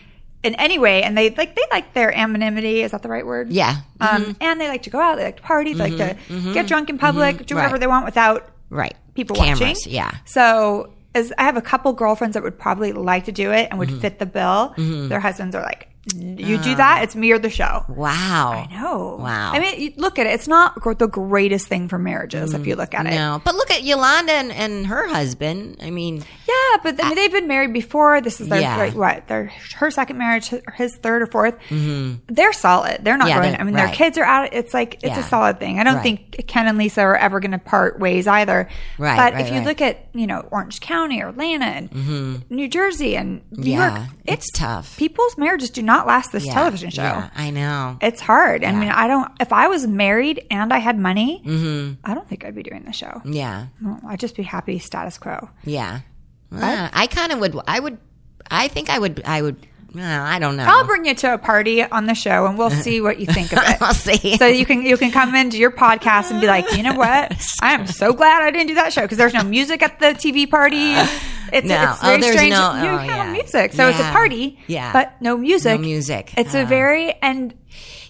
in 0.48 0.56
any 0.56 0.80
way, 0.80 1.04
and 1.04 1.18
they 1.18 1.30
like 1.30 1.56
they 1.56 1.62
like 1.72 1.94
their 1.94 2.12
anonymity. 2.16 2.82
Is 2.82 2.92
that 2.92 3.04
the 3.04 3.10
right 3.10 3.26
word? 3.26 3.52
Yeah. 3.52 3.76
Um, 4.00 4.08
mm-hmm. 4.24 4.32
and 4.42 4.60
they 4.60 4.68
like 4.68 4.84
to 4.84 4.90
go 4.90 5.00
out. 5.00 5.18
They 5.18 5.26
like 5.26 5.38
to 5.38 5.44
party. 5.44 5.74
They 5.74 5.90
like 5.92 5.98
to 5.98 6.14
mm-hmm. 6.16 6.34
Mm-hmm. 6.38 6.54
get 6.54 6.68
drunk 6.68 6.90
in 6.90 6.98
public. 6.98 7.46
Do 7.46 7.56
whatever 7.56 7.74
Right. 7.74 7.80
they 7.82 7.88
want 7.88 8.06
without 8.06 8.50
Right. 8.70 8.96
people 9.16 9.36
Cameras. 9.36 9.60
watching. 9.62 9.94
Yeah. 9.94 10.12
So 10.26 10.94
as 11.16 11.34
I 11.38 11.44
have 11.44 11.58
a 11.58 11.62
couple 11.62 11.94
girlfriends 11.94 12.34
that 12.36 12.44
would 12.44 12.60
probably 12.60 12.92
like 12.94 13.26
to 13.26 13.32
do 13.32 13.52
it 13.52 13.68
and 13.72 13.80
Mm-hmm. 13.80 13.80
would 13.80 14.02
fit 14.02 14.20
the 14.20 14.26
bill. 14.26 14.74
Their 14.78 15.20
husbands 15.20 15.56
are 15.56 15.64
like, 15.64 15.87
"You 16.16 16.58
do 16.58 16.76
that, 16.76 17.04
it's 17.04 17.16
me 17.16 17.32
or 17.32 17.40
the 17.40 17.50
show." 17.50 17.86
Wow. 17.90 18.68
I 18.70 18.74
know. 18.74 19.18
Wow. 19.20 19.52
I 19.54 19.60
mean, 19.60 19.80
you 19.82 19.94
look 19.98 20.20
at 20.20 20.26
it. 20.28 20.32
It's 20.34 20.48
not 20.48 20.76
gr- 20.76 20.94
the 20.94 21.08
greatest 21.08 21.68
thing 21.68 21.88
for 21.88 21.98
marriages 21.98 22.54
if 22.54 22.66
you 22.68 22.76
look 22.76 22.94
at 22.94 23.06
it. 23.06 23.12
No, 23.12 23.42
but 23.44 23.56
look 23.56 23.72
at 23.72 23.84
Yolanda 23.84 24.34
and, 24.34 24.52
and 24.52 24.88
her 24.88 25.08
husband. 25.08 25.78
I 25.82 25.90
mean, 25.90 26.18
Yeah, 26.48 26.78
but 26.84 27.04
I 27.04 27.08
mean, 27.08 27.16
they've 27.16 27.32
been 27.32 27.48
married 27.48 27.74
before. 27.74 28.22
This 28.22 28.40
is 28.42 28.48
their 28.50 28.62
Yeah. 28.62 28.78
like, 28.78 28.96
what? 28.96 29.28
Their 29.28 29.52
her 29.76 29.92
second 29.92 30.18
marriage, 30.18 30.52
his 30.76 30.96
third 30.98 31.22
or 31.22 31.28
4th 31.28 31.58
They're 32.28 32.54
solid. 32.54 33.04
They're 33.04 33.18
not 33.18 33.28
Mm-hmm. 33.28 33.30
Yeah, 33.30 33.36
going. 33.42 33.52
they're- 33.52 33.62
I 33.62 33.64
mean, 33.64 33.76
right. 33.76 33.86
their 33.88 33.94
kids 33.96 34.18
are 34.18 34.24
out. 34.24 34.50
It's 34.54 34.74
like 34.74 34.96
it's 34.96 35.18
Yeah. 35.18 35.20
a 35.20 35.24
solid 35.24 35.60
thing. 35.60 35.80
I 35.80 35.84
don't 35.84 35.96
Right. 35.96 36.04
think 36.04 36.48
Ken 36.48 36.68
and 36.68 36.78
Lisa 36.78 37.02
are 37.02 37.16
ever 37.18 37.40
going 37.40 37.52
to 37.52 37.58
part 37.58 38.00
ways 38.00 38.28
either. 38.28 38.70
Right, 38.98 39.18
But 39.18 39.34
right, 39.34 39.42
if 39.46 39.50
you 39.52 39.58
right. 39.60 39.66
look 39.68 39.82
at 39.82 40.08
you 40.14 40.28
know 40.28 40.48
Orange 40.52 40.80
County 40.80 41.22
or 41.22 41.30
Atlanta 41.30 41.66
and 41.66 42.44
New 42.50 42.68
Jersey 42.68 43.16
and 43.18 43.42
New 43.52 43.58
Mm-hmm. 43.58 43.64
Yeah, 43.72 43.98
York, 43.98 44.10
it's 44.26 44.50
tough. 44.52 44.98
People's 44.98 45.38
marriages 45.38 45.70
do 45.70 45.82
not 45.82 45.97
last 46.06 46.32
this 46.32 46.46
yeah, 46.46 46.54
television 46.54 46.92
show. 46.92 47.02
Yeah, 47.02 47.30
I 47.36 47.50
know. 47.50 47.98
It's 48.02 48.22
hard. 48.22 48.64
I 48.64 48.72
mean, 48.74 48.90
I 48.90 49.08
don't. 49.08 49.32
If 49.40 49.52
I 49.52 49.68
was 49.68 49.88
married 49.88 50.46
and 50.52 50.72
I 50.72 50.78
had 50.78 51.00
money, 51.00 51.42
I 52.04 52.14
don't 52.14 52.28
think 52.28 52.46
I'd 52.46 52.54
be 52.56 52.64
doing 52.64 52.84
the 52.84 52.94
show. 52.94 53.22
Yeah, 53.26 53.68
I'd 54.08 54.20
just 54.20 54.36
be 54.36 54.44
happy 54.44 54.78
status 54.78 55.18
quo. 55.18 55.50
yeah. 55.64 56.02
Uh, 56.50 56.90
I 56.94 57.08
kind 57.08 57.32
of 57.32 57.40
would. 57.40 57.58
I 57.68 57.80
would. 57.80 57.98
I 58.50 58.68
think 58.68 58.90
I 58.90 59.00
would. 59.00 59.22
I 59.26 59.42
would. 59.42 59.66
Uh, 59.96 60.02
I 60.02 60.40
don't 60.40 60.58
know. 60.58 60.66
I'll 60.68 60.86
bring 60.86 61.06
you 61.06 61.16
to 61.16 61.34
a 61.34 61.38
party 61.38 61.82
on 61.84 62.06
the 62.06 62.14
show, 62.14 62.46
and 62.46 62.58
we'll 62.58 62.70
see 62.70 63.00
what 63.02 63.20
you 63.20 63.26
think 63.26 63.52
of 63.54 63.60
it. 63.64 63.82
I'll 63.82 63.94
see. 63.94 64.38
So 64.38 64.46
you 64.46 64.66
can 64.66 64.82
you 64.84 64.98
can 64.98 65.12
come 65.12 65.34
into 65.34 65.58
your 65.58 65.72
podcast 65.72 66.30
and 66.32 66.42
be 66.42 66.48
like, 66.48 66.72
you 66.76 66.84
know 66.84 66.94
what? 66.94 67.32
I 67.62 67.74
am 67.74 67.88
so 67.88 68.14
glad 68.14 68.42
I 68.44 68.52
didn't 68.52 68.68
do 68.68 68.76
that 68.76 68.92
show 68.94 69.02
because 69.04 69.18
there's 69.18 69.34
no 69.34 69.44
music 69.44 69.82
at 69.82 70.00
the 70.00 70.08
TV 70.08 70.50
party. 70.50 70.94
It's, 71.54 71.66
No. 71.66 71.92
it's 71.92 72.02
very 72.02 72.18
Oh, 72.24 72.32
strange. 72.32 72.50
no- 72.52 72.74
you 72.84 72.90
oh, 72.90 72.98
have 72.98 73.06
yeah. 73.08 73.32
music, 73.32 73.74
so 73.74 73.88
it's 73.88 74.00
a 74.00 74.04
party. 74.12 74.60
Yeah. 74.68 74.92
but 74.92 75.14
no 75.22 75.38
music. 75.38 75.80
No 75.80 75.86
music. 75.86 76.34
It's 76.38 76.54
a 76.54 76.64
Oh. 76.64 76.66
very 76.66 77.14
and 77.22 77.54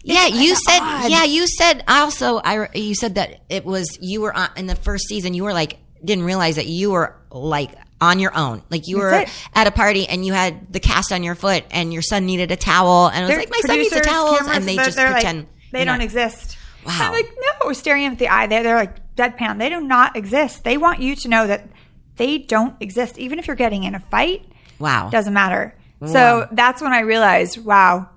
Yeah, 0.03 0.25
you 0.25 0.55
said. 0.55 0.79
odd. 0.81 1.11
Yeah, 1.11 1.23
you 1.25 1.45
said. 1.47 1.83
Also, 1.87 2.41
I 2.43 2.69
you 2.73 2.95
said 2.95 3.15
that 3.15 3.41
it 3.49 3.65
was 3.65 3.97
you 4.01 4.21
were 4.21 4.35
on, 4.35 4.49
in 4.57 4.65
the 4.65 4.75
first 4.75 5.07
season. 5.07 5.33
You 5.35 5.43
were 5.43 5.53
like 5.53 5.77
didn't 6.03 6.25
realize 6.25 6.55
that 6.55 6.65
you 6.67 6.91
were 6.91 7.15
like 7.31 7.71
on 7.99 8.19
your 8.19 8.35
own. 8.37 8.61
Like 8.69 8.87
you 8.87 8.97
were 8.97 9.11
it. 9.11 9.29
at 9.53 9.67
a 9.67 9.71
party 9.71 10.07
and 10.07 10.25
you 10.25 10.33
had 10.33 10.71
the 10.71 10.79
cast 10.79 11.11
on 11.11 11.23
your 11.23 11.35
foot, 11.35 11.63
and 11.71 11.91
your 11.91 12.01
son 12.01 12.25
needed 12.25 12.51
a 12.51 12.55
towel, 12.55 13.07
and 13.07 13.25
I 13.25 13.27
was 13.27 13.37
like, 13.37 13.49
my 13.49 13.61
son 13.65 13.77
needs 13.77 13.95
a 13.95 14.01
towel, 14.01 14.37
and 14.49 14.67
they 14.67 14.75
just 14.75 14.95
they're 14.95 15.09
like, 15.09 15.21
pretend 15.21 15.47
they 15.71 15.85
don't 15.85 16.01
exist. 16.01 16.57
Wow. 16.85 16.93
I'm 16.99 17.11
like, 17.11 17.29
no, 17.63 17.73
staring 17.73 18.03
them 18.03 18.13
at 18.13 18.19
the 18.19 18.29
eye. 18.29 18.47
They're, 18.47 18.63
they're 18.63 18.75
like 18.75 19.15
deadpan. 19.15 19.57
They 19.57 19.67
do 19.67 19.81
not 19.81 20.15
exist. 20.15 20.63
They 20.63 20.77
want 20.77 21.01
you 21.01 21.15
to 21.17 21.27
know 21.27 21.47
that 21.47 21.67
they 22.15 22.37
don't 22.37 22.75
exist. 22.81 23.17
Even 23.17 23.39
if 23.39 23.47
you're 23.47 23.57
getting 23.57 23.83
in 23.83 23.93
a 23.93 23.99
fight, 23.99 24.45
Wow, 24.79 25.09
doesn't 25.09 25.33
matter. 25.33 25.75
So 26.05 26.47
that's 26.51 26.81
when 26.81 26.93
I 26.93 26.99
realized, 26.99 27.57
wow, 27.57 28.07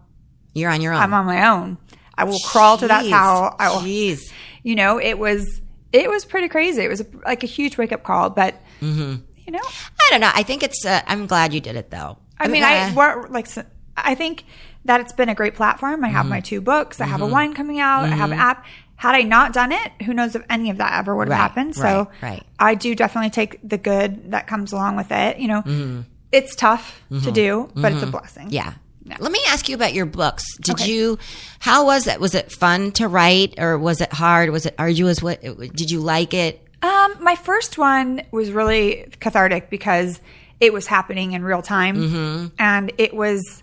you're 0.53 0.71
on 0.71 0.83
your 0.83 0.93
own. 0.93 1.01
I'm 1.01 1.15
on 1.15 1.25
my 1.25 1.49
own. 1.49 1.79
I 2.15 2.25
will 2.25 2.39
crawl 2.41 2.77
to 2.77 2.87
that 2.89 3.09
towel. 3.09 3.57
I 3.59 3.71
will, 3.71 3.79
Jeez. 3.79 4.31
you 4.63 4.75
know, 4.75 5.01
it 5.01 5.19
was, 5.19 5.63
it 5.91 6.11
was 6.11 6.27
pretty 6.27 6.49
crazy. 6.49 6.83
It 6.83 6.89
was 6.89 7.03
like 7.25 7.43
a 7.43 7.47
huge 7.47 7.79
wake 7.79 7.93
up 7.93 8.03
call, 8.03 8.29
but 8.29 8.55
Mm-hmm. 8.81 9.17
You 9.51 9.59
know, 9.59 9.65
I 9.65 10.09
don't 10.11 10.21
know. 10.21 10.31
I 10.33 10.43
think 10.45 10.63
it's. 10.63 10.85
Uh, 10.85 11.01
I'm 11.07 11.27
glad 11.27 11.53
you 11.53 11.61
did 11.61 11.75
it 11.77 11.91
though. 11.91 12.19
I 12.39 12.47
mean, 12.49 12.63
I 12.63 12.91
Uh, 12.95 13.27
like 13.29 13.49
I 13.97 14.15
think 14.15 14.45
that 14.85 15.01
it's 15.01 15.13
been 15.13 15.29
a 15.29 15.35
great 15.35 15.55
platform. 15.57 16.05
I 16.05 16.09
have 16.09 16.21
Mm-hmm. 16.23 16.29
my 16.31 16.41
two 16.41 16.61
books. 16.61 17.01
I 17.01 17.07
have 17.07 17.21
a 17.21 17.27
wine 17.27 17.53
coming 17.55 17.81
out. 17.81 18.05
I 18.05 18.15
have 18.15 18.31
an 18.31 18.39
app. 18.39 18.65
Had 18.97 19.15
I 19.15 19.23
not 19.23 19.53
done 19.55 19.73
it, 19.73 19.93
who 20.05 20.13
knows 20.15 20.35
if 20.37 20.43
any 20.51 20.69
of 20.71 20.77
that 20.77 20.99
ever 20.99 21.17
would 21.17 21.29
have 21.29 21.33
Right, 21.33 21.37
happened. 21.43 21.75
So 21.75 21.83
right, 21.83 22.31
right. 22.31 22.43
I 22.59 22.75
do 22.75 22.95
definitely 22.95 23.31
take 23.31 23.59
the 23.67 23.79
good 23.79 24.31
that 24.33 24.47
comes 24.47 24.73
along 24.73 24.97
with 24.97 25.11
it. 25.11 25.39
You 25.39 25.49
know, 25.49 26.05
it's 26.31 26.55
tough 26.55 27.01
to 27.25 27.33
do, 27.33 27.71
but 27.75 27.93
it's 27.93 28.03
a 28.03 28.07
blessing. 28.07 28.47
Mm-hmm. 28.51 28.55
Yeah. 28.55 28.75
Let 29.19 29.33
me 29.33 29.41
ask 29.49 29.69
you 29.69 29.75
about 29.75 29.95
your 29.95 30.07
books. 30.07 30.45
Did 30.59 30.75
Okay. 30.77 30.93
you? 30.93 31.19
How 31.59 31.87
was 31.87 32.07
it? 32.07 32.21
Was 32.21 32.35
it 32.35 32.53
fun 32.53 32.93
to 32.93 33.09
write, 33.09 33.55
or 33.59 33.77
was 33.79 34.01
it 34.01 34.13
hard? 34.13 34.51
Was 34.51 34.67
it 34.67 34.75
arduous? 34.79 35.21
What 35.23 35.41
did 35.43 35.91
you 35.91 36.01
like 36.01 36.33
it? 36.35 36.63
Um, 36.83 37.23
my 37.23 37.37
first 37.37 37.77
one 37.79 38.23
was 38.31 38.51
really 38.51 39.07
cathartic 39.21 39.69
because 39.71 40.21
it 40.61 40.73
was 40.73 40.87
happening 40.87 41.33
in 41.33 41.43
real 41.43 41.63
time, 41.63 41.97
Mm-hmm. 41.97 42.47
and 42.59 42.93
it 42.99 43.15
was 43.15 43.63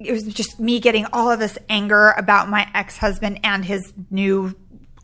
it 0.00 0.12
was 0.12 0.22
just 0.24 0.60
me 0.60 0.78
getting 0.78 1.06
all 1.12 1.30
of 1.30 1.40
this 1.40 1.58
anger 1.68 2.10
about 2.16 2.48
my 2.48 2.68
ex 2.72 2.96
husband 2.96 3.40
and 3.42 3.64
his 3.64 3.92
new 4.10 4.54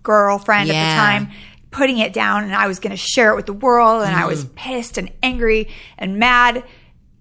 girlfriend 0.03 0.71
at 0.71 0.75
the 0.75 0.97
time. 0.97 1.31
Putting 1.71 1.99
it 1.99 2.13
down, 2.13 2.45
and 2.45 2.55
I 2.55 2.69
was 2.69 2.79
going 2.79 2.93
to 2.93 2.97
share 2.97 3.33
it 3.33 3.35
with 3.37 3.47
the 3.47 3.53
world, 3.53 4.05
and 4.05 4.15
I 4.15 4.21
Mm-hmm. 4.21 4.29
was 4.29 4.45
pissed 4.55 4.97
and 4.97 5.11
angry 5.25 5.69
and 5.99 6.19
mad, 6.21 6.63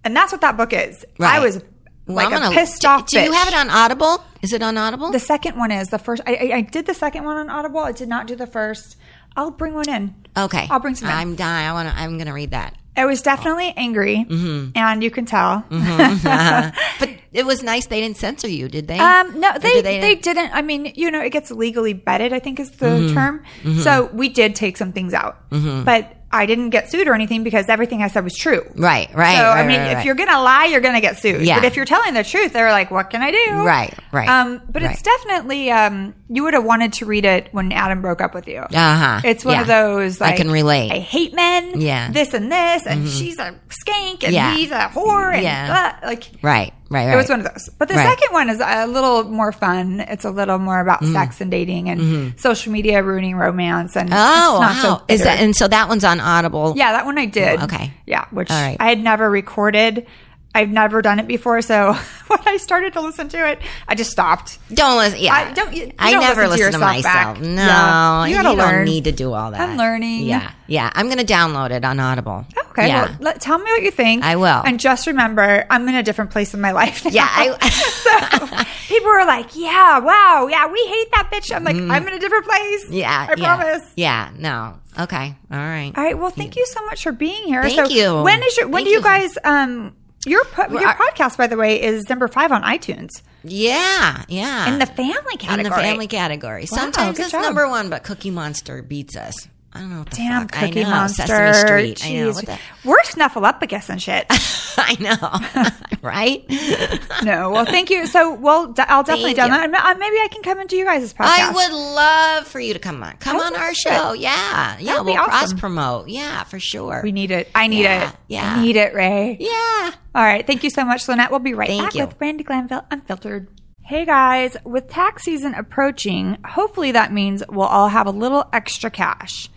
and 0.03 0.15
that's 0.15 0.31
what 0.31 0.41
that 0.41 0.57
book 0.57 0.73
is. 0.73 1.03
I 1.19 1.39
was 1.39 1.63
like 2.05 2.27
a 2.27 2.29
gonna- 2.39 2.51
pissed 2.51 2.81
do, 2.83 2.87
off. 2.87 3.07
Do 3.07 3.19
you 3.19 3.31
have 3.31 3.47
it 3.47 3.55
on 3.55 3.71
Audible? 3.71 4.23
Is 4.43 4.53
it 4.53 4.61
on 4.61 4.77
Audible? 4.77 5.09
The 5.11 5.19
second 5.19 5.57
one 5.57 5.71
is 5.71 5.87
the 5.87 5.97
first. 5.97 6.21
I, 6.27 6.35
I, 6.35 6.55
I 6.57 6.61
did 6.61 6.85
the 6.85 6.93
second 6.93 7.23
one 7.23 7.37
on 7.37 7.49
Audible. 7.49 7.79
I 7.79 7.93
did 7.93 8.07
not 8.07 8.27
do 8.27 8.35
the 8.35 8.45
first. 8.45 8.95
I'll 9.35 9.51
bring 9.51 9.73
one 9.73 9.89
in. 9.89 10.15
okay, 10.37 10.67
I'll 10.69 10.79
bring 10.79 10.95
some 10.95 11.09
in. 11.09 11.15
I'm 11.15 11.35
dying. 11.35 11.67
I 11.67 11.73
want 11.73 11.89
to. 11.89 11.95
I'm 11.95 12.17
going 12.17 12.27
to 12.27 12.33
read 12.33 12.51
that. 12.51 12.75
It 12.95 13.05
was 13.05 13.23
definitely 13.23 13.73
angry, 13.75 14.23
Mm-hmm. 14.29 14.71
and 14.77 15.03
you 15.03 15.09
can 15.09 15.25
tell. 15.25 15.65
But 15.71 17.09
it 17.31 17.45
was 17.45 17.63
nice. 17.63 17.87
They 17.87 17.99
didn't 18.01 18.17
censor 18.17 18.47
you, 18.47 18.67
did 18.69 18.87
they? 18.87 18.99
Um, 18.99 19.39
no, 19.39 19.51
they, 19.57 19.81
did 19.81 19.85
they 20.03 20.15
didn't. 20.15 20.51
I 20.53 20.61
mean, 20.61 20.91
you 20.95 21.09
know, 21.11 21.21
it 21.21 21.31
gets 21.31 21.49
legally 21.51 21.93
vetted. 21.95 22.31
I 22.33 22.39
think 22.39 22.59
is 22.59 22.71
the 22.71 22.85
Mm-hmm. 22.85 23.13
term. 23.15 23.43
So 23.81 24.09
we 24.13 24.29
did 24.29 24.55
take 24.55 24.77
some 24.77 24.91
things 24.93 25.13
out, 25.13 25.37
but 25.49 26.15
I 26.31 26.45
didn't 26.47 26.69
get 26.71 26.89
sued 26.91 27.07
or 27.07 27.13
anything 27.13 27.43
because 27.43 27.69
everything 27.69 28.01
I 28.01 28.07
said 28.07 28.23
was 28.23 28.35
true. 28.35 28.63
Right, 28.75 29.13
right. 29.13 29.37
So 29.37 29.43
right, 29.43 29.63
I 29.63 29.67
mean, 29.67 29.79
right, 29.79 29.89
if 29.91 29.95
right. 29.97 30.05
you're 30.05 30.15
gonna 30.15 30.41
lie, 30.41 30.65
you're 30.65 30.81
gonna 30.81 31.01
get 31.01 31.17
sued. 31.19 31.41
Yeah. 31.43 31.57
But 31.59 31.65
if 31.65 31.75
you're 31.75 31.85
telling 31.85 32.13
the 32.15 32.23
truth, 32.23 32.53
they're 32.53 32.71
like, 32.71 32.89
"What 32.91 33.09
can 33.09 33.21
I 33.21 33.31
do?" 33.31 33.51
Right, 33.63 33.93
right, 34.11 34.27
Um, 34.29 34.61
but 34.69 34.81
it's 34.83 35.01
definitely 35.01 35.69
um, 35.71 36.13
you 36.33 36.43
would 36.43 36.53
have 36.55 36.63
wanted 36.65 36.93
to 36.93 37.05
read 37.05 37.25
it 37.25 37.49
when 37.51 37.71
Adam 37.71 38.01
broke 38.01 38.19
up 38.21 38.33
with 38.33 38.47
you. 38.47 38.59
Uh-huh. 38.59 39.21
It's 39.23 39.45
one 39.45 39.59
of 39.59 39.67
Yeah. 39.67 39.81
those. 39.83 40.19
I 40.19 40.35
can 40.35 40.49
relate. 40.49 40.91
I 40.91 40.97
hate 40.99 41.33
men. 41.35 41.79
Yeah. 41.79 42.05
Mm-hmm. 42.05 42.13
This 42.13 42.33
and 42.33 42.51
this, 42.51 42.85
and 42.87 43.07
she's 43.07 43.37
a 43.37 43.53
skank, 43.69 44.23
and 44.23 44.33
Yeah. 44.33 44.55
he's 44.55 44.71
a 44.71 44.89
whore, 44.93 45.33
and 45.33 45.43
Yeah. 45.43 45.67
blah, 46.01 46.09
like. 46.09 46.23
right, 46.41 46.73
right, 46.89 47.05
right. 47.05 47.13
It 47.13 47.15
was 47.17 47.29
one 47.29 47.41
of 47.41 47.45
those. 47.53 47.69
But 47.77 47.87
the 47.87 47.95
Right. 47.95 48.07
second 48.09 48.33
one 48.33 48.49
is 48.49 48.59
a 48.63 48.87
little 48.87 49.25
more 49.25 49.51
fun. 49.51 49.99
It's 50.09 50.25
a 50.25 50.31
little 50.31 50.57
more 50.59 50.79
about 50.79 51.01
Mm-hmm. 51.01 51.13
sex 51.13 51.39
and 51.39 51.51
dating 51.51 51.89
and 51.89 52.33
social 52.39 52.71
media 52.71 53.03
ruining 53.03 53.35
romance. 53.35 53.95
And 53.95 54.09
Oh, 54.11 54.15
it's 54.15 54.61
not 54.61 54.75
wow. 54.75 54.97
so 54.97 55.13
is 55.13 55.23
that 55.23 55.39
and 55.39 55.55
so 55.55 55.67
that 55.67 55.87
one's 55.87 56.03
on 56.03 56.19
Audible? 56.19 56.73
Yeah, 56.75 56.93
that 56.93 57.05
one 57.05 57.17
I 57.19 57.25
did. 57.25 57.59
Oh, 57.61 57.65
okay. 57.65 57.93
Yeah, 58.07 58.25
which 58.31 58.49
right. 58.49 58.77
I 58.79 58.89
had 58.89 58.99
never 59.03 59.29
recorded. 59.29 60.07
I've 60.55 60.69
never 60.69 61.01
done 61.01 61.19
it 61.19 61.27
before, 61.27 61.61
so 61.61 61.93
when 62.27 62.39
I 62.45 62.57
started 62.57 62.93
to 62.93 63.01
listen 63.01 63.27
to 63.29 63.49
it, 63.49 63.59
I 63.87 63.95
just 63.95 64.11
stopped. 64.11 64.59
Don't 64.73 64.97
listen. 64.97 65.19
Yeah, 65.19 65.33
I 65.33 65.51
don't- 65.53 65.73
you- 65.73 65.85
you 65.85 65.91
I 65.97 66.11
don't 66.11 66.21
never 66.21 66.47
listen 66.47 66.71
to 66.71 66.77
listen 66.77 66.79
to, 66.79 66.85
yourself 66.87 67.03
myself. 67.03 67.37
back. 67.37 67.41
No, 67.41 67.55
Yeah. 67.55 68.25
You 68.25 68.35
you, 68.37 68.41
gotta 68.43 68.55
don't 68.57 68.85
need 68.85 69.03
to 69.05 69.11
do 69.11 69.33
all 69.33 69.51
that. 69.51 69.59
I'm 69.59 69.77
learning. 69.77 70.25
Yeah, 70.27 70.51
yeah. 70.67 70.89
I'm 70.93 71.07
going 71.07 71.17
to 71.17 71.25
download 71.33 71.71
it 71.71 71.83
on 71.83 71.99
Audible. 71.99 72.45
Okay, 72.69 72.87
Yeah. 72.87 73.05
well, 73.05 73.17
let, 73.19 73.41
tell 73.41 73.57
me 73.59 73.65
what 73.65 73.83
you 73.83 73.91
think. 73.91 74.23
I 74.23 74.35
will. 74.35 74.61
And 74.65 74.79
just 74.79 75.05
remember, 75.07 75.65
I'm 75.69 75.87
in 75.89 75.95
a 75.95 76.03
different 76.03 76.31
place 76.31 76.53
in 76.53 76.61
my 76.61 76.71
life. 76.71 77.03
Now. 77.05 77.11
yeah. 77.11 77.27
I, 77.29 77.69
so 78.87 78.95
people 78.95 79.09
are 79.09 79.25
like, 79.25 79.55
"Yeah, 79.55 79.99
wow, 79.99 80.47
yeah, 80.49 80.67
we 80.67 80.79
hate 80.87 81.11
that 81.13 81.29
bitch." 81.31 81.55
I'm 81.55 81.63
like, 81.63 81.75
I'm 81.75 82.07
in 82.07 82.13
a 82.13 82.19
different 82.19 82.45
place. 82.45 82.85
Mm. 82.85 82.93
yeah. 82.93 83.27
I 83.29 83.33
yeah, 83.37 83.55
promise. 83.55 83.91
Yeah. 83.95 84.29
No. 84.37 84.75
Okay. 84.99 85.35
All 85.51 85.57
right. 85.57 85.91
All 85.95 86.03
right. 86.03 86.17
Well, 86.17 86.29
thank 86.29 86.55
you 86.55 86.65
so 86.67 86.83
much 86.85 87.03
for 87.03 87.11
being 87.11 87.43
here. 87.45 87.63
Thank 87.63 87.75
so 87.75 87.85
you. 87.87 88.21
When 88.23 88.41
is 88.43 88.57
your? 88.57 88.67
When 88.67 88.83
Thank 88.83 88.87
do 88.87 88.91
you 88.91 88.97
you. 88.97 89.03
guys? 89.03 89.37
Um, 89.43 89.95
your 90.25 90.43
po- 90.45 90.69
your 90.69 90.87
our- 90.87 90.95
podcast, 90.97 91.37
by 91.37 91.47
the 91.47 91.57
way, 91.57 91.81
is 91.81 92.07
number 92.09 92.27
five 92.27 92.51
on 92.51 92.63
iTunes 92.63 93.09
Yeah. 93.43 94.23
Yeah. 94.27 94.71
in 94.71 94.79
the 94.79 94.85
family 94.85 95.37
category. 95.37 95.57
in 95.57 95.63
the 95.63 95.75
family 95.75 96.07
category. 96.07 96.67
Wow, 96.71 96.77
Sometimes 96.77 97.19
it's 97.19 97.31
job. 97.31 97.41
number 97.41 97.67
one, 97.67 97.89
but 97.89 98.03
Cookie 98.03 98.31
Monster 98.31 98.81
beats 98.81 99.15
us. 99.17 99.35
I 99.75 99.79
don't 99.79 99.89
know 99.89 100.05
Damn 100.11 100.41
fuck. 100.47 100.51
Cookie 100.51 100.81
I 100.81 100.83
know. 100.83 100.89
Monster. 100.91 101.25
Sesame 101.25 101.95
Street. 101.95 102.05
I 102.05 102.13
know. 102.13 102.29
Jeez. 102.31 102.35
What 102.35 102.45
the, 102.45 102.59
We're 102.83 103.01
snuffleupagus 103.01 103.89
and 103.89 104.01
shit. 104.01 104.25
I 104.77 104.95
know. 104.99 105.99
right? 106.01 106.45
no. 107.23 107.49
Well, 107.49 107.65
thank 107.65 107.89
you. 107.89 108.05
So, 108.05 108.33
well, 108.35 108.67
d- 108.67 108.83
I'll 108.87 109.03
definitely 109.03 109.33
Thank 109.33 109.47
do 109.51 109.53
you. 109.53 109.57
that. 109.57 109.63
And, 109.65 109.75
uh, 109.75 109.95
Maybe 109.99 110.17
I 110.17 110.27
can 110.31 110.43
come 110.43 110.59
into 110.59 110.75
you 110.75 110.85
guys' 110.85 111.13
podcast. 111.13 111.25
I 111.25 111.51
would 111.51 111.71
love 111.73 112.47
for 112.47 112.59
you 112.59 112.73
to 112.73 112.79
come 112.79 113.01
on. 113.03 113.17
Come 113.17 113.37
on 113.37 113.55
our 113.55 113.73
show. 113.73 114.13
it. 114.13 114.19
Yeah. 114.19 114.77
Yeah. 114.79 114.99
be 114.99 115.05
We'll 115.11 115.17
awesome. 115.17 115.29
cross 115.29 115.53
promote. 115.53 116.07
Yeah, 116.07 116.43
for 116.43 116.59
sure. 116.59 117.01
We 117.03 117.11
need 117.11 117.31
it. 117.31 117.49
I 117.55 117.65
need 117.67 117.81
Yeah, 117.83 118.09
it. 118.09 118.15
yeah. 118.27 118.55
I 118.57 118.61
need 118.61 118.75
it, 118.75 118.93
Ray. 118.93 119.37
yeah. 119.39 119.91
All 120.15 120.23
right. 120.23 120.45
Thank 120.45 120.63
you 120.63 120.69
so 120.69 120.85
much, 120.85 121.07
Lynette. 121.07 121.31
We'll 121.31 121.39
be 121.39 121.53
right 121.55 121.67
Thank 121.69 121.81
back 121.83 121.95
you. 121.95 122.05
with 122.05 122.19
Brandi 122.19 122.43
Glanville 122.45 122.85
Unfiltered. 122.91 123.47
Hey 123.85 124.05
guys, 124.05 124.55
with 124.63 124.87
tax 124.87 125.23
season 125.23 125.53
approaching, 125.55 126.37
hopefully 126.45 126.93
that 126.93 127.11
means 127.11 127.43
we'll 127.49 127.67
all 127.67 127.89
have 127.89 128.07
a 128.07 128.11
little 128.11 128.47
extra 128.53 128.89
cash. 128.89 129.49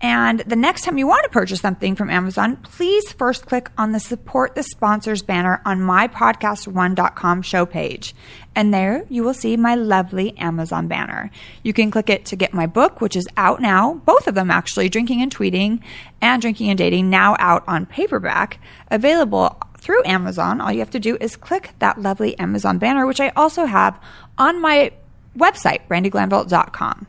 And 0.00 0.40
the 0.40 0.54
next 0.54 0.82
time 0.82 0.96
you 0.96 1.08
want 1.08 1.24
to 1.24 1.30
purchase 1.30 1.60
something 1.60 1.96
from 1.96 2.08
Amazon, 2.08 2.56
please 2.56 3.10
first 3.12 3.46
click 3.46 3.68
on 3.76 3.90
the 3.90 3.98
support 3.98 4.54
the 4.54 4.62
sponsors 4.62 5.22
banner 5.22 5.60
on 5.64 5.80
mypodcast1.com 5.80 7.42
show 7.42 7.66
page. 7.66 8.14
And 8.54 8.72
there 8.72 9.04
you 9.08 9.24
will 9.24 9.34
see 9.34 9.56
my 9.56 9.74
lovely 9.74 10.36
Amazon 10.38 10.86
banner. 10.86 11.32
You 11.64 11.72
can 11.72 11.90
click 11.90 12.08
it 12.10 12.24
to 12.26 12.36
get 12.36 12.54
my 12.54 12.66
book, 12.66 13.00
which 13.00 13.16
is 13.16 13.26
out 13.36 13.60
now, 13.60 13.94
both 14.04 14.28
of 14.28 14.36
them 14.36 14.52
actually, 14.52 14.88
Drinking 14.88 15.20
and 15.20 15.34
Tweeting 15.34 15.82
and 16.20 16.40
Drinking 16.40 16.70
and 16.70 16.78
Dating, 16.78 17.10
now 17.10 17.34
out 17.40 17.64
on 17.66 17.84
paperback, 17.84 18.60
available 18.92 19.60
through 19.78 20.04
Amazon. 20.04 20.60
All 20.60 20.72
you 20.72 20.80
have 20.80 20.90
to 20.90 21.00
do 21.00 21.16
is 21.20 21.34
click 21.34 21.72
that 21.80 22.00
lovely 22.00 22.38
Amazon 22.38 22.78
banner, 22.78 23.04
which 23.04 23.20
I 23.20 23.30
also 23.30 23.64
have 23.64 24.00
on 24.36 24.60
my 24.60 24.92
website, 25.36 25.88
brandiglanville.com. 25.88 27.06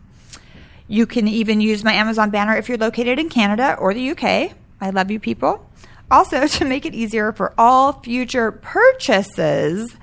You 0.91 1.05
can 1.05 1.27
even 1.27 1.61
use 1.61 1.83
my 1.83 1.93
Amazon 1.93 2.31
banner 2.31 2.57
if 2.57 2.67
you're 2.67 2.77
located 2.79 3.19
in 3.19 3.29
Canada 3.29 3.75
or 3.79 3.93
the 3.93 4.09
UK. 4.09 4.53
I 4.81 4.89
love 4.89 5.11
you 5.11 5.19
people. 5.19 5.69
Also, 6.09 6.47
to 6.47 6.65
make 6.65 6.83
it 6.83 6.95
easier 6.95 7.31
for 7.31 7.53
all 7.59 8.01
future 8.01 8.51
purchases, 8.51 9.95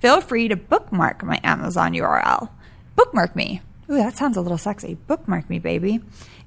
feel 0.00 0.20
free 0.20 0.48
to 0.48 0.56
bookmark 0.56 1.22
my 1.22 1.40
Amazon 1.44 1.92
URL. 1.92 2.50
Bookmark 2.96 3.36
me. 3.36 3.62
Ooh, 3.88 3.96
that 3.96 4.16
sounds 4.16 4.36
a 4.36 4.40
little 4.40 4.58
sexy. 4.58 4.94
Bookmark 4.94 5.48
me, 5.48 5.60
baby. 5.60 6.00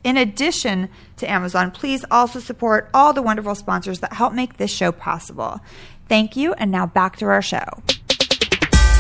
In 0.04 0.18
addition 0.18 0.90
to 1.16 1.32
Amazon, 1.32 1.72
please 1.72 2.04
also 2.12 2.40
support 2.40 2.90
all 2.94 3.14
the 3.14 3.22
wonderful 3.22 3.56
sponsors 3.56 4.02
that 4.02 4.14
help 4.14 4.34
make 4.34 4.58
this 4.58 4.72
show 4.72 4.92
possible. 4.92 5.62
Thank 6.10 6.36
you, 6.36 6.52
and 6.54 6.70
now 6.70 6.86
back 6.86 7.16
to 7.18 7.26
our 7.26 7.42
show. 7.42 7.64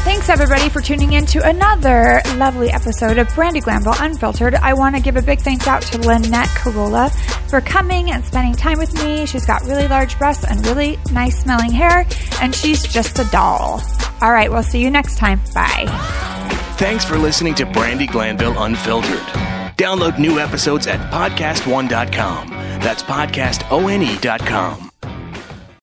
Thanks 0.05 0.29
everybody 0.29 0.69
for 0.69 0.81
tuning 0.81 1.13
in 1.13 1.25
to 1.25 1.43
another 1.43 2.21
lovely 2.35 2.69
episode 2.69 3.17
of 3.17 3.27
Brandi 3.29 3.59
Glanville 3.63 3.95
Unfiltered. 3.97 4.53
I 4.53 4.75
want 4.75 4.95
to 4.95 5.01
give 5.01 5.15
a 5.15 5.21
big 5.21 5.39
thanks 5.39 5.65
out 5.65 5.81
to 5.81 5.97
Lynette 5.97 6.47
Carolla 6.49 7.11
for 7.49 7.59
coming 7.59 8.11
and 8.11 8.23
spending 8.23 8.53
time 8.53 8.77
with 8.77 8.93
me. 9.03 9.25
She's 9.25 9.47
got 9.47 9.63
really 9.63 9.87
large 9.87 10.15
breasts 10.19 10.45
and 10.45 10.63
really 10.67 10.99
nice 11.11 11.39
smelling 11.41 11.71
hair, 11.71 12.05
and 12.39 12.53
she's 12.53 12.83
just 12.83 13.17
a 13.17 13.23
doll. 13.31 13.81
All 14.21 14.31
right, 14.31 14.51
we'll 14.51 14.61
see 14.61 14.79
you 14.79 14.91
next 14.91 15.17
time. 15.17 15.41
Bye. 15.55 15.85
Thanks 16.77 17.03
for 17.03 17.17
listening 17.17 17.55
to 17.55 17.65
Brandi 17.65 18.07
Glanville 18.07 18.61
Unfiltered. 18.63 19.25
Download 19.75 20.19
new 20.19 20.39
episodes 20.39 20.85
at 20.85 20.99
podcastone.com. 21.11 22.49
That's 22.49 23.01
podcastone.com. 23.01 24.91